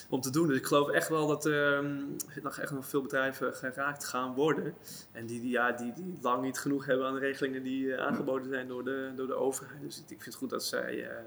om 0.09 0.21
te 0.21 0.29
doen. 0.29 0.47
Dus 0.47 0.57
ik 0.57 0.65
geloof 0.65 0.89
echt 0.89 1.09
wel 1.09 1.27
dat 1.27 1.45
er 1.45 1.73
ehm, 1.73 1.95
nog 2.43 2.57
echt 2.57 2.71
nog 2.71 2.87
veel 2.87 3.01
bedrijven 3.01 3.53
geraakt 3.53 4.05
gaan 4.05 4.33
worden. 4.33 4.73
En 5.11 5.25
die, 5.25 5.41
die, 5.41 5.49
ja, 5.49 5.71
die, 5.71 5.93
die 5.93 6.17
lang 6.21 6.41
niet 6.41 6.59
genoeg 6.59 6.85
hebben 6.85 7.07
aan 7.07 7.13
de 7.13 7.19
regelingen 7.19 7.63
die 7.63 7.93
eh, 7.93 8.05
aangeboden 8.05 8.49
zijn 8.49 8.67
door 8.67 8.83
de, 8.83 9.11
door 9.15 9.27
de 9.27 9.35
overheid. 9.35 9.81
Dus 9.81 9.97
ik 9.97 10.05
vind 10.07 10.25
het 10.25 10.35
goed 10.35 10.49
dat 10.49 10.63
zij 10.63 11.09
eh, 11.09 11.17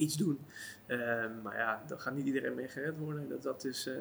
iets 0.00 0.16
doen. 0.16 0.38
Ehm, 0.86 1.30
maar 1.42 1.56
ja, 1.56 1.82
dan 1.86 2.00
gaat 2.00 2.14
niet 2.14 2.26
iedereen 2.26 2.54
mee 2.54 2.68
gered 2.68 2.98
worden. 2.98 3.28
Dat, 3.28 3.42
dat 3.42 3.64
is, 3.64 3.86
eh, 3.86 3.94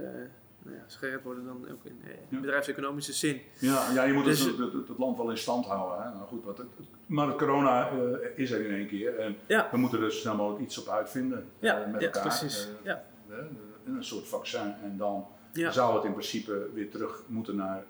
nou 0.64 0.76
ja, 0.76 0.84
gered 0.88 1.24
worden 1.24 1.46
dan 1.46 1.68
ook 1.72 1.86
in 1.86 2.00
eh, 2.06 2.10
Ja. 2.30 2.40
bedrijfseconomische 2.40 3.14
zin. 3.14 3.42
Ja, 3.60 3.92
ja, 3.94 4.04
je 4.04 4.14
moet 4.14 4.24
Dus- 4.26 4.40
het, 4.46 4.58
het, 4.88 4.98
land 4.98 5.18
wel 5.18 5.30
in 5.30 5.38
stand 5.38 5.66
houden. 5.66 6.06
Hè? 6.06 6.14
Nou, 6.14 6.28
goed, 6.28 6.44
wat 6.44 6.58
het, 6.58 6.68
maar 7.06 7.28
het 7.28 7.38
corona 7.38 7.90
eh, 7.90 7.98
is 8.36 8.52
er 8.52 8.66
in 8.66 8.74
één 8.76 8.88
keer. 8.88 9.20
En 9.20 9.36
Ja. 9.48 9.68
we 9.72 9.78
moeten 9.78 10.02
er 10.04 10.12
snel 10.12 10.36
mogelijk 10.36 10.64
iets 10.64 10.78
op 10.78 10.88
uitvinden. 10.88 11.46
Ja, 11.60 11.86
met 11.92 12.02
ja 12.02 12.08
elkaar. 12.08 12.22
precies. 12.22 12.68
Ja. 12.84 13.04
een 13.86 14.04
soort 14.04 14.28
vaccin. 14.28 14.74
En 14.84 14.98
dan 14.98 15.26
zou 15.54 15.96
het 15.96 16.04
in 16.04 16.12
principe 16.12 16.70
weer 16.74 16.90
terug 16.90 17.24
moeten 17.28 17.56
naar 17.56 17.84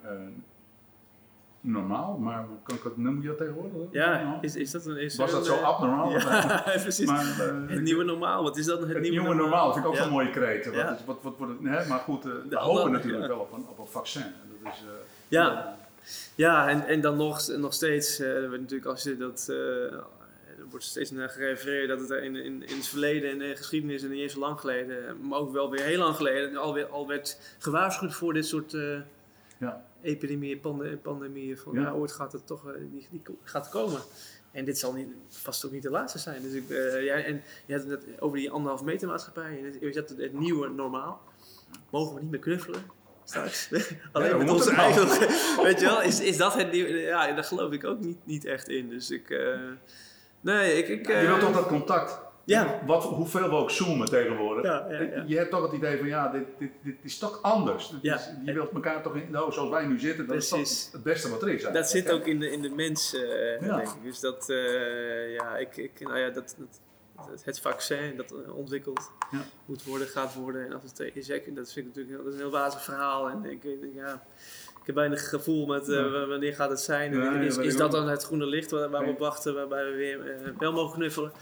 normaal. 1.60 2.18
Maar 2.18 2.46
kan 2.62 2.76
ik 2.76 2.82
het, 2.82 2.96
noem 2.96 3.22
je 3.22 3.28
dat 3.28 3.36
tegenwoordig? 3.38 3.72
Ja, 3.90 4.38
is, 4.40 4.56
is 4.56 4.70
dat 4.70 4.86
een... 4.86 4.96
Is 4.96 5.16
Was 5.16 5.30
dat 5.30 5.40
een, 5.40 5.46
zo 5.46 5.54
eh, 5.54 5.62
abnormaal? 5.62 6.10
Ja, 6.18 6.62
precies. 6.82 7.06
Maar, 7.06 7.24
eh, 7.40 7.54
het 7.66 7.80
nieuwe 7.82 8.04
normaal, 8.04 8.42
wat 8.42 8.56
is 8.56 8.66
dat? 8.66 8.80
Het, 8.80 8.88
Het 8.88 9.00
nieuwe, 9.00 9.18
nieuwe 9.18 9.34
normaal, 9.34 9.72
vind 9.72 9.84
ik 9.84 9.90
ook 9.90 9.96
Ja. 9.96 10.02
zo'n 10.02 10.12
mooie 10.12 10.30
kreet. 10.30 10.64
Wat, 10.64 10.74
Ja. 10.74 10.98
wat, 11.06 11.18
wat, 11.22 11.34
wordt 11.38 11.52
het? 11.62 11.88
Maar 11.88 11.98
goed, 11.98 12.24
eh, 12.24 12.30
we 12.48 12.56
hopen 12.56 12.92
natuurlijk 12.92 13.26
wel 13.26 13.38
op 13.38 13.52
een, 13.52 13.66
op 13.68 13.78
een 13.78 13.86
vaccin. 13.86 14.24
Dat 14.62 14.72
is, 14.72 14.84
Ja. 15.28 15.78
Ja, 16.34 16.68
en, 16.68 16.86
en 16.86 17.00
dan 17.00 17.16
nog, 17.16 17.48
nog 17.56 17.72
steeds, 17.72 18.18
wordt 18.18 18.50
natuurlijk 18.60 18.86
als 18.90 19.02
je 19.02 19.16
dat, 19.16 19.46
er 19.48 20.66
wordt 20.70 20.84
steeds 20.84 21.10
naar 21.10 21.28
gerefereerd 21.28 21.88
dat 21.88 22.00
het 22.00 22.10
in, 22.10 22.36
in, 22.36 22.44
in 22.68 22.76
het 22.76 22.86
verleden 22.86 23.30
en 23.30 23.38
de 23.38 23.56
geschiedenis 23.56 24.02
en 24.02 24.10
niet 24.10 24.20
eens 24.20 24.32
zo 24.32 24.38
lang 24.40 24.60
geleden, 24.60 25.28
maar 25.28 25.38
ook 25.38 25.52
wel 25.52 25.70
weer 25.70 25.84
heel 25.84 25.98
lang 25.98 26.16
geleden, 26.16 26.56
alweer, 26.56 26.86
al 26.86 27.06
werd 27.06 27.56
gewaarschuwd 27.58 28.14
voor 28.14 28.32
dit 28.32 28.46
soort 28.46 28.76
Ja. 29.60 29.84
epidemieën, 30.02 30.60
pande- 30.60 30.96
pandemieën. 30.96 31.58
Van, 31.58 31.72
Ja. 31.74 31.80
ja. 31.80 31.92
ooit 31.92 32.12
gaat 32.12 32.32
het 32.32 32.46
toch, 32.46 32.68
eh, 32.68 32.74
die, 32.90 33.06
die 33.10 33.22
gaat 33.42 33.68
komen. 33.68 34.00
En 34.52 34.64
dit 34.64 34.78
zal 34.78 34.92
niet, 34.92 35.08
vast 35.28 35.64
ook 35.66 35.72
niet 35.72 35.82
de 35.82 35.90
laatste 35.90 36.18
zijn. 36.18 36.42
Dus 36.42 36.52
ik, 36.52 36.70
eh, 36.70 37.04
ja, 37.04 37.14
en 37.14 37.42
je 37.66 37.74
had 37.74 37.82
het 37.84 38.06
net 38.06 38.20
over 38.20 38.38
die 38.38 38.50
anderhalf 38.50 38.82
meter 38.84 39.08
maatschappij. 39.08 39.58
En 39.58 39.64
het, 39.64 39.76
je 39.80 39.92
zegt 39.92 40.08
het, 40.08 40.18
het 40.18 40.32
nieuwe 40.32 40.68
normaal. 40.68 41.22
Mogen 41.90 42.14
we 42.14 42.20
niet 42.20 42.30
meer 42.30 42.40
knuffelen? 42.40 42.80
Straks. 43.24 43.70
Alleen 44.12 44.30
hoe 44.32 44.38
met 44.44 44.50
onze 44.52 44.72
nou? 44.72 44.82
eigen. 44.82 45.08
Weet 45.64 45.80
je 45.80 45.86
wel, 45.86 46.02
is, 46.02 46.20
is 46.20 46.36
dat 46.36 46.54
het 46.54 46.72
nieuwe? 46.72 46.90
Ja, 46.90 47.32
daar 47.32 47.44
geloof 47.44 47.72
ik 47.72 47.84
ook 47.84 47.98
niet, 48.00 48.18
niet 48.24 48.44
echt 48.44 48.68
in. 48.68 48.88
Dus 48.88 49.10
ik. 49.10 49.30
eh, 49.30 49.58
nee, 50.40 50.72
ik. 50.74 50.88
ik 50.88 51.06
je 51.06 51.12
eh, 51.12 51.26
wilt 51.26 51.40
toch 51.40 51.52
dat 51.54 51.66
contact? 51.66 52.20
Ja. 52.50 52.80
Wat, 52.86 53.04
hoeveel 53.04 53.48
we 53.48 53.54
ook 53.56 53.70
zoomen 53.70 54.08
tegenwoordig. 54.08 54.64
Ja, 54.64 54.86
ja, 54.90 55.00
ja. 55.00 55.24
Je 55.26 55.36
hebt 55.36 55.50
toch 55.50 55.62
het 55.62 55.72
idee 55.72 55.98
van 55.98 56.06
ja, 56.06 56.28
dit, 56.28 56.44
dit, 56.58 56.70
dit 56.82 56.94
is 57.02 57.18
toch 57.18 57.42
anders. 57.42 57.94
Is- 58.02 58.30
je 58.44 58.52
wilt 58.52 58.70
elkaar 58.72 59.02
toch 59.02 59.14
in, 59.16 59.30
nou, 59.30 59.52
zoals 59.52 59.70
wij 59.70 59.86
nu 59.86 59.98
zitten, 59.98 60.26
dat 60.26 60.36
is 60.36 60.48
toch 60.48 60.92
het 60.92 61.02
beste 61.02 61.30
wat 61.30 61.42
er 61.42 61.48
is. 61.48 61.62
Dat 61.62 61.74
eigenlijk, 61.74 62.06
zit 62.06 62.06
hè? 62.14 62.20
ook 62.20 62.26
in 62.26 62.40
de, 62.40 62.50
in 62.50 62.62
de 62.62 62.68
mens, 62.70 63.14
eh, 63.14 63.20
denk 63.68 63.82
ik. 63.82 64.02
Dus 64.02 64.20
dat, 64.20 64.48
eh, 64.50 65.34
ja, 65.34 65.56
ik, 65.56 65.76
ik, 65.76 66.00
nou 66.00 66.18
ja, 66.18 66.30
dat, 66.30 66.54
dat, 66.58 66.80
dat- 67.16 67.44
het 67.44 67.60
vaccin 67.60 68.16
dat 68.16 68.32
eh, 68.32 68.56
ontwikkeld 68.56 69.10
moet 69.66 69.84
worden, 69.84 70.06
gaat 70.06 70.34
worden. 70.34 70.66
En 70.66 70.72
als 70.72 70.82
het 70.82 71.00
is, 71.14 71.26
dat 71.26 71.72
vind 71.72 71.76
ik 71.76 71.94
natuurlijk 71.94 72.16
dat 72.16 72.26
is 72.26 72.32
een 72.32 72.38
heel 72.40 72.50
wazig 72.50 72.82
verhaal. 72.84 73.28
En 73.28 73.44
ik, 73.44 73.62
ja, 73.94 74.22
ik 74.80 74.86
heb 74.86 74.94
weinig 74.94 75.28
gevoel 75.28 75.66
met 75.66 75.88
eh, 75.88 76.28
wanneer 76.28 76.54
gaat 76.54 76.70
het 76.70 76.80
zijn. 76.80 77.12
En 77.12 77.18
Ja, 77.18 77.32
ja, 77.34 77.40
is 77.40 77.56
is 77.56 77.76
dat 77.76 77.90
dan 77.90 78.08
het 78.08 78.22
groene 78.22 78.46
licht 78.46 78.70
waar, 78.70 78.90
waar 78.90 79.04
we 79.04 79.10
op 79.10 79.18
wachten, 79.18 79.54
waarbij 79.54 79.84
we 79.84 79.96
weer 79.96 80.30
eh, 80.30 80.50
wel 80.58 80.72
mogen 80.72 80.98
knuffelen? 80.98 81.32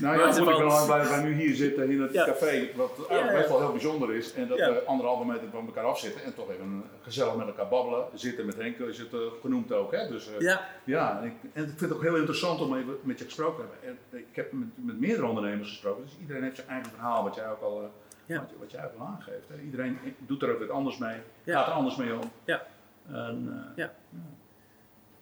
Nou 0.00 0.18
ja, 0.18 0.26
het 0.26 0.36
ik 0.36 0.44
waar 0.44 1.08
wij 1.08 1.22
nu 1.22 1.32
hier 1.34 1.54
zitten 1.54 1.90
in 1.90 2.00
het 2.00 2.12
Ja. 2.12 2.24
café, 2.24 2.68
wat 2.76 2.96
best 3.08 3.48
wel 3.48 3.60
heel 3.60 3.72
bijzonder 3.72 4.14
is. 4.14 4.32
En 4.34 4.48
dat 4.48 4.58
we 4.58 4.82
anderhalve 4.86 5.24
meter 5.24 5.48
van 5.50 5.66
elkaar 5.66 5.84
afzitten 5.84 6.24
en 6.24 6.34
toch 6.34 6.50
even 6.50 6.84
gezellig 7.02 7.36
met 7.36 7.46
elkaar 7.46 7.68
babbelen. 7.68 8.04
Zitten 8.14 8.46
met 8.46 8.56
Henk 8.56 8.78
is 8.78 8.98
het 8.98 9.12
eh, 9.12 9.18
genoemd 9.40 9.72
ook. 9.72 9.92
Hè? 9.92 10.08
Dus, 10.08 10.30
Ja, 10.38 10.68
Ja, 10.84 11.20
en 11.20 11.26
ik, 11.26 11.32
en 11.52 11.62
ik 11.62 11.68
vind 11.68 11.80
het 11.80 11.92
ook 11.92 12.02
heel 12.02 12.16
interessant 12.16 12.60
om 12.60 12.76
even 12.76 12.96
met 13.02 13.18
je 13.18 13.24
gesproken 13.24 13.64
te 13.64 13.70
hebben. 13.80 13.98
En 14.12 14.18
Ik 14.18 14.36
heb 14.36 14.52
met, 14.52 14.68
met 14.74 15.00
meerdere 15.00 15.26
ondernemers 15.26 15.68
gesproken, 15.68 16.04
dus 16.04 16.16
iedereen 16.20 16.42
heeft 16.42 16.56
zijn 16.56 16.68
eigen 16.68 16.90
verhaal, 16.90 17.24
wat 17.24 17.34
jij 17.34 17.50
ook 17.50 17.62
al, 17.62 17.90
Ja. 18.26 18.38
wat, 18.40 18.50
je- 18.50 18.58
wat 18.58 18.70
jij 18.70 18.84
ook 18.84 18.98
al 18.98 19.06
aangeeft. 19.06 19.48
Hè. 19.48 19.60
Iedereen 19.60 19.98
doet 20.18 20.42
er 20.42 20.52
ook 20.52 20.58
weer 20.58 20.70
anders 20.72 20.98
mee, 20.98 21.16
gaat 21.46 21.66
er 21.66 21.72
anders 21.72 21.96
mee 21.96 22.14
om. 22.14 22.30
Ja. 22.44 22.66
En, 23.08 23.48
eh, 23.76 23.76
Ja. 23.76 23.94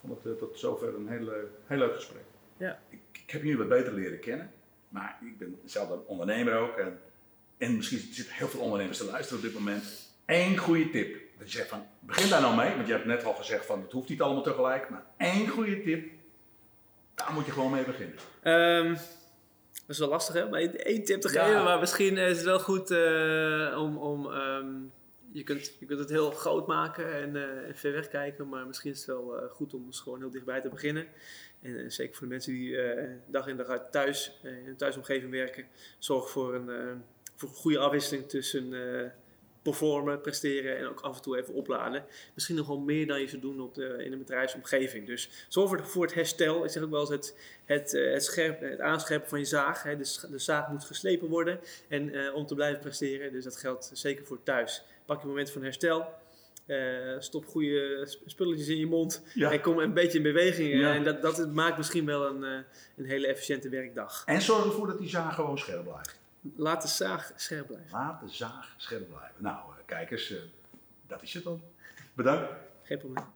Ik 0.03 0.09
vond 0.09 0.23
het 0.25 0.33
eh, 0.33 0.39
tot 0.39 0.59
zover 0.59 0.95
een 0.95 1.09
heel, 1.09 1.21
leuk- 1.25 1.51
heel 1.67 1.79
leuk 1.79 1.95
gesprek. 1.95 2.25
Ja. 2.57 2.79
Ik, 2.89 2.99
ik 3.13 3.31
heb 3.31 3.43
jullie 3.43 3.59
wat 3.59 3.69
beter 3.69 3.93
leren 3.93 4.21
kennen, 4.21 4.51
maar 4.89 5.19
ik 5.25 5.39
ben 5.39 5.59
zelf 5.65 5.91
een 5.91 6.03
ondernemer 6.07 6.55
ook. 6.59 6.77
En, 6.77 7.01
en 7.59 7.77
misschien 7.77 7.99
zitten 7.99 8.35
heel 8.35 8.49
veel 8.49 8.61
ondernemers 8.61 8.99
te 8.99 9.05
luisteren 9.05 9.39
op 9.39 9.45
dit 9.45 9.55
moment. 9.55 10.11
Eén 10.27 10.57
goede 10.57 10.91
tip. 10.91 11.21
Dat 11.39 11.53
je 11.53 11.57
zegt 11.57 11.69
van, 11.71 11.87
begin 12.01 12.31
daar 12.31 12.41
nou 12.41 12.57
mee, 12.57 12.75
want 12.75 12.87
je 12.87 12.93
hebt 12.93 13.05
net 13.05 13.25
al 13.25 13.33
gezegd 13.35 13.67
van, 13.67 13.81
het 13.83 13.93
hoeft 13.93 14.09
niet 14.09 14.21
allemaal 14.23 14.43
tegelijk. 14.43 14.91
Maar 14.91 15.05
één 15.17 15.49
goede 15.49 15.83
tip, 15.83 16.11
daar 17.15 17.33
moet 17.33 17.47
je 17.47 17.53
gewoon 17.53 17.71
mee 17.71 17.85
beginnen. 17.85 18.17
Ehm, 18.43 18.97
dat 19.87 19.91
is 19.91 19.99
wel 19.99 20.09
lastig 20.09 20.35
hè, 20.35 20.45
om 20.45 20.55
één 20.55 20.85
één 20.85 21.05
tip 21.05 21.21
te 21.21 21.33
Ja. 21.33 21.45
geven, 21.45 21.65
maar 21.65 21.79
misschien 21.81 22.17
is 22.17 22.37
het 22.37 22.45
wel 22.45 22.61
goed 22.61 22.91
eh, 22.91 23.79
om... 23.81 23.97
om 23.97 24.33
ehm, 24.33 24.71
je, 25.35 25.43
kunt, 25.43 25.77
je 25.79 25.87
kunt 25.87 25.99
het 25.99 26.11
heel 26.11 26.31
groot 26.31 26.67
maken 26.67 27.15
en, 27.15 27.37
eh, 27.37 27.69
en 27.69 27.77
ver 27.77 27.93
weg 27.93 28.09
kijken, 28.09 28.49
maar 28.49 28.67
misschien 28.67 28.91
is 28.91 28.99
het 28.99 29.07
wel 29.07 29.39
eh, 29.39 29.51
goed 29.51 29.75
om 29.75 29.87
dus 29.87 30.01
gewoon 30.01 30.19
heel 30.19 30.31
dichtbij 30.31 30.61
te 30.61 30.69
beginnen. 30.69 31.07
En 31.61 31.93
zeker 31.93 32.15
voor 32.15 32.27
de 32.27 32.33
mensen 32.33 32.53
die 32.53 32.77
dag 33.27 33.47
in 33.47 33.57
dag 33.57 33.67
uit 33.67 33.93
thuis, 33.93 34.41
in 34.43 34.69
een 34.69 34.77
thuisomgeving 34.77 35.31
werken, 35.31 35.67
zorg 35.99 36.31
voor 36.31 36.55
een, 36.55 37.03
voor 37.37 37.49
een 37.49 37.55
goede 37.55 37.79
afwisseling 37.79 38.29
tussen 38.29 38.73
performen, 39.63 40.21
presteren 40.21 40.77
en 40.79 40.87
ook 40.89 41.01
af 41.01 41.17
en 41.17 41.23
toe 41.23 41.39
even 41.39 41.55
opladen. 41.55 42.05
Misschien 42.35 42.57
nog 42.57 42.67
wel 42.67 42.79
meer 42.79 43.07
dan 43.07 43.21
je 43.21 43.29
zou 43.29 43.41
doen 43.43 43.61
op 43.61 43.75
de, 43.75 44.05
in 44.05 44.13
een 44.13 44.19
bedrijfsomgeving. 44.19 45.07
Dus 45.07 45.31
zorg 45.49 45.69
voor, 45.69 45.87
voor 45.87 46.03
het 46.05 46.15
herstel. 46.15 46.65
Ik 46.65 46.71
zeg 46.71 46.83
ook 46.83 46.91
wel 46.91 47.01
eens 47.01 47.09
het, 47.11 47.37
het, 47.65 47.95
eh, 47.95 48.13
het, 48.13 48.25
scherp, 48.25 48.61
het 48.61 48.81
aanscherpen 48.81 49.29
van 49.29 49.39
je 49.39 49.45
zaag. 49.45 49.83
Hè. 49.83 49.97
De, 49.97 50.39
zaag 50.39 50.69
moet 50.69 50.85
geslepen 50.85 51.29
worden 51.29 51.61
en, 51.89 52.15
eh, 52.15 52.35
om 52.35 52.47
te 52.47 52.55
blijven 52.55 52.81
presteren. 52.81 53.33
Dus 53.33 53.45
dat 53.45 53.57
geldt 53.57 53.91
zeker 53.95 54.27
voor 54.27 54.43
thuis. 54.43 54.85
Pak 55.07 55.21
je 55.21 55.27
moment 55.27 55.51
van 55.51 55.63
herstel. 55.63 56.07
eh, 56.67 56.79
stop 57.19 57.47
goede 57.47 58.07
sp- 58.07 58.23
spulletjes 58.27 58.69
in 58.69 58.77
je 58.79 58.87
mond. 58.87 59.23
Ja. 59.35 59.53
En 59.53 59.61
kom 59.61 59.79
een 59.79 59.93
beetje 59.95 60.17
in 60.19 60.25
beweging. 60.25 60.73
Ja. 60.81 60.95
En 60.95 61.05
dat, 61.05 61.23
dat 61.23 61.53
maakt 61.53 61.77
misschien 61.77 62.07
wel 62.07 62.27
een, 62.27 62.43
een 62.97 63.05
hele 63.05 63.27
efficiënte 63.27 63.69
werkdag. 63.69 64.23
En 64.27 64.41
zorg 64.43 64.65
ervoor 64.65 64.87
dat 64.87 64.99
die 64.99 65.09
zaag 65.09 65.35
gewoon 65.35 65.59
scherp 65.59 65.83
blijft. 65.85 66.21
Laat 66.57 66.83
de 66.83 66.89
zaag 66.89 67.33
scherp 67.37 67.67
blijven. 67.67 67.91
Laat 67.91 68.21
de 68.21 68.29
zaag 68.29 68.75
scherp 68.77 69.09
blijven. 69.09 69.43
Nou, 69.43 69.57
eh, 69.57 69.85
kijkers, 69.87 70.31
eh, 70.31 70.39
dat 71.07 71.23
is 71.23 71.35
het 71.35 71.45
dan. 71.45 71.63
Bedankt. 72.15 72.51
Geen 72.83 72.99
probleem. 72.99 73.27